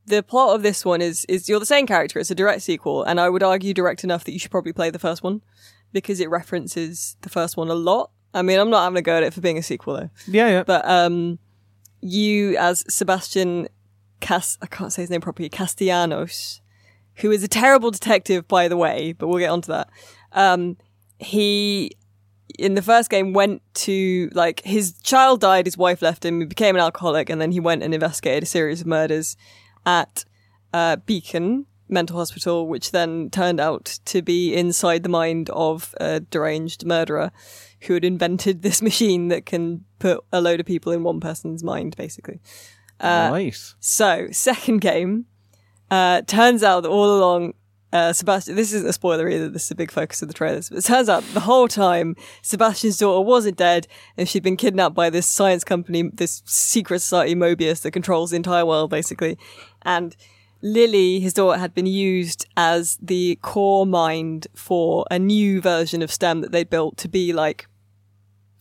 the 0.07 0.23
plot 0.23 0.55
of 0.57 0.63
this 0.63 0.85
one 0.85 1.01
is 1.01 1.25
is 1.27 1.49
you're 1.49 1.61
the 1.61 1.67
same 1.67 1.87
character. 1.87 2.19
It's 2.19 2.31
a 2.31 2.35
direct 2.35 2.63
sequel, 2.63 3.05
and 3.05 3.19
I 3.21 3.29
would 3.31 3.43
argue 3.43 3.73
direct 3.73 4.05
enough 4.05 4.25
that 4.25 4.33
you 4.33 4.39
should 4.39 4.51
probably 4.51 4.73
play 4.73 4.91
the 4.91 4.99
first 4.99 5.23
one 5.23 5.43
because 5.95 6.21
it 6.21 6.29
references 6.29 7.17
the 7.23 7.31
first 7.31 7.57
one 7.57 7.71
a 7.71 7.75
lot. 7.75 8.11
I 8.35 8.43
mean, 8.43 8.59
I'm 8.59 8.69
not 8.69 8.83
having 8.83 8.99
a 8.99 9.03
go 9.03 9.17
at 9.17 9.23
it 9.23 9.33
for 9.33 9.41
being 9.41 9.57
a 9.57 9.63
sequel 9.63 9.95
though. 9.95 10.11
Yeah, 10.27 10.49
yeah. 10.49 10.63
But 10.65 10.87
um, 10.87 11.39
you 12.03 12.59
as 12.59 12.85
Sebastian 12.93 13.69
Cas 14.21 14.59
I 14.61 14.67
can't 14.67 14.93
say 14.93 15.03
his 15.03 15.11
name 15.11 15.21
properly 15.21 15.49
Castellanos, 15.49 16.61
who 17.17 17.31
is 17.31 17.43
a 17.43 17.49
terrible 17.49 17.91
detective 17.91 18.47
by 18.49 18.69
the 18.69 18.77
way, 18.77 19.13
but 19.13 19.29
we'll 19.29 19.39
get 19.39 19.51
onto 19.51 19.73
that. 19.73 19.89
Um, 20.33 20.77
he 21.19 21.93
in 22.59 22.75
the 22.75 22.83
first 22.83 23.11
game 23.11 23.33
went 23.33 23.63
to 23.75 24.31
like 24.35 24.63
his 24.65 24.95
child 25.03 25.41
died, 25.41 25.67
his 25.67 25.79
wife 25.79 26.03
left 26.03 26.25
him, 26.25 26.41
he 26.41 26.47
became 26.47 26.75
an 26.75 26.83
alcoholic, 26.83 27.31
and 27.31 27.41
then 27.41 27.53
he 27.53 27.61
went 27.61 27.83
and 27.83 27.95
investigated 27.95 28.43
a 28.43 28.47
series 28.47 28.81
of 28.81 28.87
murders 28.87 29.37
at 29.87 30.25
uh, 30.73 30.97
Beacon 30.97 31.67
Mental 31.89 32.17
Hospital, 32.17 32.67
which 32.67 32.91
then 32.91 33.31
turned 33.31 33.61
out 33.61 33.99
to 34.07 34.23
be 34.23 34.55
inside 34.55 35.03
the 35.03 35.09
mind 35.09 35.51
of 35.51 35.95
a 36.01 36.21
deranged 36.21 36.87
murderer 36.87 37.31
who 37.83 37.95
had 37.95 38.05
invented 38.05 38.63
this 38.63 38.81
machine 38.89 39.29
that 39.29 39.47
can 39.47 39.85
put 39.99 40.25
a 40.33 40.41
load 40.41 40.61
of 40.61 40.67
people 40.67 40.93
in 40.93 41.03
one 41.03 41.21
person's 41.21 41.63
mind, 41.63 41.97
basically. 41.97 42.41
uh, 43.01 43.29
right. 43.33 43.75
So, 43.81 44.29
second 44.31 44.81
game, 44.81 45.27
uh, 45.91 46.23
turns 46.23 46.63
out 46.63 46.83
that 46.83 46.89
all 46.89 47.19
along, 47.19 47.55
uh, 47.93 48.13
Sebastian, 48.13 48.57
this 48.57 48.73
isn't 48.73 48.89
a 48.89 48.93
spoiler 48.93 49.29
either, 49.29 49.49
this 49.49 49.65
is 49.65 49.71
a 49.71 49.77
big 49.77 49.91
focus 49.91 50.23
of 50.23 50.29
the 50.29 50.35
trailers, 50.35 50.69
but 50.69 50.79
it 50.79 50.85
turns 50.85 51.09
out 51.09 51.23
the 51.33 51.41
whole 51.41 51.69
time, 51.69 52.17
Sebastian's 52.43 52.99
daughter 52.99 53.21
wasn't 53.21 53.57
dead, 53.57 53.87
and 54.17 54.29
she'd 54.29 54.43
been 54.43 54.57
kidnapped 54.57 54.95
by 54.95 55.11
this 55.11 55.27
science 55.27 55.63
company, 55.63 56.11
this 56.13 56.43
secret 56.45 57.01
society 57.01 57.35
Mobius 57.35 57.83
that 57.83 57.93
controls 57.93 58.31
the 58.31 58.37
entire 58.37 58.67
world, 58.67 58.91
basically. 58.91 59.39
And 59.83 60.17
Lily, 60.65 61.21
his 61.21 61.35
daughter, 61.35 61.59
had 61.59 61.75
been 61.75 61.85
used 61.85 62.47
as 62.57 62.99
the 63.03 63.39
core 63.43 63.87
mind 63.87 64.47
for 64.55 65.05
a 65.11 65.19
new 65.19 65.61
version 65.61 66.01
of 66.01 66.11
STEM 66.11 66.41
that 66.41 66.53
they 66.53 66.65
built 66.65 66.97
to 66.99 67.09
be 67.09 67.35
like, 67.35 67.67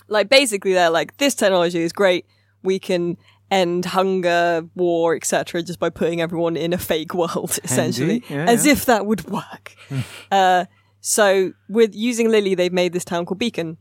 like 0.10 0.28
basically 0.28 0.74
they're 0.74 0.89
like, 0.89 1.16
this 1.18 1.34
technology 1.34 1.82
is 1.82 1.93
great. 1.93 2.26
We 2.62 2.78
can 2.78 3.18
end 3.49 3.86
hunger, 3.86 4.68
war, 4.76 5.16
etc., 5.16 5.64
just 5.64 5.80
by 5.80 5.89
putting 5.89 6.20
everyone 6.20 6.58
in 6.58 6.74
a 6.74 6.78
fake 6.78 7.14
world, 7.14 7.58
essentially, 7.64 8.22
Yeah, 8.30 8.45
as 8.49 8.66
yeah. 8.66 8.74
if 8.74 8.86
that 8.86 9.06
would 9.06 9.24
work. 9.30 9.74
uh, 10.32 10.66
so 10.99 11.54
with 11.70 11.95
using 11.95 12.30
Lily, 12.30 12.54
they've 12.54 12.74
made 12.74 12.91
this 12.91 13.06
town 13.06 13.26
called 13.26 13.39
Beacon. 13.39 13.78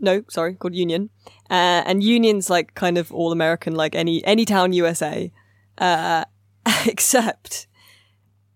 No, 0.00 0.24
sorry, 0.28 0.54
called 0.54 0.74
Union. 0.74 1.10
Uh, 1.48 1.82
and 1.86 2.02
Union's 2.02 2.50
like 2.50 2.74
kind 2.74 2.98
of 2.98 3.12
all 3.12 3.30
American, 3.30 3.76
like 3.76 3.94
any 3.94 4.24
any 4.24 4.44
town 4.44 4.72
USA, 4.72 5.32
uh, 5.78 6.24
except 6.86 7.66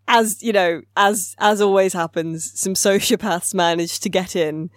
as 0.09 0.43
you 0.43 0.53
know, 0.53 0.83
as 0.97 1.37
as 1.39 1.61
always 1.61 1.93
happens, 1.93 2.59
some 2.59 2.75
sociopaths 2.75 3.55
manage 3.55 4.01
to 4.01 4.09
get 4.09 4.35
in, 4.35 4.71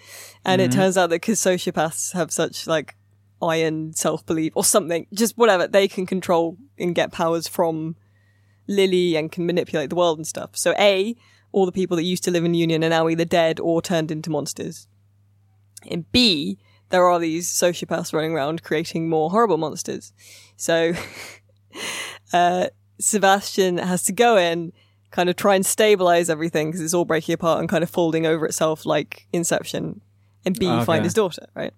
and 0.46 0.62
it 0.62 0.72
turns 0.72 0.98
out 0.98 1.10
that 1.10 1.22
because 1.22 1.40
sociopaths 1.40 2.14
have 2.14 2.32
such 2.32 2.68
like 2.68 2.96
iron 3.42 3.94
self 3.94 4.26
belief 4.26 4.54
or 4.56 4.64
something, 4.64 5.08
just 5.14 5.38
whatever, 5.38 5.68
they 5.68 5.88
can 5.88 6.06
control 6.06 6.58
and 6.78 6.94
get 6.94 7.12
powers 7.12 7.48
from 7.48 7.96
Lily 8.68 9.16
and 9.16 9.32
can 9.32 9.46
manipulate 9.46 9.90
the 9.90 9.96
world 9.96 10.20
and 10.20 10.28
stuff. 10.28 10.52
So 10.54 10.74
a 10.78 11.16
all 11.52 11.66
the 11.66 11.72
people 11.72 11.98
that 11.98 12.04
used 12.04 12.24
to 12.24 12.32
live 12.32 12.46
in 12.46 12.54
Union 12.54 12.84
are 12.84 12.90
now 12.90 13.08
either 13.10 13.26
dead 13.26 13.60
or 13.60 13.82
turned 13.82 14.12
into 14.12 14.30
monsters. 14.30 14.88
And 15.90 16.10
B, 16.12 16.58
there 16.90 17.08
are 17.08 17.20
these 17.20 17.52
sociopaths 17.52 18.14
running 18.14 18.34
around 18.34 18.64
creating 18.64 19.10
more 19.10 19.32
horrible 19.32 19.58
monsters. 19.58 20.14
So 20.56 20.94
uh, 22.34 22.68
Sebastian 23.04 23.78
has 23.80 24.02
to 24.04 24.12
go 24.14 24.38
in, 24.38 24.72
kind 25.12 25.30
of 25.30 25.36
try 25.36 25.56
and 25.56 25.66
stabilize 25.66 26.30
everything 26.30 26.68
because 26.70 26.82
it's 26.82 26.94
all 26.94 27.06
breaking 27.06 27.34
apart 27.34 27.60
and 27.60 27.68
kind 27.68 27.84
of 27.84 27.90
folding 27.90 28.26
over 28.26 28.46
itself 28.46 28.86
like 28.86 29.28
Inception, 29.34 30.02
and 30.46 30.58
B, 30.58 30.68
Okay. 30.70 30.86
find 30.86 31.04
his 31.04 31.14
daughter, 31.14 31.46
right? 31.54 31.74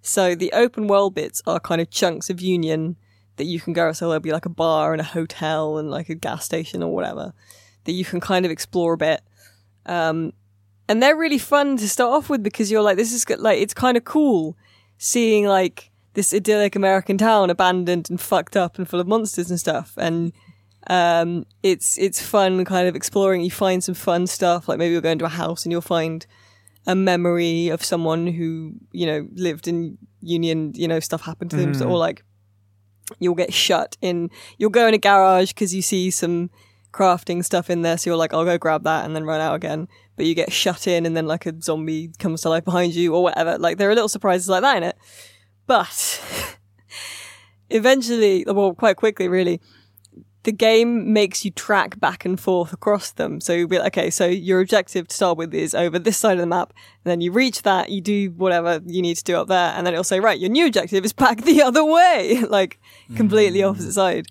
So 0.00 0.34
the 0.34 0.50
open 0.52 0.88
world 0.88 1.14
bits 1.14 1.42
are 1.46 1.60
kind 1.60 1.80
of 1.80 1.90
chunks 1.90 2.30
of 2.30 2.40
Union 2.40 2.96
that 3.36 3.44
you 3.44 3.60
can 3.60 3.72
go. 3.72 3.92
So 3.92 4.08
there'll 4.08 4.20
be 4.20 4.32
like 4.32 4.46
a 4.46 4.50
bar 4.50 4.92
and 4.92 5.00
a 5.00 5.04
hotel 5.04 5.78
and 5.78 5.90
like 5.90 6.08
a 6.08 6.14
gas 6.14 6.44
station 6.44 6.82
or 6.82 6.92
whatever 6.92 7.32
that 7.84 7.92
you 7.92 8.04
can 8.04 8.20
kind 8.20 8.44
of 8.44 8.50
explore 8.50 8.94
a 8.94 8.98
bit. 8.98 9.20
Um, 9.86 10.32
and 10.88 11.02
they're 11.02 11.16
really 11.16 11.38
fun 11.38 11.76
to 11.76 11.88
start 11.88 12.12
off 12.12 12.28
with 12.30 12.42
because 12.42 12.70
you're 12.70 12.82
like, 12.82 12.96
this 12.96 13.12
is 13.12 13.28
like, 13.38 13.60
it's 13.60 13.74
kind 13.74 13.96
of 13.96 14.04
cool 14.04 14.56
seeing 14.98 15.46
like 15.46 15.90
this 16.14 16.32
idyllic 16.34 16.74
American 16.76 17.16
town 17.18 17.50
abandoned 17.50 18.08
and 18.10 18.20
fucked 18.20 18.56
up 18.56 18.78
and 18.78 18.88
full 18.88 19.00
of 19.00 19.06
monsters 19.06 19.50
and 19.50 19.60
stuff. 19.60 19.94
And, 19.96 20.32
um, 20.88 21.44
it's, 21.62 21.98
it's 21.98 22.20
fun 22.20 22.64
kind 22.64 22.88
of 22.88 22.96
exploring. 22.96 23.42
You 23.42 23.50
find 23.50 23.82
some 23.82 23.94
fun 23.94 24.26
stuff. 24.26 24.68
Like 24.68 24.78
maybe 24.78 24.92
you'll 24.92 25.02
go 25.02 25.10
into 25.10 25.24
a 25.24 25.30
house 25.30 25.64
and 25.64 25.72
you'll 25.72 25.80
find 25.80 26.26
a 26.86 26.94
memory 26.94 27.68
of 27.68 27.84
someone 27.84 28.26
who, 28.26 28.74
you 28.92 29.06
know, 29.06 29.28
lived 29.34 29.68
in 29.68 29.98
Union, 30.20 30.72
you 30.74 30.88
know, 30.88 31.00
stuff 31.00 31.22
happened 31.22 31.50
to 31.50 31.56
them. 31.56 31.74
So, 31.74 31.88
or 31.88 31.98
like, 31.98 32.24
you'll 33.18 33.34
get 33.34 33.52
shut 33.52 33.96
in, 34.00 34.30
you'll 34.58 34.70
go 34.70 34.86
in 34.86 34.94
a 34.94 34.98
garage 34.98 35.48
because 35.48 35.74
you 35.74 35.82
see 35.82 36.10
some 36.10 36.50
crafting 36.92 37.44
stuff 37.44 37.70
in 37.70 37.82
there. 37.82 37.98
So 37.98 38.10
you're 38.10 38.16
like, 38.16 38.34
I'll 38.34 38.44
go 38.44 38.58
grab 38.58 38.84
that 38.84 39.04
and 39.04 39.16
then 39.16 39.24
run 39.24 39.40
out 39.40 39.54
again. 39.54 39.88
But 40.16 40.26
you 40.26 40.34
get 40.34 40.52
shut 40.52 40.86
in 40.86 41.06
and 41.06 41.16
then 41.16 41.26
like 41.26 41.46
a 41.46 41.60
zombie 41.60 42.12
comes 42.18 42.42
to 42.42 42.50
life 42.50 42.64
behind 42.64 42.94
you 42.94 43.14
or 43.14 43.22
whatever. 43.22 43.58
Like 43.58 43.78
there 43.78 43.90
are 43.90 43.94
little 43.94 44.08
surprises 44.08 44.48
like 44.48 44.62
that 44.62 44.76
in 44.76 44.82
it. 44.82 44.96
But 45.66 46.58
eventually, 47.70 48.44
well, 48.46 48.74
quite 48.74 48.96
quickly, 48.96 49.28
really, 49.28 49.60
the 50.44 50.52
game 50.52 51.12
makes 51.12 51.44
you 51.44 51.52
track 51.52 52.00
back 52.00 52.24
and 52.24 52.38
forth 52.38 52.72
across 52.72 53.12
them. 53.12 53.40
So 53.40 53.52
you'll 53.52 53.68
be 53.68 53.78
like, 53.78 53.96
okay, 53.96 54.10
so 54.10 54.26
your 54.26 54.60
objective 54.60 55.06
to 55.08 55.14
start 55.14 55.38
with 55.38 55.54
is 55.54 55.74
over 55.74 55.98
this 55.98 56.18
side 56.18 56.32
of 56.32 56.38
the 56.38 56.46
map. 56.46 56.72
And 57.04 57.10
then 57.10 57.20
you 57.20 57.30
reach 57.30 57.62
that, 57.62 57.90
you 57.90 58.00
do 58.00 58.30
whatever 58.32 58.80
you 58.84 59.02
need 59.02 59.16
to 59.16 59.24
do 59.24 59.36
up 59.36 59.46
there. 59.48 59.72
And 59.76 59.86
then 59.86 59.94
it'll 59.94 60.04
say, 60.04 60.18
right, 60.18 60.38
your 60.38 60.50
new 60.50 60.66
objective 60.66 61.04
is 61.04 61.12
back 61.12 61.42
the 61.44 61.62
other 61.62 61.84
way, 61.84 62.42
like 62.48 62.80
completely 63.14 63.60
hmm. 63.60 63.68
opposite 63.68 63.92
side. 63.92 64.26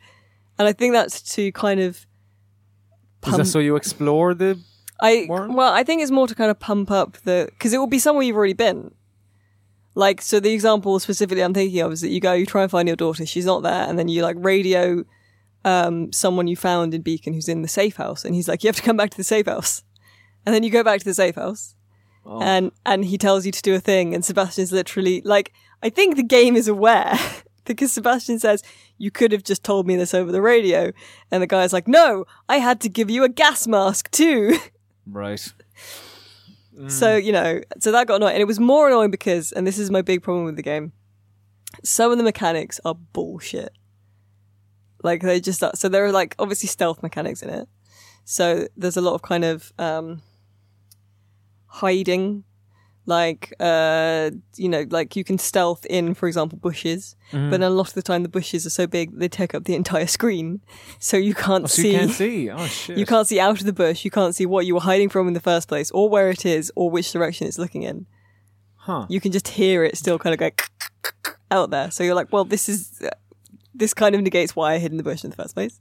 And 0.59 0.67
I 0.67 0.73
think 0.73 0.93
that's 0.93 1.21
to 1.35 1.51
kind 1.53 1.79
of 1.79 2.05
Is 3.25 3.37
that 3.37 3.45
so 3.45 3.59
you 3.59 3.75
explore 3.75 4.33
the? 4.33 4.59
I 5.01 5.25
well, 5.27 5.73
I 5.73 5.83
think 5.83 6.03
it's 6.03 6.11
more 6.11 6.27
to 6.27 6.35
kind 6.35 6.51
of 6.51 6.59
pump 6.59 6.91
up 6.91 7.17
the 7.23 7.47
because 7.49 7.73
it 7.73 7.79
will 7.79 7.87
be 7.87 7.97
somewhere 7.97 8.23
you've 8.23 8.35
already 8.35 8.53
been. 8.53 8.93
Like 9.95 10.21
so, 10.21 10.39
the 10.39 10.53
example 10.53 10.99
specifically 10.99 11.43
I'm 11.43 11.53
thinking 11.53 11.79
of 11.81 11.91
is 11.91 12.01
that 12.01 12.09
you 12.09 12.19
go, 12.19 12.33
you 12.33 12.45
try 12.45 12.61
and 12.61 12.69
find 12.69 12.87
your 12.87 12.95
daughter, 12.95 13.25
she's 13.25 13.45
not 13.45 13.63
there, 13.63 13.89
and 13.89 13.97
then 13.97 14.07
you 14.07 14.21
like 14.21 14.35
radio 14.39 15.03
um, 15.63 16.11
someone 16.11 16.47
you 16.47 16.55
found 16.55 16.93
in 16.93 17.01
Beacon 17.01 17.33
who's 17.33 17.49
in 17.49 17.61
the 17.61 17.67
safe 17.67 17.97
house, 17.97 18.25
and 18.25 18.35
he's 18.35 18.47
like, 18.47 18.63
you 18.63 18.67
have 18.67 18.75
to 18.75 18.81
come 18.81 18.97
back 18.97 19.09
to 19.11 19.17
the 19.17 19.23
safe 19.23 19.45
house, 19.45 19.83
and 20.45 20.53
then 20.55 20.63
you 20.63 20.69
go 20.69 20.83
back 20.83 20.99
to 20.99 21.05
the 21.05 21.13
safe 21.13 21.35
house, 21.35 21.75
and 22.41 22.71
and 22.85 23.05
he 23.05 23.17
tells 23.17 23.45
you 23.45 23.51
to 23.51 23.61
do 23.61 23.75
a 23.75 23.79
thing, 23.79 24.13
and 24.13 24.23
Sebastian's 24.23 24.71
literally 24.71 25.21
like, 25.25 25.53
I 25.83 25.89
think 25.89 26.15
the 26.15 26.23
game 26.23 26.55
is 26.55 26.67
aware 26.67 27.17
because 27.65 27.91
Sebastian 27.91 28.39
says 28.39 28.63
you 28.97 29.11
could 29.11 29.31
have 29.31 29.43
just 29.43 29.63
told 29.63 29.87
me 29.87 29.95
this 29.95 30.13
over 30.13 30.31
the 30.31 30.41
radio, 30.41 30.91
and 31.31 31.41
the 31.41 31.47
guy's 31.47 31.73
like, 31.73 31.87
no, 31.87 32.25
I 32.47 32.57
had 32.57 32.79
to 32.81 32.89
give 32.89 33.09
you 33.09 33.23
a 33.23 33.29
gas 33.29 33.67
mask 33.67 34.11
too. 34.11 34.57
Right. 36.77 36.89
So, 36.89 37.15
you 37.15 37.31
know, 37.31 37.61
so 37.79 37.91
that 37.91 38.07
got 38.07 38.15
annoying. 38.15 38.33
And 38.33 38.41
it 38.41 38.45
was 38.45 38.59
more 38.59 38.87
annoying 38.87 39.11
because, 39.11 39.51
and 39.51 39.67
this 39.67 39.77
is 39.77 39.91
my 39.91 40.01
big 40.01 40.23
problem 40.23 40.45
with 40.45 40.55
the 40.55 40.63
game, 40.63 40.93
some 41.83 42.11
of 42.11 42.17
the 42.17 42.23
mechanics 42.23 42.79
are 42.85 42.95
bullshit. 42.95 43.73
Like, 45.03 45.21
they 45.21 45.39
just. 45.39 45.63
So 45.75 45.89
there 45.89 46.05
are, 46.05 46.11
like, 46.11 46.35
obviously 46.39 46.67
stealth 46.67 47.01
mechanics 47.03 47.41
in 47.41 47.49
it. 47.49 47.67
So 48.25 48.67
there's 48.77 48.97
a 48.97 49.01
lot 49.01 49.13
of 49.15 49.21
kind 49.21 49.43
of, 49.43 49.71
um, 49.79 50.21
hiding. 51.67 52.43
Like, 53.07 53.51
uh, 53.59 54.29
you 54.55 54.69
know, 54.69 54.85
like 54.91 55.15
you 55.15 55.23
can 55.23 55.39
stealth 55.39 55.85
in, 55.87 56.13
for 56.13 56.27
example, 56.27 56.59
bushes. 56.59 57.15
But 57.31 57.61
a 57.61 57.69
lot 57.69 57.87
of 57.87 57.93
the 57.95 58.03
time 58.03 58.21
the 58.21 58.29
bushes 58.29 58.65
are 58.65 58.69
so 58.69 58.85
big, 58.85 59.17
they 59.17 59.27
take 59.27 59.55
up 59.55 59.63
the 59.63 59.73
entire 59.73 60.05
screen. 60.05 60.61
So 60.99 61.17
you 61.17 61.33
can't 61.33 61.63
Oh, 61.63 61.67
so 61.67 61.81
see. 61.81 61.93
you 61.93 61.97
can't 61.99 62.11
see. 62.11 62.49
Oh 62.51 62.65
shit. 62.67 62.97
You 62.99 63.05
can't 63.07 63.27
see 63.27 63.39
out 63.39 63.59
of 63.59 63.65
the 63.65 63.73
bush. 63.73 64.05
You 64.05 64.11
can't 64.11 64.35
see 64.35 64.45
what 64.45 64.67
you 64.67 64.75
were 64.75 64.81
hiding 64.81 65.09
from 65.09 65.27
in 65.27 65.33
the 65.33 65.39
first 65.39 65.67
place, 65.67 65.89
or 65.91 66.09
where 66.09 66.29
it 66.29 66.45
is, 66.45 66.71
or 66.75 66.91
which 66.91 67.11
direction 67.11 67.47
it's 67.47 67.57
looking 67.57 67.81
in. 67.81 68.05
Huh. 68.75 69.07
You 69.09 69.19
can 69.19 69.31
just 69.31 69.47
hear 69.47 69.83
it 69.83 69.97
still 69.97 70.19
kind 70.19 70.39
of 70.39 70.39
go 70.39 71.31
out 71.51 71.71
there. 71.71 71.89
So 71.89 72.03
you're 72.03 72.15
like, 72.15 72.31
well, 72.31 72.45
this 72.45 72.69
is 72.69 73.01
this 73.73 73.93
kind 73.93 74.15
of 74.15 74.21
negates 74.21 74.55
why 74.55 74.73
I 74.73 74.77
hid 74.77 74.91
in 74.91 74.97
the 74.97 75.03
bush 75.03 75.23
in 75.23 75.29
the 75.29 75.35
first 75.35 75.53
place. 75.53 75.79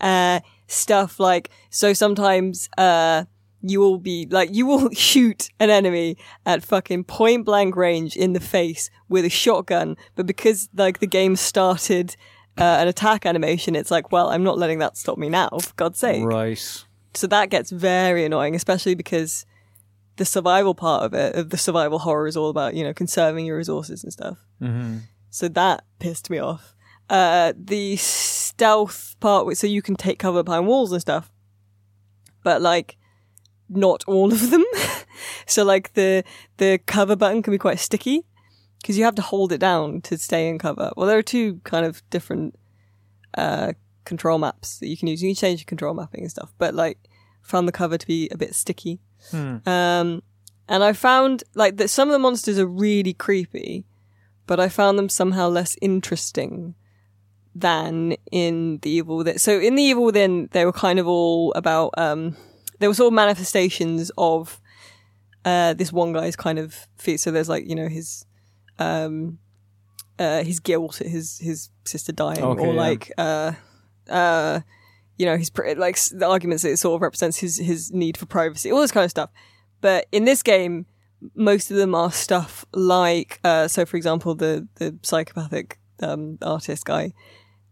Uh, 0.00 0.40
stuff 0.66 1.20
like 1.20 1.50
so 1.70 1.92
sometimes 1.92 2.68
uh, 2.78 3.24
you 3.62 3.80
will 3.80 3.98
be 3.98 4.26
like 4.30 4.52
you 4.52 4.66
will 4.66 4.90
shoot 4.92 5.50
an 5.60 5.70
enemy 5.70 6.16
at 6.44 6.62
fucking 6.62 7.04
point 7.04 7.44
blank 7.44 7.76
range 7.76 8.16
in 8.16 8.32
the 8.32 8.40
face 8.40 8.90
with 9.08 9.24
a 9.24 9.30
shotgun, 9.30 9.96
but 10.14 10.26
because 10.26 10.68
like 10.74 10.98
the 11.00 11.06
game 11.06 11.36
started. 11.36 12.16
Uh, 12.56 12.78
an 12.78 12.86
attack 12.86 13.26
animation, 13.26 13.74
it's 13.74 13.90
like, 13.90 14.12
well, 14.12 14.28
I'm 14.28 14.44
not 14.44 14.56
letting 14.56 14.78
that 14.78 14.96
stop 14.96 15.18
me 15.18 15.28
now, 15.28 15.48
for 15.60 15.74
God's 15.74 15.98
sake. 15.98 16.24
Right. 16.24 16.84
So 17.12 17.26
that 17.26 17.50
gets 17.50 17.72
very 17.72 18.24
annoying, 18.24 18.54
especially 18.54 18.94
because 18.94 19.44
the 20.16 20.24
survival 20.24 20.74
part 20.74 21.02
of 21.02 21.14
it, 21.14 21.34
of 21.34 21.50
the 21.50 21.58
survival 21.58 21.98
horror, 21.98 22.26
is 22.26 22.36
all 22.36 22.50
about 22.50 22.74
you 22.74 22.84
know 22.84 22.94
conserving 22.94 23.46
your 23.46 23.56
resources 23.56 24.04
and 24.04 24.12
stuff. 24.12 24.38
Mm-hmm. 24.60 24.98
So 25.30 25.48
that 25.48 25.84
pissed 25.98 26.30
me 26.30 26.38
off. 26.38 26.73
Uh, 27.10 27.52
the 27.56 27.96
stealth 27.96 29.16
part, 29.20 29.56
so 29.56 29.66
you 29.66 29.82
can 29.82 29.94
take 29.94 30.18
cover 30.18 30.42
behind 30.42 30.66
walls 30.66 30.92
and 30.92 31.00
stuff, 31.00 31.30
but 32.42 32.62
like 32.62 32.96
not 33.68 34.04
all 34.06 34.32
of 34.32 34.50
them. 34.50 34.64
so 35.46 35.64
like 35.64 35.92
the 35.94 36.24
the 36.56 36.78
cover 36.86 37.16
button 37.16 37.42
can 37.42 37.50
be 37.50 37.58
quite 37.58 37.78
sticky 37.78 38.24
because 38.80 38.98
you 38.98 39.04
have 39.04 39.14
to 39.14 39.22
hold 39.22 39.52
it 39.52 39.58
down 39.58 40.00
to 40.02 40.18
stay 40.18 40.48
in 40.48 40.58
cover. 40.58 40.92
Well, 40.96 41.06
there 41.06 41.18
are 41.18 41.22
two 41.22 41.60
kind 41.64 41.86
of 41.86 42.02
different 42.10 42.58
uh, 43.36 43.72
control 44.04 44.38
maps 44.38 44.78
that 44.78 44.88
you 44.88 44.96
can 44.96 45.08
use. 45.08 45.22
You 45.22 45.30
can 45.30 45.36
change 45.36 45.60
your 45.60 45.66
control 45.66 45.94
mapping 45.94 46.22
and 46.22 46.30
stuff, 46.30 46.52
but 46.58 46.74
like 46.74 46.98
found 47.42 47.68
the 47.68 47.72
cover 47.72 47.98
to 47.98 48.06
be 48.06 48.28
a 48.30 48.38
bit 48.38 48.54
sticky. 48.54 49.00
Um, 49.66 50.22
and 50.68 50.82
I 50.82 50.92
found 50.92 51.44
like 51.54 51.76
that 51.76 51.88
some 51.88 52.08
of 52.08 52.12
the 52.12 52.18
monsters 52.18 52.58
are 52.58 52.66
really 52.66 53.12
creepy, 53.14 53.84
but 54.46 54.60
I 54.60 54.68
found 54.68 54.98
them 54.98 55.08
somehow 55.08 55.48
less 55.48 55.76
interesting 55.80 56.74
than 57.54 58.16
in 58.30 58.78
the 58.82 58.90
Evil 58.90 59.16
Within. 59.18 59.38
So 59.38 59.58
in 59.58 59.74
the 59.74 59.82
Evil 59.82 60.04
Within, 60.04 60.48
they 60.52 60.64
were 60.64 60.72
kind 60.72 60.98
of 60.98 61.06
all 61.06 61.52
about 61.54 61.90
um, 61.96 62.36
they 62.80 62.88
were 62.88 62.94
sort 62.94 63.08
of 63.08 63.14
manifestations 63.14 64.10
of 64.18 64.60
uh, 65.44 65.74
this 65.74 65.92
one 65.92 66.12
guy's 66.12 66.36
kind 66.36 66.58
of 66.58 66.86
feat. 66.96 67.18
So 67.20 67.30
there's 67.30 67.48
like 67.48 67.68
you 67.68 67.74
know 67.74 67.88
his 67.88 68.26
um, 68.78 69.38
uh, 70.18 70.42
his 70.42 70.60
guilt, 70.60 71.00
at 71.00 71.06
his 71.06 71.38
his 71.38 71.70
sister 71.84 72.12
dying, 72.12 72.42
Okay, 72.42 72.62
or 72.62 72.74
yeah. 72.74 72.80
like 72.80 73.12
uh, 73.18 73.52
uh, 74.08 74.60
you 75.16 75.26
know 75.26 75.36
his 75.36 75.50
like 75.76 75.98
the 76.12 76.26
arguments 76.26 76.62
that 76.62 76.70
it 76.70 76.78
sort 76.78 76.96
of 76.96 77.02
represents 77.02 77.38
his 77.38 77.58
his 77.58 77.92
need 77.92 78.16
for 78.16 78.26
privacy, 78.26 78.72
all 78.72 78.80
this 78.80 78.92
kind 78.92 79.04
of 79.04 79.10
stuff. 79.10 79.30
But 79.80 80.06
in 80.12 80.24
this 80.24 80.42
game, 80.42 80.86
most 81.34 81.70
of 81.70 81.76
them 81.76 81.94
are 81.94 82.10
stuff 82.10 82.64
like 82.72 83.40
uh, 83.44 83.68
so. 83.68 83.84
For 83.84 83.96
example, 83.96 84.34
the 84.34 84.66
the 84.76 84.98
psychopathic 85.02 85.78
um, 86.00 86.38
artist 86.42 86.84
guy. 86.84 87.12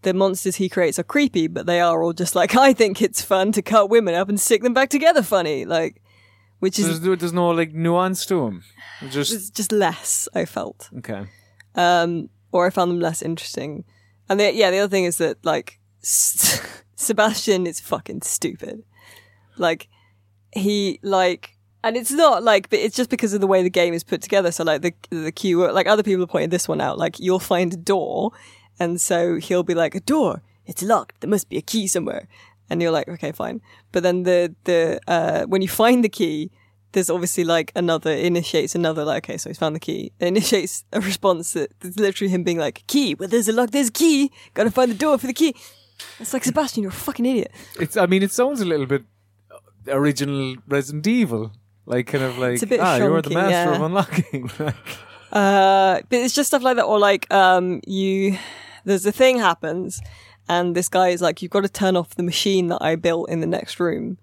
The 0.03 0.14
monsters 0.14 0.57
he 0.57 0.68
creates 0.68 0.98
are 0.98 1.05
creepy, 1.05 1.46
but 1.46 1.66
they 1.66 1.80
are 1.80 2.03
all 2.03 2.12
just 2.12 2.34
like 2.34 2.57
I 2.68 2.72
think 2.72 3.00
it's 3.00 3.22
fun 3.22 3.53
to 3.53 3.62
cut 3.62 3.90
women 3.90 4.14
up 4.14 4.28
and 4.28 4.40
stick 4.40 4.62
them 4.62 4.74
back 4.74 4.90
together. 4.90 5.22
Funny, 5.22 5.64
like, 5.64 6.03
which 6.59 6.78
is 6.78 7.00
there's, 7.00 7.18
there's 7.18 7.32
no 7.32 7.50
like 7.50 7.72
nuance 7.72 8.26
to 8.26 8.44
them. 8.44 8.64
Just 9.09 9.32
it's 9.32 9.50
just 9.50 9.72
less. 9.72 10.28
I 10.34 10.44
felt 10.44 10.90
okay. 10.98 11.26
um, 11.74 12.28
or 12.53 12.66
I 12.66 12.70
found 12.70 12.90
them 12.90 13.00
less 13.00 13.22
interesting. 13.22 13.84
And 14.28 14.38
the, 14.38 14.53
yeah, 14.55 14.70
the 14.70 14.78
other 14.78 14.90
thing 14.90 15.05
is 15.05 15.18
that 15.18 15.44
like 15.44 15.80
Sebastian 16.03 17.66
is 17.66 17.80
fucking 17.80 18.22
stupid. 18.22 18.84
Like 19.59 19.88
he 20.53 21.00
like, 21.03 21.57
and 21.84 21.96
it's 21.96 22.12
not 22.12 22.42
like, 22.42 22.70
but 22.70 22.78
it's 22.78 22.96
just 22.96 23.11
because 23.11 23.34
of 23.34 23.40
the 23.40 23.46
way 23.46 23.62
the 23.62 23.70
game 23.70 23.94
is 23.94 24.05
put 24.05 24.22
together. 24.22 24.53
So 24.53 24.64
like 24.64 24.82
the 24.82 24.94
the 25.11 25.32
cue, 25.32 25.70
like 25.70 25.86
other 25.86 26.03
people 26.03 26.22
have 26.22 26.30
pointed 26.30 26.50
this 26.50 26.68
one 26.68 26.80
out. 26.80 26.98
Like 26.98 27.18
you'll 27.18 27.38
find 27.38 27.72
a 27.74 27.76
door, 27.76 28.32
and 28.78 29.00
so 29.00 29.36
he'll 29.36 29.62
be 29.62 29.74
like, 29.74 29.94
a 29.94 30.00
door, 30.00 30.42
it's 30.66 30.82
locked. 30.82 31.20
There 31.20 31.30
must 31.30 31.48
be 31.48 31.58
a 31.58 31.62
key 31.62 31.86
somewhere. 31.86 32.28
And 32.70 32.80
you're 32.80 32.90
like, 32.90 33.08
okay, 33.08 33.32
fine. 33.32 33.60
But 33.90 34.02
then 34.02 34.22
the 34.22 34.54
the 34.64 35.00
uh, 35.06 35.44
when 35.44 35.62
you 35.62 35.68
find 35.68 36.02
the 36.02 36.08
key, 36.08 36.50
there's 36.92 37.10
obviously 37.10 37.44
like 37.44 37.72
another 37.74 38.12
initiates 38.12 38.74
another 38.74 39.02
like 39.02 39.24
okay 39.24 39.38
so 39.38 39.48
he's 39.48 39.58
found 39.58 39.74
the 39.74 39.80
key 39.80 40.12
it 40.20 40.26
initiates 40.26 40.84
a 40.92 41.00
response 41.00 41.54
that 41.54 41.72
that's 41.80 41.96
literally 41.96 42.30
him 42.30 42.42
being 42.42 42.58
like 42.58 42.86
key 42.86 43.14
well 43.14 43.30
there's 43.30 43.48
a 43.48 43.52
lock 43.52 43.70
there's 43.70 43.88
a 43.88 43.92
key 43.92 44.30
gotta 44.52 44.70
find 44.70 44.90
the 44.90 44.94
door 44.94 45.16
for 45.16 45.26
the 45.26 45.32
key 45.32 45.56
it's 46.20 46.34
like 46.34 46.44
sebastian 46.44 46.82
you're 46.82 46.92
a 46.92 46.94
fucking 46.94 47.24
idiot 47.24 47.50
It's. 47.80 47.96
I 47.96 48.04
mean, 48.04 48.22
it 48.22 48.30
sounds 48.30 48.60
a 48.60 48.66
little 48.66 48.84
bit 48.84 49.04
original 49.88 50.56
Resident 50.68 51.06
Evil. 51.06 51.52
Like 51.84 52.06
kind 52.06 52.24
of 52.24 52.38
like 52.38 52.60
ah, 52.80 52.96
you're 52.96 53.22
the 53.22 53.30
master 53.30 53.50
yeah. 53.50 53.74
of 53.74 53.82
unlocking. 53.82 54.50
uh 55.33 56.01
but 56.09 56.18
it's 56.18 56.35
just 56.35 56.49
stuff 56.49 56.62
like 56.62 56.76
that 56.76 56.85
or 56.85 56.99
like 56.99 57.33
um 57.33 57.80
you 57.87 58.39
there's 58.85 59.07
a 59.07 59.12
thing 59.12 59.39
happens 59.39 60.01
and 60.49 60.74
this 60.74 60.89
guy 60.89 61.09
is 61.09 61.22
like 61.22 61.41
you've 61.41 61.51
got 61.51 61.62
to 61.62 61.68
turn 61.68 61.97
off 61.97 62.14
the 62.14 62.22
machine 62.22 62.68
that 62.68 62.78
i 62.83 62.95
built 62.95 63.28
in 63.30 63.41
the 63.41 63.47
next 63.47 63.80
room 63.80 64.18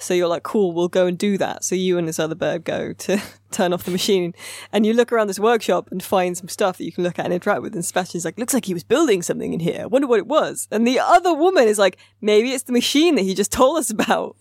so 0.00 0.14
you're 0.14 0.28
like, 0.28 0.42
cool, 0.42 0.72
we'll 0.72 0.88
go 0.88 1.06
and 1.06 1.18
do 1.18 1.36
that. 1.38 1.62
So 1.62 1.74
you 1.74 1.98
and 1.98 2.08
this 2.08 2.18
other 2.18 2.34
bird 2.34 2.64
go 2.64 2.92
to 2.94 3.22
turn 3.50 3.72
off 3.72 3.84
the 3.84 3.90
machine 3.90 4.34
and 4.72 4.86
you 4.86 4.94
look 4.94 5.12
around 5.12 5.26
this 5.26 5.38
workshop 5.38 5.88
and 5.90 6.02
find 6.02 6.36
some 6.36 6.48
stuff 6.48 6.78
that 6.78 6.84
you 6.84 6.92
can 6.92 7.04
look 7.04 7.18
at 7.18 7.26
and 7.26 7.34
interact 7.34 7.62
with. 7.62 7.74
And 7.74 7.84
Sebastian's 7.84 8.24
like, 8.24 8.38
looks 8.38 8.54
like 8.54 8.64
he 8.64 8.74
was 8.74 8.82
building 8.82 9.22
something 9.22 9.52
in 9.52 9.60
here. 9.60 9.82
I 9.82 9.86
wonder 9.86 10.08
what 10.08 10.18
it 10.18 10.26
was. 10.26 10.68
And 10.70 10.86
the 10.86 10.98
other 10.98 11.34
woman 11.34 11.68
is 11.68 11.78
like, 11.78 11.98
maybe 12.20 12.52
it's 12.52 12.64
the 12.64 12.72
machine 12.72 13.14
that 13.16 13.22
he 13.22 13.34
just 13.34 13.52
told 13.52 13.78
us 13.78 13.90
about. 13.90 14.36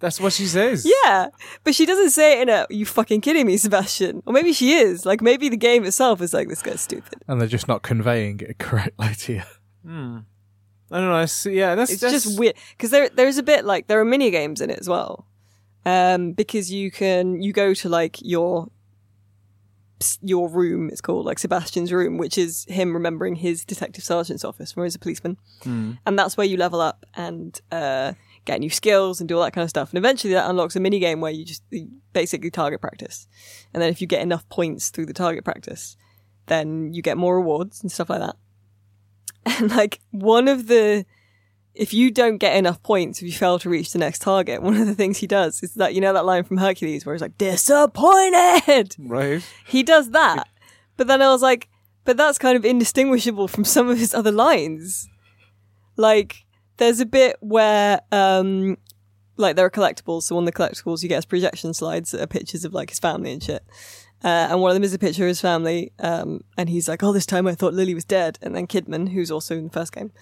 That's 0.00 0.20
what 0.20 0.32
she 0.32 0.46
says. 0.46 0.86
Yeah. 1.04 1.28
But 1.62 1.74
she 1.74 1.86
doesn't 1.86 2.10
say 2.10 2.38
it 2.38 2.42
in 2.42 2.48
a, 2.48 2.66
you 2.68 2.84
fucking 2.84 3.20
kidding 3.22 3.46
me, 3.46 3.56
Sebastian. 3.56 4.22
Or 4.26 4.32
maybe 4.32 4.52
she 4.52 4.72
is. 4.74 5.06
Like 5.06 5.22
maybe 5.22 5.48
the 5.48 5.56
game 5.56 5.84
itself 5.84 6.20
is 6.20 6.34
like, 6.34 6.48
this 6.48 6.62
guy's 6.62 6.80
stupid. 6.80 7.22
and 7.26 7.40
they're 7.40 7.48
just 7.48 7.68
not 7.68 7.82
conveying 7.82 8.40
it 8.40 8.58
correctly 8.58 9.14
to 9.14 9.32
you. 9.34 9.42
I 9.86 10.98
don't 10.98 11.08
know. 11.08 11.14
I 11.14 11.24
see, 11.24 11.56
yeah, 11.58 11.74
that's 11.74 11.90
It's 11.92 12.00
that's, 12.00 12.24
just 12.24 12.38
weird 12.38 12.54
because 12.76 12.90
there 12.90 13.08
there's 13.08 13.38
a 13.38 13.42
bit 13.42 13.64
like 13.64 13.86
there 13.86 13.98
are 14.00 14.04
mini 14.04 14.30
games 14.30 14.60
in 14.60 14.70
it 14.70 14.78
as 14.78 14.88
well. 14.88 15.26
Um, 15.86 16.32
because 16.32 16.70
you 16.72 16.90
can 16.90 17.42
you 17.42 17.52
go 17.52 17.74
to 17.74 17.88
like 17.88 18.18
your 18.22 18.68
your 20.22 20.48
room. 20.48 20.88
It's 20.90 21.00
called 21.00 21.26
like 21.26 21.38
Sebastian's 21.38 21.92
room, 21.92 22.16
which 22.18 22.36
is 22.38 22.64
him 22.68 22.92
remembering 22.92 23.36
his 23.36 23.64
detective 23.64 24.04
sergeant's 24.04 24.44
office 24.44 24.76
where 24.76 24.84
he's 24.84 24.94
a 24.94 24.98
policeman, 24.98 25.36
and 25.64 26.18
that's 26.18 26.36
where 26.36 26.46
you 26.46 26.56
level 26.56 26.80
up 26.80 27.04
and 27.14 27.60
uh, 27.72 28.12
get 28.44 28.60
new 28.60 28.70
skills 28.70 29.20
and 29.20 29.28
do 29.28 29.36
all 29.36 29.44
that 29.44 29.52
kind 29.52 29.62
of 29.62 29.70
stuff. 29.70 29.90
And 29.90 29.98
eventually 29.98 30.34
that 30.34 30.48
unlocks 30.48 30.76
a 30.76 30.80
mini 30.80 30.98
game 30.98 31.20
where 31.20 31.32
you 31.32 31.44
just 31.44 31.62
you 31.70 31.88
basically 32.12 32.50
target 32.50 32.80
practice, 32.80 33.26
and 33.72 33.82
then 33.82 33.90
if 33.90 34.00
you 34.00 34.06
get 34.06 34.22
enough 34.22 34.48
points 34.48 34.90
through 34.90 35.06
the 35.06 35.14
target 35.14 35.44
practice, 35.44 35.96
then 36.46 36.92
you 36.92 37.02
get 37.02 37.16
more 37.16 37.36
rewards 37.36 37.82
and 37.82 37.90
stuff 37.90 38.10
like 38.10 38.20
that. 38.20 38.36
And 39.60 39.70
like 39.70 40.00
one 40.10 40.48
of 40.48 40.68
the, 40.68 41.04
if 41.74 41.92
you 41.92 42.10
don't 42.10 42.38
get 42.38 42.56
enough 42.56 42.82
points, 42.82 43.20
if 43.20 43.26
you 43.26 43.32
fail 43.34 43.58
to 43.58 43.68
reach 43.68 43.92
the 43.92 43.98
next 43.98 44.20
target, 44.22 44.62
one 44.62 44.74
of 44.74 44.86
the 44.86 44.94
things 44.94 45.18
he 45.18 45.26
does 45.26 45.62
is 45.62 45.74
that, 45.74 45.94
you 45.94 46.00
know, 46.00 46.14
that 46.14 46.24
line 46.24 46.44
from 46.44 46.56
Hercules 46.56 47.04
where 47.04 47.14
he's 47.14 47.20
like, 47.20 47.36
disappointed. 47.36 48.96
right. 48.98 49.42
He 49.66 49.82
does 49.82 50.10
that. 50.10 50.48
But 50.96 51.08
then 51.08 51.20
I 51.20 51.28
was 51.28 51.42
like, 51.42 51.68
but 52.04 52.16
that's 52.16 52.38
kind 52.38 52.56
of 52.56 52.64
indistinguishable 52.64 53.48
from 53.48 53.64
some 53.64 53.88
of 53.90 53.98
his 53.98 54.14
other 54.14 54.32
lines. 54.32 55.08
Like, 55.96 56.43
there's 56.76 57.00
a 57.00 57.06
bit 57.06 57.36
where, 57.40 58.00
um, 58.12 58.76
like 59.36 59.56
there 59.56 59.64
are 59.66 59.70
collectibles. 59.70 60.24
So 60.24 60.34
one 60.34 60.46
of 60.46 60.52
the 60.52 60.58
collectibles 60.58 61.02
you 61.02 61.08
get 61.08 61.18
is 61.18 61.24
projection 61.24 61.74
slides 61.74 62.10
that 62.12 62.20
are 62.20 62.26
pictures 62.26 62.64
of 62.64 62.72
like 62.74 62.90
his 62.90 62.98
family 62.98 63.32
and 63.32 63.42
shit. 63.42 63.64
Uh, 64.22 64.48
and 64.50 64.60
one 64.60 64.70
of 64.70 64.74
them 64.74 64.84
is 64.84 64.94
a 64.94 64.98
picture 64.98 65.24
of 65.24 65.28
his 65.28 65.40
family. 65.40 65.92
Um, 65.98 66.44
and 66.56 66.68
he's 66.70 66.88
like, 66.88 67.02
oh, 67.02 67.12
this 67.12 67.26
time 67.26 67.46
I 67.46 67.54
thought 67.54 67.74
Lily 67.74 67.94
was 67.94 68.04
dead. 68.06 68.38
And 68.40 68.54
then 68.54 68.66
Kidman, 68.66 69.10
who's 69.10 69.30
also 69.30 69.54
in 69.56 69.64
the 69.64 69.70
first 69.70 69.92
game, 69.92 70.12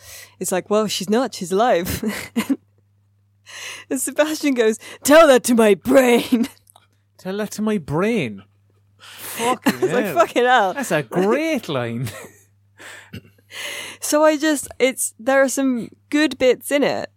is 0.40 0.50
like, 0.50 0.68
well, 0.70 0.88
she's 0.88 1.08
not. 1.08 1.34
She's 1.34 1.52
alive. 1.52 2.02
and 3.90 4.00
Sebastian 4.00 4.54
goes, 4.54 4.78
tell 5.04 5.26
that 5.28 5.44
to 5.44 5.54
my 5.54 5.74
brain. 5.74 6.48
Tell 7.18 7.36
that 7.36 7.52
to 7.52 7.62
my 7.62 7.78
brain. 7.78 8.42
Fucking 8.98 9.74
It's 9.74 9.92
like 9.92 10.04
hell. 10.06 10.14
fucking 10.16 10.42
hell. 10.44 10.74
That's 10.74 10.90
a 10.90 11.04
great 11.04 11.68
line. 11.68 12.08
So 14.00 14.24
I 14.24 14.36
just, 14.36 14.68
it's, 14.78 15.14
there 15.18 15.42
are 15.42 15.48
some 15.48 15.88
good 16.10 16.36
bits 16.36 16.72
in 16.72 16.82
it, 16.82 17.10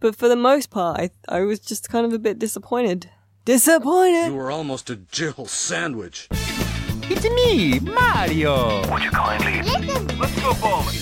but 0.00 0.14
for 0.14 0.28
the 0.28 0.36
most 0.36 0.70
part, 0.70 1.00
I, 1.00 1.10
I 1.28 1.40
was 1.40 1.58
just 1.58 1.88
kind 1.88 2.06
of 2.06 2.12
a 2.12 2.18
bit 2.18 2.38
disappointed. 2.38 3.10
Disappointed! 3.44 4.28
You 4.28 4.36
were 4.36 4.50
almost 4.50 4.90
a 4.90 4.96
Jill 4.96 5.46
sandwich. 5.46 6.28
It's 6.30 7.24
me, 7.24 7.80
Mario. 7.80 8.88
Would 8.90 9.02
you 9.02 9.10
kindly 9.10 9.62
listen? 9.62 10.18
Let's 10.18 10.40
go 10.40 10.54
bowling. 10.54 10.94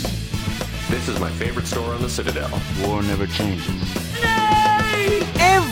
This 0.89 1.09
is 1.09 1.21
my 1.21 1.31
favorite 1.31 1.67
store 1.67 1.95
on 1.95 2.03
the 2.03 2.11
Citadel. 2.11 2.51
War 2.85 3.03
never 3.03 3.27
changes. 3.27 3.67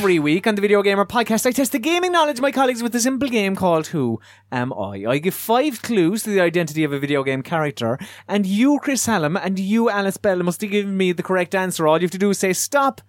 Every 0.01 0.19
week 0.19 0.47
on 0.47 0.55
the 0.55 0.63
Video 0.63 0.81
Gamer 0.83 1.05
podcast, 1.05 1.45
I 1.45 1.51
test 1.51 1.73
the 1.73 1.79
gaming 1.79 2.11
knowledge 2.11 2.39
of 2.39 2.43
my 2.43 2.51
colleagues 2.51 2.83
with 2.83 2.95
a 2.95 3.01
simple 3.01 3.29
game 3.29 3.55
called 3.55 3.89
Who 3.89 4.19
Am 4.51 4.73
I? 4.73 5.05
I 5.07 5.19
give 5.19 5.35
five 5.35 5.83
clues 5.83 6.23
to 6.23 6.31
the 6.31 6.41
identity 6.41 6.85
of 6.85 6.93
a 6.95 6.99
video 6.99 7.23
game 7.23 7.43
character, 7.43 7.99
and 8.27 8.47
you, 8.47 8.79
Chris 8.83 9.05
Hallam, 9.05 9.37
and 9.37 9.59
you, 9.59 9.91
Alice 9.91 10.17
Bell, 10.17 10.43
must 10.43 10.59
give 10.63 10.87
me 10.87 11.13
the 11.13 11.23
correct 11.23 11.55
answer. 11.55 11.87
All 11.87 11.99
you 11.99 12.05
have 12.05 12.11
to 12.13 12.19
do 12.19 12.31
is 12.31 12.39
say 12.39 12.55
stop, 12.55 13.03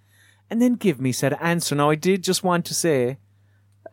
and 0.50 0.62
then 0.62 0.74
give 0.74 1.00
me 1.00 1.14
said 1.14 1.38
answer. 1.40 1.76
Now, 1.76 1.92
I 1.92 1.96
did 1.96 2.26
just 2.26 2.44
want 2.44 2.66
to 2.66 2.74
say, 2.74 3.20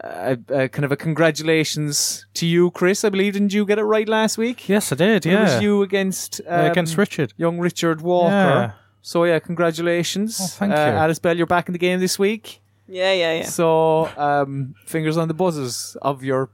uh, 0.03 0.35
uh, 0.53 0.67
kind 0.67 0.85
of 0.85 0.91
a 0.91 0.97
congratulations 0.97 2.27
to 2.35 2.47
you, 2.47 2.73
Chris. 2.73 3.05
I 3.05 3.11
believe 3.11 3.35
didn't 3.35 3.53
you 3.53 3.65
get 3.65 3.79
it 3.79 3.85
right 3.85 4.09
last 4.09 4.39
week? 4.39 4.69
Yes, 4.69 4.91
I 4.91 4.97
did. 4.97 5.25
It 5.25 5.31
Yeah, 5.31 5.43
was 5.45 5.63
you 5.63 5.83
against 5.83 6.41
um, 6.49 6.67
against 6.73 6.99
Richard. 6.99 7.33
young 7.37 7.61
Richard 7.61 8.01
Walker. 8.01 8.33
Yeah. 8.35 8.73
So 9.03 9.23
yeah, 9.23 9.39
congratulations. 9.39 10.41
Oh, 10.43 10.47
thank 10.49 10.73
uh, 10.73 10.75
you. 10.75 10.81
Alice 10.81 11.21
Bell, 11.21 11.37
you're 11.37 11.47
back 11.47 11.69
in 11.69 11.73
the 11.75 11.79
game 11.79 12.01
this 12.01 12.19
week. 12.19 12.61
Yeah, 12.89 13.13
yeah, 13.13 13.35
yeah. 13.35 13.45
So, 13.45 14.11
um, 14.17 14.75
fingers 14.87 15.19
on 15.19 15.29
the 15.29 15.35
buzzes 15.35 15.97
of 16.01 16.25
your 16.25 16.51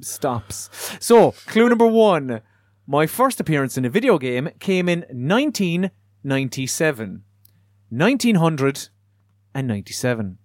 stops. 0.00 0.70
So, 0.98 1.32
clue 1.46 1.68
number 1.68 1.86
one. 1.86 2.40
My 2.86 3.06
first 3.06 3.38
appearance 3.40 3.76
in 3.76 3.84
a 3.84 3.90
video 3.90 4.16
game 4.16 4.48
came 4.60 4.88
in 4.88 5.00
1997. 5.00 7.24
1997. 7.90 10.38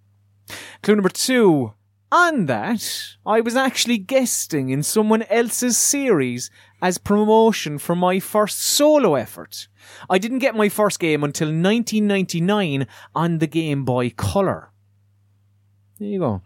Clue 0.82 0.96
number 0.96 1.10
two. 1.10 1.74
On 2.14 2.48
that, 2.48 3.16
I 3.26 3.40
was 3.40 3.56
actually 3.56 3.98
guesting 3.98 4.70
in 4.70 4.84
someone 4.84 5.24
else's 5.24 5.78
series 5.78 6.52
as 6.82 6.98
promotion 6.98 7.78
for 7.78 7.96
my 7.96 8.20
first 8.20 8.62
solo 8.62 9.16
effort. 9.16 9.70
I 10.10 10.18
didn't 10.18 10.40
get 10.40 10.54
my 10.54 10.68
first 10.68 11.00
game 11.00 11.24
until 11.24 11.48
1999 11.48 12.86
on 13.16 13.38
the 13.38 13.48
Game 13.48 13.86
Boy 13.86 14.10
Color. 14.10 14.71
There 16.02 16.10
you 16.10 16.18
go. 16.18 16.42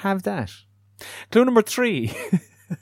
Have 0.00 0.24
that. 0.24 0.50
Clue 1.30 1.44
number 1.44 1.62
three. 1.62 2.12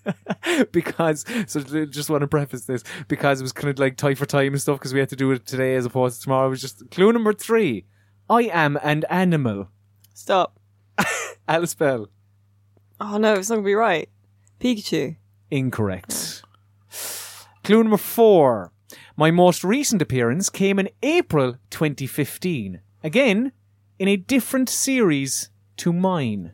because, 0.73 1.27
so 1.47 1.61
just 1.61 2.09
want 2.09 2.23
to 2.23 2.27
preface 2.27 2.65
this, 2.65 2.83
because 3.09 3.43
it 3.43 3.45
was 3.45 3.53
kind 3.53 3.69
of 3.69 3.79
like 3.79 3.99
tie 3.99 4.15
for 4.15 4.25
time 4.25 4.55
and 4.55 4.63
stuff, 4.63 4.79
because 4.79 4.95
we 4.95 5.01
had 5.01 5.11
to 5.11 5.17
do 5.17 5.31
it 5.33 5.45
today 5.45 5.75
as 5.75 5.85
opposed 5.85 6.17
to 6.17 6.25
tomorrow. 6.25 6.47
It 6.47 6.51
was 6.51 6.63
just 6.63 6.91
clue 6.91 7.13
number 7.13 7.35
three. 7.35 7.85
I 8.31 8.45
am 8.45 8.79
an 8.83 9.05
animal. 9.11 9.69
Stop. 10.15 10.59
Alice 11.47 11.75
Bell. 11.75 12.09
Oh 12.99 13.19
no, 13.19 13.35
it's 13.35 13.51
not 13.51 13.57
gonna 13.57 13.67
be 13.67 13.75
right. 13.75 14.09
Pikachu. 14.59 15.17
Incorrect. 15.51 16.43
Clue 17.65 17.83
number 17.83 17.99
four. 17.99 18.73
My 19.15 19.31
most 19.31 19.63
recent 19.63 20.01
appearance 20.01 20.49
came 20.49 20.79
in 20.79 20.89
April 21.03 21.59
2015. 21.69 22.81
Again, 23.03 23.53
in 23.99 24.09
a 24.09 24.17
different 24.17 24.71
series 24.71 25.51
to 25.79 25.93
mine. 25.93 26.53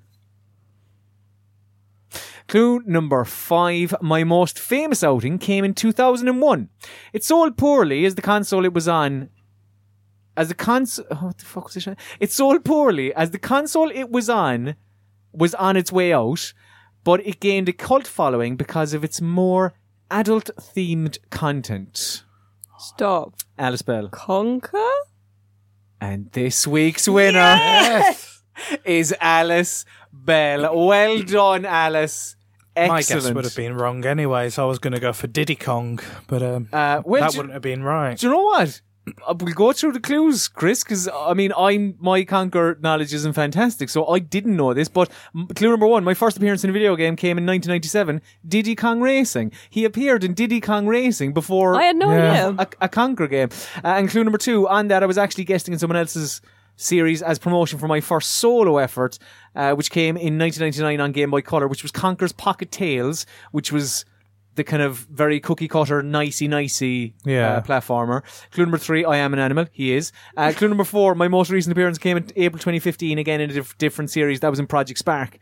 Clue 2.50 2.82
number 2.84 3.24
five. 3.24 3.94
My 4.00 4.24
most 4.24 4.58
famous 4.58 5.04
outing 5.04 5.38
came 5.38 5.64
in 5.64 5.72
2001. 5.72 6.68
It 7.12 7.22
sold 7.22 7.56
poorly 7.56 8.04
as 8.04 8.16
the 8.16 8.22
console 8.22 8.64
it 8.64 8.74
was 8.74 8.88
on. 8.88 9.30
As 10.36 10.48
the 10.48 10.54
console. 10.54 11.04
Oh, 11.12 11.26
what 11.26 11.38
the 11.38 11.44
fuck 11.44 11.72
was 11.72 11.86
it? 11.86 11.96
It 12.18 12.32
sold 12.32 12.64
poorly 12.64 13.14
as 13.14 13.30
the 13.30 13.38
console 13.38 13.90
it 13.90 14.10
was 14.10 14.28
on 14.28 14.74
was 15.32 15.54
on 15.54 15.76
its 15.76 15.92
way 15.92 16.12
out, 16.12 16.52
but 17.04 17.24
it 17.24 17.38
gained 17.38 17.68
a 17.68 17.72
cult 17.72 18.06
following 18.06 18.56
because 18.56 18.94
of 18.94 19.04
its 19.04 19.20
more 19.20 19.74
adult 20.10 20.50
themed 20.58 21.18
content. 21.30 22.24
Stop. 22.78 23.34
Alice 23.56 23.82
Bell. 23.82 24.08
Conker? 24.08 24.90
And 26.00 26.32
this 26.32 26.66
week's 26.66 27.08
winner 27.08 27.56
is 28.84 29.14
Alice 29.20 29.84
Bell. 30.12 30.86
Well 30.86 31.22
done, 31.22 31.64
Alice. 31.64 32.36
My 32.76 32.98
Excellent. 32.98 33.24
guess 33.24 33.32
would 33.34 33.44
have 33.44 33.56
been 33.56 33.74
wrong 33.74 34.06
anyway, 34.06 34.48
so 34.48 34.62
I 34.64 34.66
was 34.66 34.78
going 34.78 34.92
to 34.94 35.00
go 35.00 35.12
for 35.12 35.26
Diddy 35.26 35.56
Kong, 35.56 35.98
but 36.28 36.42
um, 36.42 36.68
Uh, 36.72 37.02
well, 37.04 37.20
that 37.22 37.32
do- 37.32 37.38
wouldn't 37.38 37.52
have 37.52 37.62
been 37.62 37.82
right. 37.82 38.16
Do 38.16 38.26
you 38.28 38.32
know 38.32 38.42
what? 38.44 38.80
Uh, 39.26 39.34
We'll 39.40 39.54
go 39.54 39.72
through 39.72 39.92
the 39.92 40.00
clues, 40.00 40.46
Chris, 40.46 40.84
because 40.84 41.08
I 41.12 41.34
mean, 41.34 41.52
I'm 41.58 41.96
my 41.98 42.22
Conker 42.24 42.80
knowledge 42.80 43.12
isn't 43.12 43.32
fantastic, 43.32 43.88
so 43.88 44.06
I 44.06 44.18
didn't 44.20 44.56
know 44.56 44.72
this. 44.72 44.88
But 44.88 45.10
clue 45.56 45.70
number 45.70 45.86
one: 45.86 46.04
my 46.04 46.14
first 46.14 46.36
appearance 46.36 46.62
in 46.62 46.70
a 46.70 46.72
video 46.72 46.94
game 46.96 47.16
came 47.16 47.36
in 47.36 47.44
1997. 47.44 48.20
Diddy 48.46 48.76
Kong 48.76 49.00
Racing. 49.00 49.52
He 49.68 49.84
appeared 49.84 50.22
in 50.22 50.32
Diddy 50.34 50.60
Kong 50.60 50.86
Racing 50.86 51.32
before 51.32 51.74
I 51.76 51.84
had 51.84 51.96
no 51.96 52.12
Yeah. 52.12 52.48
idea. 52.50 52.68
a, 52.80 52.84
a 52.84 52.88
Conker 52.88 53.28
game. 53.28 53.48
Uh, 53.82 53.88
and 53.98 54.08
clue 54.08 54.22
number 54.22 54.38
two: 54.38 54.68
on 54.68 54.88
that, 54.88 55.02
I 55.02 55.06
was 55.06 55.18
actually 55.18 55.44
guesting 55.44 55.72
in 55.72 55.78
someone 55.80 55.96
else's 55.96 56.40
series 56.80 57.22
as 57.22 57.38
promotion 57.38 57.78
for 57.78 57.86
my 57.88 58.00
first 58.00 58.30
solo 58.30 58.78
effort, 58.78 59.18
uh, 59.54 59.72
which 59.74 59.90
came 59.90 60.16
in 60.16 60.38
1999 60.38 61.00
on 61.00 61.12
Game 61.12 61.30
Boy 61.30 61.42
Color, 61.42 61.68
which 61.68 61.82
was 61.82 61.92
Conker's 61.92 62.32
Pocket 62.32 62.70
Tales, 62.70 63.26
which 63.52 63.70
was 63.70 64.04
the 64.56 64.64
kind 64.64 64.82
of 64.82 64.98
very 65.10 65.38
cookie 65.40 65.68
cutter, 65.68 66.02
nicey 66.02 66.48
nicey 66.48 67.14
Yeah. 67.24 67.54
uh, 67.56 67.62
platformer. 67.62 68.22
Clue 68.50 68.64
number 68.64 68.78
three, 68.78 69.04
I 69.04 69.16
am 69.18 69.32
an 69.32 69.38
animal. 69.38 69.66
He 69.70 69.92
is. 69.92 70.10
Uh, 70.36 70.52
clue 70.56 70.68
number 70.68 70.84
four, 70.84 71.14
my 71.14 71.28
most 71.28 71.50
recent 71.50 71.72
appearance 71.72 71.98
came 71.98 72.16
in 72.16 72.26
April 72.34 72.58
2015, 72.58 73.18
again 73.18 73.40
in 73.40 73.50
a 73.50 73.52
diff- 73.54 73.78
different 73.78 74.10
series. 74.10 74.40
That 74.40 74.50
was 74.50 74.58
in 74.58 74.66
Project 74.66 74.98
Spark, 74.98 75.38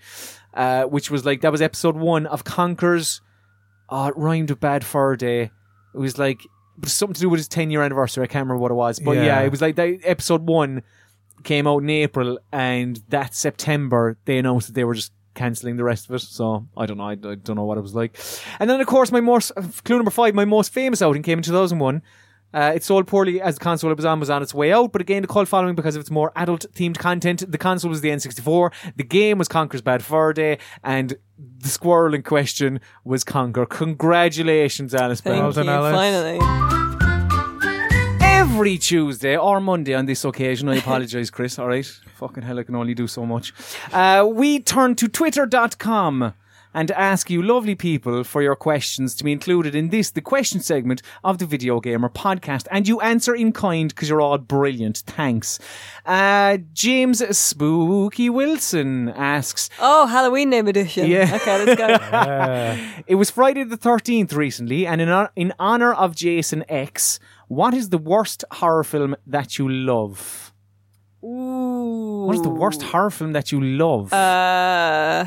uh, 0.54 0.84
which 0.84 1.10
was 1.10 1.24
like, 1.24 1.40
that 1.40 1.52
was 1.52 1.62
episode 1.62 1.96
one 1.96 2.26
of 2.26 2.44
Conquer's, 2.44 3.20
oh, 3.88 4.08
it 4.08 4.14
rhymed 4.16 4.50
with 4.50 4.60
Bad 4.60 4.84
Fur 4.84 5.16
Day. 5.16 5.42
It 5.94 5.98
was 5.98 6.18
like, 6.18 6.44
it 6.44 6.84
was 6.84 6.92
something 6.92 7.14
to 7.14 7.20
do 7.20 7.30
with 7.30 7.38
his 7.38 7.48
10 7.48 7.70
year 7.70 7.82
anniversary. 7.82 8.22
I 8.24 8.26
can't 8.26 8.44
remember 8.44 8.60
what 8.60 8.70
it 8.70 8.74
was. 8.74 9.00
But 9.00 9.12
yeah, 9.12 9.24
Yeah. 9.24 9.40
it 9.40 9.50
was 9.50 9.62
like 9.62 9.76
that 9.76 10.00
episode 10.04 10.46
one 10.46 10.82
came 11.44 11.66
out 11.66 11.82
in 11.82 11.90
April, 11.90 12.38
and 12.52 13.02
that 13.08 13.34
September 13.34 14.18
they 14.24 14.38
announced 14.38 14.68
that 14.68 14.74
they 14.74 14.84
were 14.84 14.94
just 14.94 15.12
cancelling 15.34 15.76
the 15.76 15.84
rest 15.84 16.08
of 16.08 16.14
it. 16.16 16.20
So 16.20 16.66
I 16.76 16.86
don't 16.86 16.98
know. 16.98 17.04
I, 17.08 17.12
I 17.12 17.34
don't 17.36 17.56
know 17.56 17.64
what 17.64 17.78
it 17.78 17.82
was 17.82 17.94
like. 17.94 18.18
And 18.58 18.68
then 18.68 18.80
of 18.80 18.86
course 18.86 19.12
my 19.12 19.20
most 19.20 19.52
clue 19.84 19.96
number 19.96 20.10
five, 20.10 20.34
my 20.34 20.44
most 20.44 20.72
famous 20.72 21.00
outing 21.00 21.22
came 21.22 21.38
in 21.38 21.42
two 21.42 21.52
thousand 21.52 21.78
one. 21.78 22.02
Uh, 22.52 22.72
it 22.74 22.82
sold 22.82 23.06
poorly 23.06 23.42
as 23.42 23.56
the 23.56 23.60
console 23.60 23.90
it 23.90 23.96
was 23.96 24.06
on 24.06 24.18
was 24.18 24.30
on 24.30 24.42
its 24.42 24.54
way 24.54 24.72
out, 24.72 24.90
but 24.90 25.02
it 25.02 25.06
gained 25.06 25.22
a 25.24 25.28
cult 25.28 25.46
following 25.46 25.74
because 25.74 25.94
of 25.94 26.00
its 26.00 26.10
more 26.10 26.32
adult 26.34 26.64
themed 26.72 26.96
content. 26.96 27.44
The 27.46 27.58
console 27.58 27.90
was 27.90 28.00
the 28.00 28.08
N64, 28.08 28.72
the 28.96 29.04
game 29.04 29.36
was 29.36 29.48
Conker's 29.48 29.82
Bad 29.82 30.02
Fur 30.02 30.32
Day, 30.32 30.58
and 30.82 31.18
the 31.38 31.68
squirrel 31.68 32.14
in 32.14 32.22
question 32.22 32.80
was 33.04 33.22
Conker. 33.22 33.68
Congratulations, 33.68 34.94
Alice 34.94 35.20
Thank 35.20 35.54
Bell. 35.54 35.64
Well 35.64 35.64
you. 35.64 35.70
Alice. 35.70 36.38
Finally. 36.40 36.97
Every 38.38 38.78
Tuesday 38.78 39.36
or 39.36 39.60
Monday 39.60 39.94
on 39.94 40.06
this 40.06 40.24
occasion. 40.24 40.68
I 40.68 40.76
apologise, 40.76 41.28
Chris. 41.28 41.58
All 41.58 41.66
right. 41.66 41.84
Fucking 42.14 42.44
hell, 42.44 42.60
I 42.60 42.62
can 42.62 42.76
only 42.76 42.94
do 42.94 43.08
so 43.08 43.26
much. 43.26 43.52
Uh, 43.92 44.28
we 44.30 44.60
turn 44.60 44.94
to 44.94 45.08
twitter.com 45.08 46.34
and 46.72 46.90
ask 46.92 47.30
you, 47.30 47.42
lovely 47.42 47.74
people, 47.74 48.22
for 48.22 48.40
your 48.40 48.54
questions 48.54 49.16
to 49.16 49.24
be 49.24 49.32
included 49.32 49.74
in 49.74 49.88
this, 49.88 50.10
the 50.10 50.20
question 50.20 50.60
segment 50.60 51.02
of 51.24 51.38
the 51.38 51.46
Video 51.46 51.80
Gamer 51.80 52.08
podcast. 52.10 52.68
And 52.70 52.86
you 52.86 53.00
answer 53.00 53.34
in 53.34 53.52
kind 53.52 53.88
because 53.88 54.08
you're 54.08 54.20
all 54.20 54.38
brilliant. 54.38 54.98
Thanks. 54.98 55.58
Uh, 56.06 56.58
James 56.72 57.36
Spooky 57.36 58.30
Wilson 58.30 59.08
asks, 59.08 59.68
Oh, 59.80 60.06
Halloween 60.06 60.50
name 60.50 60.68
edition. 60.68 61.10
Yeah. 61.10 61.34
Okay, 61.38 61.64
let's 61.64 61.80
go. 61.80 63.02
It 63.08 63.16
was 63.16 63.30
Friday 63.30 63.64
the 63.64 63.78
13th 63.78 64.32
recently, 64.36 64.86
and 64.86 65.00
in, 65.00 65.26
in 65.34 65.52
honor 65.58 65.92
of 65.92 66.14
Jason 66.14 66.64
X, 66.68 67.18
what 67.48 67.74
is 67.74 67.88
the 67.88 67.98
worst 67.98 68.44
horror 68.52 68.84
film 68.84 69.16
that 69.26 69.58
you 69.58 69.68
love? 69.68 70.52
Ooh. 71.24 72.24
What 72.26 72.36
is 72.36 72.42
the 72.42 72.48
worst 72.50 72.82
horror 72.82 73.10
film 73.10 73.32
that 73.32 73.50
you 73.50 73.60
love? 73.60 74.12
Uh, 74.12 75.26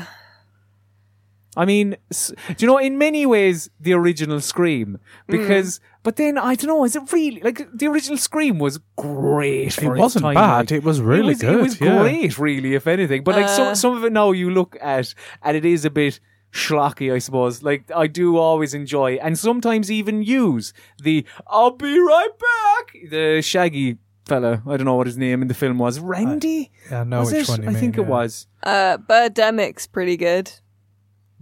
I 1.54 1.64
mean, 1.66 1.96
do 2.10 2.34
you 2.60 2.66
know, 2.66 2.78
in 2.78 2.96
many 2.96 3.26
ways, 3.26 3.68
the 3.78 3.92
original 3.92 4.40
Scream, 4.40 4.98
because, 5.26 5.80
but 6.02 6.16
then, 6.16 6.38
I 6.38 6.54
don't 6.54 6.68
know, 6.68 6.82
is 6.84 6.96
it 6.96 7.12
really, 7.12 7.40
like, 7.42 7.66
the 7.74 7.88
original 7.88 8.16
Scream 8.16 8.58
was 8.58 8.78
great 8.96 9.74
for 9.74 9.94
It 9.94 9.98
wasn't 9.98 10.22
time, 10.22 10.34
bad, 10.34 10.70
like. 10.70 10.72
it 10.72 10.82
was 10.82 11.02
really 11.02 11.20
it 11.20 11.26
was, 11.26 11.40
good, 11.40 11.54
It 11.58 11.62
was 11.62 11.80
yeah. 11.80 11.98
great, 12.00 12.38
really, 12.38 12.74
if 12.74 12.86
anything. 12.86 13.22
But, 13.22 13.34
like, 13.34 13.44
Uh. 13.46 13.48
some, 13.56 13.74
some 13.74 13.96
of 13.98 14.02
it 14.04 14.12
now 14.14 14.30
you 14.32 14.48
look 14.48 14.78
at, 14.80 15.12
and 15.42 15.54
it 15.54 15.66
is 15.66 15.84
a 15.84 15.90
bit 15.90 16.20
schlocky, 16.52 17.12
I 17.12 17.18
suppose. 17.18 17.62
Like, 17.62 17.90
I 17.94 18.06
do 18.06 18.36
always 18.36 18.74
enjoy, 18.74 19.14
and 19.16 19.38
sometimes 19.38 19.90
even 19.90 20.22
use 20.22 20.72
the, 21.02 21.24
I'll 21.46 21.70
be 21.70 21.98
right 21.98 22.30
back, 22.38 23.10
the 23.10 23.40
Shaggy 23.42 23.98
fella. 24.26 24.62
I 24.66 24.76
don't 24.76 24.84
know 24.84 24.94
what 24.94 25.06
his 25.06 25.18
name 25.18 25.42
in 25.42 25.48
the 25.48 25.54
film 25.54 25.78
was. 25.78 25.98
Randy. 25.98 26.70
Yeah, 26.90 27.00
I 27.00 27.04
know 27.04 27.20
was 27.20 27.32
which 27.32 27.42
it? 27.42 27.48
one 27.48 27.62
you 27.62 27.68
I 27.68 27.72
mean, 27.72 27.80
think 27.80 27.98
it 27.98 28.06
was 28.06 28.46
Uh, 28.62 28.98
Birdemic's 28.98 29.86
pretty 29.86 30.16
good. 30.16 30.52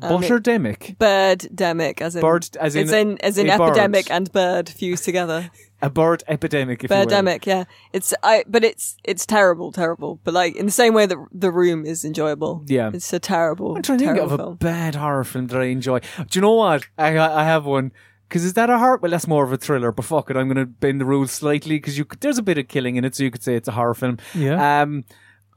Um, 0.02 0.22
Butterdemic. 0.22 0.96
Birdemic, 0.96 2.00
as 2.00 2.16
in 2.16 2.22
Bird, 2.22 2.48
as 2.58 2.74
in, 2.74 2.82
it's 2.82 2.92
in 2.92 3.18
as 3.18 3.38
in 3.38 3.48
a 3.50 3.58
bird. 3.58 3.70
epidemic 3.70 4.10
and 4.10 4.32
bird 4.32 4.68
fused 4.68 5.04
together. 5.04 5.50
a 5.82 5.90
bird 5.90 6.22
epidemic. 6.28 6.84
If 6.84 6.90
you 6.90 6.96
will. 6.96 7.06
Birdemic, 7.06 7.46
yeah. 7.46 7.64
It's 7.92 8.14
I, 8.22 8.44
but 8.46 8.64
it's 8.64 8.96
it's 9.04 9.26
terrible, 9.26 9.72
terrible. 9.72 10.20
But 10.24 10.34
like 10.34 10.56
in 10.56 10.66
the 10.66 10.72
same 10.72 10.94
way 10.94 11.06
that 11.06 11.18
the 11.32 11.50
room 11.50 11.84
is 11.84 12.04
enjoyable. 12.04 12.64
Yeah. 12.66 12.90
it's 12.92 13.12
a 13.12 13.18
terrible. 13.18 13.76
I'm 13.76 13.82
trying 13.82 13.98
to 13.98 14.04
think 14.06 14.18
of 14.18 14.32
a 14.32 14.36
film. 14.36 14.56
bad 14.56 14.94
horror 14.94 15.24
film 15.24 15.46
that 15.48 15.60
I 15.60 15.64
enjoy. 15.66 16.00
Do 16.00 16.26
you 16.32 16.40
know 16.40 16.54
what? 16.54 16.86
I 16.98 17.18
I 17.18 17.44
have 17.44 17.64
one. 17.66 17.92
Because 18.28 18.44
is 18.44 18.52
that 18.54 18.70
a 18.70 18.78
horror? 18.78 18.98
Well, 18.98 19.10
that's 19.10 19.26
more 19.26 19.42
of 19.44 19.52
a 19.52 19.56
thriller. 19.56 19.90
But 19.90 20.04
fuck 20.04 20.30
it, 20.30 20.36
I'm 20.36 20.46
going 20.46 20.56
to 20.56 20.64
bend 20.66 21.00
the 21.00 21.04
rules 21.04 21.32
slightly 21.32 21.78
because 21.78 21.98
you 21.98 22.04
could, 22.04 22.20
there's 22.20 22.38
a 22.38 22.42
bit 22.44 22.58
of 22.58 22.68
killing 22.68 22.94
in 22.94 23.04
it, 23.04 23.16
so 23.16 23.24
you 23.24 23.30
could 23.32 23.42
say 23.42 23.56
it's 23.56 23.66
a 23.66 23.72
horror 23.72 23.92
film. 23.94 24.18
Yeah. 24.36 24.82
Um. 24.82 25.04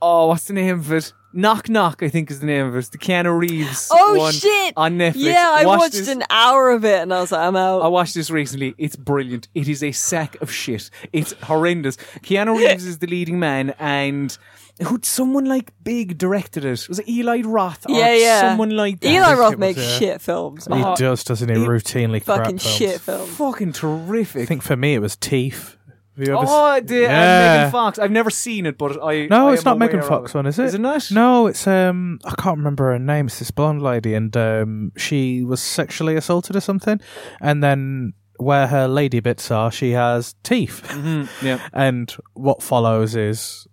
Oh, 0.02 0.28
what's 0.30 0.46
the 0.46 0.54
name 0.54 0.80
of 0.80 0.92
it? 0.92 1.14
Knock 1.34 1.68
Knock, 1.70 2.04
I 2.04 2.10
think 2.10 2.30
is 2.30 2.40
the 2.40 2.46
name 2.46 2.66
of 2.68 2.76
it. 2.76 2.92
The 2.92 2.98
Keanu 2.98 3.38
Reeves. 3.38 3.90
Oh 3.92 4.16
one 4.18 4.34
shit! 4.34 4.74
On 4.78 4.98
Netflix. 4.98 5.14
Yeah, 5.16 5.52
I 5.52 5.66
Watch 5.66 5.80
watched 5.80 5.94
this. 5.94 6.08
an 6.08 6.24
hour 6.30 6.72
of 6.72 6.86
it 6.86 7.02
and 7.02 7.14
I 7.14 7.22
was 7.22 7.32
like, 7.32 7.42
I'm 7.42 7.56
out. 7.56 7.82
I 7.82 7.88
watched 7.88 8.14
this 8.16 8.30
recently. 8.30 8.76
It's 8.78 8.96
brilliant. 8.96 9.48
It 9.56 9.68
is 9.68 9.84
a 9.84 9.92
sack 9.92 10.40
of 10.42 10.52
shit. 10.52 10.90
It's 11.12 11.34
horrendous. 11.44 11.98
Keanu 12.22 12.58
Reeves 12.70 12.86
is 12.86 13.00
the 13.00 13.08
leading 13.08 13.40
man, 13.40 13.74
and 13.80 14.38
who 14.82 15.00
someone 15.04 15.46
like 15.46 15.72
big 15.84 16.18
directed 16.18 16.66
it? 16.66 16.88
Was 16.90 17.00
it 17.00 17.08
Eli 17.10 17.42
Roth? 17.44 17.86
Or 17.90 17.96
yeah, 17.96 18.14
yeah. 18.16 18.42
Someone 18.42 18.72
like 18.72 19.00
that. 19.02 19.10
Eli 19.10 19.34
Roth 19.34 19.54
it 19.54 19.60
was, 19.60 19.60
makes 19.60 19.80
yeah. 19.80 20.00
shit 20.00 20.22
films. 20.22 20.66
He. 20.66 20.74
Oh, 20.74 20.96
does, 20.96 21.24
doesn't 21.24 21.50
he? 21.50 21.60
he- 21.60 21.66
Routinely 21.66 22.24
crap 22.24 22.40
Fucking 22.40 22.58
films. 22.60 22.76
shit 22.76 23.02
films. 23.02 23.30
Fucking 23.36 23.74
terrific. 23.74 24.42
I 24.44 24.46
think 24.46 24.64
for 24.64 24.76
me 24.76 24.96
it 24.96 25.00
was 25.00 25.16
Teeth. 25.16 25.78
You 26.16 26.26
ever 26.38 26.46
Oh, 26.48 26.80
the 26.80 27.02
Yeah. 27.02 27.56
Megan 27.58 27.72
Fox. 27.72 27.98
I've 28.00 28.12
never 28.12 28.30
seen 28.30 28.66
it, 28.66 28.78
but 28.78 29.02
I. 29.04 29.26
No, 29.28 29.50
I 29.50 29.54
it's 29.54 29.66
not 29.66 29.78
Megan 29.80 30.02
Fox 30.02 30.34
one, 30.34 30.46
is 30.46 30.60
it? 30.60 30.66
Is 30.66 30.74
it 30.76 30.82
not? 30.82 31.10
No, 31.12 31.48
it's 31.48 31.66
um 31.66 32.20
I 32.26 32.36
can't 32.36 32.58
remember 32.58 32.92
her 32.92 33.00
name. 33.00 33.28
It's 33.28 33.40
this 33.40 33.52
blonde 33.52 33.82
lady, 33.82 34.14
and 34.14 34.36
um 34.38 34.92
she 34.96 35.44
was 35.44 35.62
sexually 35.62 36.16
assaulted 36.16 36.56
or 36.56 36.62
something, 36.62 37.00
and 37.42 37.64
then 37.64 38.14
where 38.38 38.68
her 38.68 38.88
lady 38.88 39.20
bits 39.22 39.50
are, 39.52 39.72
she 39.72 39.92
has 39.92 40.36
teeth, 40.44 40.82
Mm, 40.90 41.28
yeah. 41.44 41.60
and 41.74 42.16
what 42.34 42.62
follows 42.62 43.16
is 43.16 43.68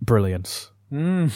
brilliance. 0.00 0.70
Mm. 0.92 1.30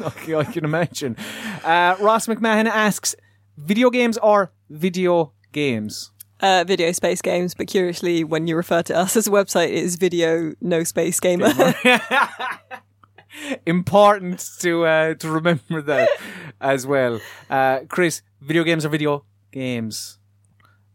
okay, 0.06 0.34
I 0.34 0.44
can 0.44 0.64
imagine. 0.64 1.16
Uh, 1.64 1.96
Ross 2.00 2.26
McMahon 2.26 2.66
asks: 2.66 3.14
Video 3.56 3.90
games 3.90 4.18
or 4.18 4.52
video 4.68 5.32
games? 5.52 6.10
Uh, 6.42 6.64
video 6.66 6.90
space 6.92 7.20
games, 7.20 7.54
but 7.54 7.66
curiously, 7.66 8.24
when 8.24 8.46
you 8.46 8.56
refer 8.56 8.82
to 8.82 8.96
us 8.96 9.16
as 9.16 9.26
a 9.26 9.30
website, 9.30 9.68
it 9.68 9.74
is 9.84 9.96
video 9.96 10.54
no 10.60 10.82
space 10.84 11.20
gamer. 11.20 11.52
Important 13.66 14.44
to 14.60 14.84
uh, 14.84 15.14
to 15.14 15.30
remember 15.30 15.80
that 15.82 16.08
as 16.60 16.86
well. 16.86 17.20
Uh, 17.48 17.80
Chris, 17.88 18.22
video 18.40 18.64
games 18.64 18.84
are 18.84 18.88
video 18.88 19.24
games? 19.52 20.18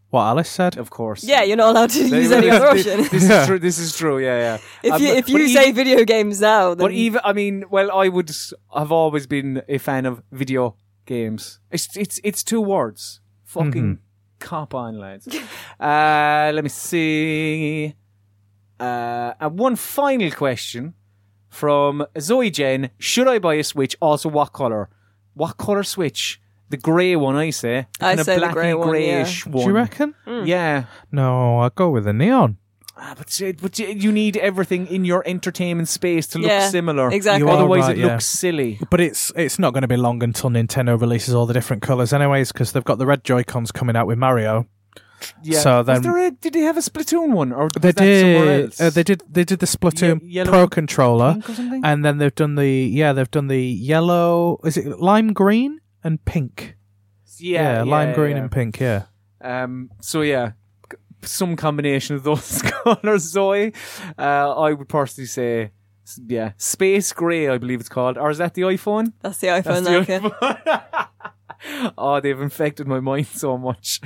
What 0.09 0.23
Alice 0.23 0.49
said. 0.49 0.77
Of 0.77 0.89
course. 0.89 1.23
yeah, 1.23 1.43
you're 1.43 1.57
not 1.57 1.69
allowed 1.75 1.89
to 1.91 1.99
use 2.07 2.31
any 2.31 2.49
other 2.49 2.67
option. 2.67 2.97
This, 3.01 3.09
this 3.09 3.29
is 3.29 3.47
true. 3.47 3.59
This 3.59 3.77
is 3.79 3.97
true. 3.97 4.19
Yeah, 4.19 4.37
yeah. 4.39 4.57
if 4.83 4.93
Um, 4.93 5.01
you 5.01 5.07
but- 5.09 5.17
if 5.17 5.29
you 5.29 5.47
say 5.49 5.63
even- 5.69 5.75
video 5.75 6.03
games 6.05 6.39
now, 6.41 6.69
then 6.75 6.85
But 6.85 6.91
even, 6.91 7.21
I 7.23 7.33
mean, 7.33 7.65
well, 7.69 7.89
I 7.91 8.09
would 8.09 8.31
have 8.75 8.91
always 8.91 9.27
been 9.27 9.61
a 9.69 9.77
fan 9.77 10.05
of 10.05 10.21
video 10.31 10.75
games. 11.05 11.59
It's 11.71 11.95
it's 11.97 12.19
it's 12.23 12.43
two 12.43 12.61
words. 12.61 13.21
Fucking 13.45 13.99
cop 14.04 14.04
on, 14.53 14.99
lads. 14.99 15.27
uh, 15.79 16.51
let 16.53 16.63
me 16.63 16.69
see. 16.69 17.93
Uh, 18.79 19.33
and 19.39 19.57
one 19.57 19.75
final 19.75 20.31
question 20.31 20.93
from 21.49 22.05
Zoe 22.19 22.49
Jen: 22.49 22.89
Should 22.99 23.27
I 23.27 23.39
buy 23.39 23.55
a 23.55 23.63
Switch? 23.63 23.95
Also, 24.01 24.29
what 24.29 24.53
color? 24.53 24.89
What 25.33 25.57
color 25.57 25.83
Switch? 25.83 26.41
The 26.69 26.77
grey 26.77 27.15
one, 27.15 27.35
I 27.35 27.51
say. 27.51 27.87
The 27.99 28.05
I 28.05 28.09
kind 28.09 28.19
of 28.19 28.25
say 28.25 28.39
the 28.39 28.47
grey 28.47 28.73
one, 28.73 28.89
greyish 28.89 29.43
Do 29.43 29.51
one. 29.51 29.67
you 29.67 29.73
reckon? 29.73 30.15
Yeah. 30.25 30.85
No, 31.11 31.59
I'd 31.59 31.75
go 31.75 31.89
with 31.91 32.05
the 32.05 32.13
neon. 32.13 32.57
Ah, 32.97 33.13
but, 33.17 33.41
uh, 33.45 33.51
but 33.61 33.77
you- 33.77 33.87
you 33.87 34.11
need 34.11 34.37
everything 34.37 34.87
in 34.87 35.03
your 35.03 35.21
entertainment 35.25 35.89
space 35.89 36.27
to 36.27 36.39
look 36.39 36.47
Yeah, 36.49 36.69
similar. 36.69 37.11
exactly. 37.11 37.45
You 37.45 37.49
are 37.49 37.57
Otherwise, 37.57 37.81
right, 37.83 37.97
it 37.97 38.01
yeah. 38.01 38.07
looks 38.07 38.25
silly. 38.25 38.79
But 38.89 39.01
it's 39.01 39.31
it's 39.35 39.59
not 39.59 39.73
going 39.73 39.81
to 39.81 39.87
be 39.87 39.97
long 39.97 40.23
until 40.23 40.49
Nintendo 40.49 40.99
releases 40.99 41.33
all 41.33 41.45
the 41.45 41.53
different 41.53 41.81
colors, 41.81 42.13
anyways, 42.13 42.51
because 42.53 42.71
they've 42.71 42.85
got 42.85 42.97
the 42.97 43.05
red 43.05 43.23
Joy 43.25 43.43
Cons 43.43 43.71
coming 43.73 43.95
out 43.97 44.07
with 44.07 44.17
Mario. 44.17 44.67
Yeah. 45.43 45.59
So 45.59 45.77
Was 45.79 45.87
then- 45.87 46.01
there 46.03 46.17
a, 46.27 46.31
did 46.31 46.53
they 46.53 46.61
have 46.61 46.77
a 46.77 46.81
Splatoon 46.81 47.31
one, 47.33 47.51
or 47.51 47.65
was 47.65 47.73
They 47.81 47.91
that 47.91 47.97
somewhere 47.97 48.45
did. 48.57 48.65
else? 48.65 48.79
Uh, 48.81 48.89
they 48.91 49.03
did. 49.03 49.23
They 49.29 49.43
did 49.43 49.59
the 49.59 49.65
Splatoon 49.65 50.21
Ye- 50.21 50.29
yellow 50.35 50.51
Pro 50.51 50.61
and 50.63 50.71
controller, 50.71 51.33
Pink 51.33 51.49
or 51.49 51.53
something? 51.55 51.81
and 51.83 52.05
then 52.05 52.17
they've 52.19 52.35
done 52.35 52.55
the 52.55 52.67
yeah 52.69 53.11
they've 53.13 53.31
done 53.31 53.47
the 53.47 53.61
yellow. 53.61 54.59
Is 54.63 54.77
it 54.77 54.99
lime 54.99 55.33
green 55.33 55.79
and 56.03 56.23
pink? 56.23 56.75
yeah, 57.39 57.83
lime 57.83 58.09
yeah, 58.09 58.15
green 58.15 58.35
yeah. 58.37 58.41
and 58.43 58.51
pink. 58.51 58.79
Yeah. 58.79 59.03
Um. 59.41 59.89
So 60.01 60.21
yeah, 60.21 60.49
c- 60.49 60.53
some 61.27 61.55
combination 61.55 62.15
of 62.15 62.23
those 62.23 62.61
colors. 62.83 63.23
Zoe, 63.23 63.73
uh, 64.17 64.21
I 64.55 64.73
would 64.73 64.89
personally 64.89 65.27
say, 65.27 65.71
yeah, 66.27 66.51
space 66.57 67.11
gray. 67.13 67.49
I 67.49 67.57
believe 67.57 67.79
it's 67.79 67.89
called, 67.89 68.17
or 68.17 68.29
is 68.29 68.37
that 68.37 68.53
the 68.53 68.63
iPhone? 68.63 69.13
that's 69.21 69.39
the 69.39 69.47
iPhone. 69.47 69.83
That's 69.83 70.07
the 70.07 70.29
iPhone. 70.29 70.83
oh, 71.97 72.19
they've 72.19 72.39
infected 72.39 72.87
my 72.87 72.99
mind 72.99 73.27
so 73.27 73.57
much. 73.57 73.99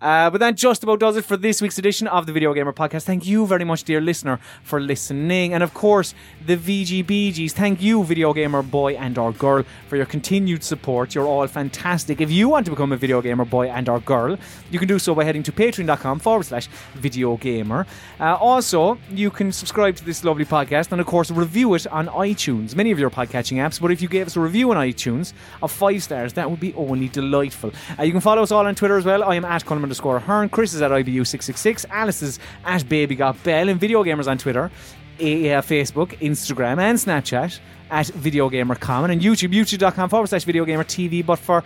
Uh, 0.00 0.30
but 0.30 0.38
that 0.38 0.56
just 0.56 0.82
about 0.82 1.00
does 1.00 1.16
it 1.16 1.24
for 1.24 1.36
this 1.36 1.60
week's 1.60 1.78
edition 1.78 2.06
of 2.08 2.26
the 2.26 2.32
Video 2.32 2.52
Gamer 2.54 2.72
Podcast. 2.72 3.04
Thank 3.04 3.26
you 3.26 3.46
very 3.46 3.64
much, 3.64 3.84
dear 3.84 4.00
listener, 4.00 4.38
for 4.62 4.80
listening. 4.80 5.54
And 5.54 5.62
of 5.62 5.74
course, 5.74 6.14
the 6.46 6.56
VGBGs. 6.56 7.52
Thank 7.52 7.82
you, 7.82 8.04
Video 8.04 8.32
Gamer 8.32 8.62
Boy 8.62 8.94
and 8.94 9.16
or 9.18 9.32
Girl, 9.32 9.64
for 9.88 9.96
your 9.96 10.06
continued 10.06 10.64
support. 10.64 11.14
You're 11.14 11.26
all 11.26 11.46
fantastic. 11.46 12.20
If 12.20 12.30
you 12.30 12.48
want 12.48 12.66
to 12.66 12.70
become 12.70 12.92
a 12.92 12.96
Video 12.96 13.20
Gamer 13.20 13.44
Boy 13.44 13.68
and 13.68 13.88
or 13.88 14.00
Girl, 14.00 14.36
you 14.70 14.78
can 14.78 14.88
do 14.88 14.98
so 14.98 15.14
by 15.14 15.24
heading 15.24 15.42
to 15.44 15.52
patreon.com 15.52 16.18
forward 16.18 16.44
slash 16.44 16.68
Video 16.94 17.36
Gamer. 17.36 17.86
Uh, 18.20 18.34
also, 18.34 18.98
you 19.10 19.30
can 19.30 19.52
subscribe 19.52 19.96
to 19.96 20.04
this 20.04 20.24
lovely 20.24 20.44
podcast 20.44 20.92
and, 20.92 21.00
of 21.00 21.06
course, 21.06 21.30
review 21.30 21.74
it 21.74 21.86
on 21.88 22.06
iTunes, 22.08 22.74
many 22.74 22.90
of 22.90 22.98
your 22.98 23.10
podcatching 23.10 23.58
apps. 23.58 23.80
But 23.80 23.90
if 23.90 24.00
you 24.00 24.08
gave 24.08 24.26
us 24.26 24.36
a 24.36 24.40
review 24.40 24.70
on 24.70 24.76
iTunes 24.76 25.32
of 25.62 25.70
five 25.70 26.02
stars, 26.02 26.32
that 26.34 26.50
would 26.50 26.60
be 26.60 26.72
only 26.74 26.93
delightful. 26.94 27.72
Uh, 27.98 28.02
you 28.02 28.12
can 28.12 28.20
follow 28.20 28.42
us 28.42 28.50
all 28.50 28.66
on 28.66 28.74
Twitter 28.74 28.96
as 28.96 29.04
well. 29.04 29.22
I 29.24 29.34
am 29.34 29.44
at 29.44 29.64
Colin 29.64 29.82
underscore 29.82 30.18
Hearn. 30.18 30.48
Chris 30.48 30.74
is 30.74 30.82
at 30.82 30.90
IBU666. 30.90 31.86
Alice 31.90 32.22
is 32.22 32.38
at 32.64 32.88
Baby 32.88 33.14
Got 33.14 33.42
Bell. 33.42 33.68
And 33.68 33.80
Video 33.80 34.02
Gamers 34.04 34.28
on 34.28 34.38
Twitter, 34.38 34.64
uh, 34.64 35.20
Facebook, 35.20 36.18
Instagram, 36.18 36.78
and 36.78 36.98
Snapchat 36.98 37.60
at 37.90 38.06
Video 38.06 38.48
Gamer 38.48 38.74
Common. 38.74 39.10
And 39.10 39.20
YouTube, 39.20 39.52
youtube.com 39.52 40.08
forward 40.08 40.28
slash 40.28 40.44
Video 40.44 40.64
Gamer 40.64 40.84
TV. 40.84 41.24
But 41.24 41.38
for 41.38 41.62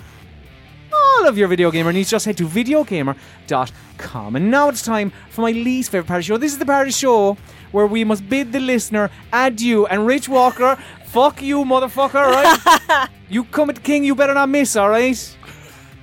all 0.93 1.29
of 1.29 1.37
your 1.37 1.49
video 1.49 1.71
gamer 1.71 1.93
needs, 1.93 2.11
just 2.11 2.27
head 2.27 2.37
to 2.37 2.47
videogamer.com. 2.47 4.37
And 4.37 4.51
now 4.51 4.69
it's 4.69 4.83
time 4.83 5.13
for 5.31 5.43
my 5.43 5.53
least 5.53 5.91
favorite 5.91 6.07
part 6.07 6.19
of 6.19 6.25
the 6.25 6.27
show. 6.27 6.37
This 6.37 6.53
is 6.53 6.59
the 6.59 6.67
part 6.67 6.87
of 6.87 6.93
the 6.93 6.99
show 6.99 7.37
where 7.73 7.87
we 7.87 8.05
must 8.05 8.29
bid 8.29 8.53
the 8.53 8.61
listener 8.61 9.11
adieu. 9.33 9.87
And 9.87 10.07
Rich 10.07 10.29
Walker, 10.29 10.77
fuck 11.07 11.43
you, 11.43 11.65
motherfucker, 11.65 12.15
right? 12.15 13.09
you 13.29 13.45
come 13.45 13.71
at 13.71 13.77
the 13.77 13.83
king, 13.83 14.05
you 14.05 14.15
better 14.15 14.35
not 14.35 14.49
miss, 14.49 14.77
alright? 14.77 15.37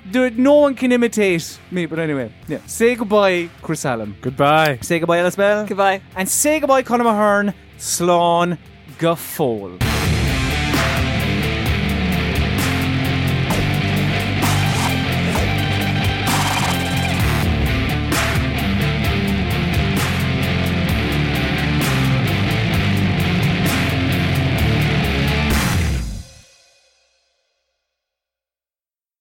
There, 0.08 0.30
no 0.30 0.54
one 0.56 0.76
can 0.76 0.92
imitate 0.92 1.60
me, 1.72 1.88
but 1.88 1.98
anyway, 1.98 2.32
yeah. 2.48 2.60
Say 2.68 2.96
goodbye, 2.96 3.50
Chris 3.64 3.84
Hallam. 3.84 4.16
Goodbye. 4.22 4.78
Say 4.82 5.00
goodbye, 5.00 5.18
Alice 5.18 5.36
Bell. 5.36 5.66
Goodbye. 5.66 6.02
And 6.16 6.30
say 6.30 6.60
goodbye, 6.60 6.84
Conor 6.84 7.06
Mahern, 7.06 7.54
Sloan, 7.78 8.60
Gaffol. 9.00 9.82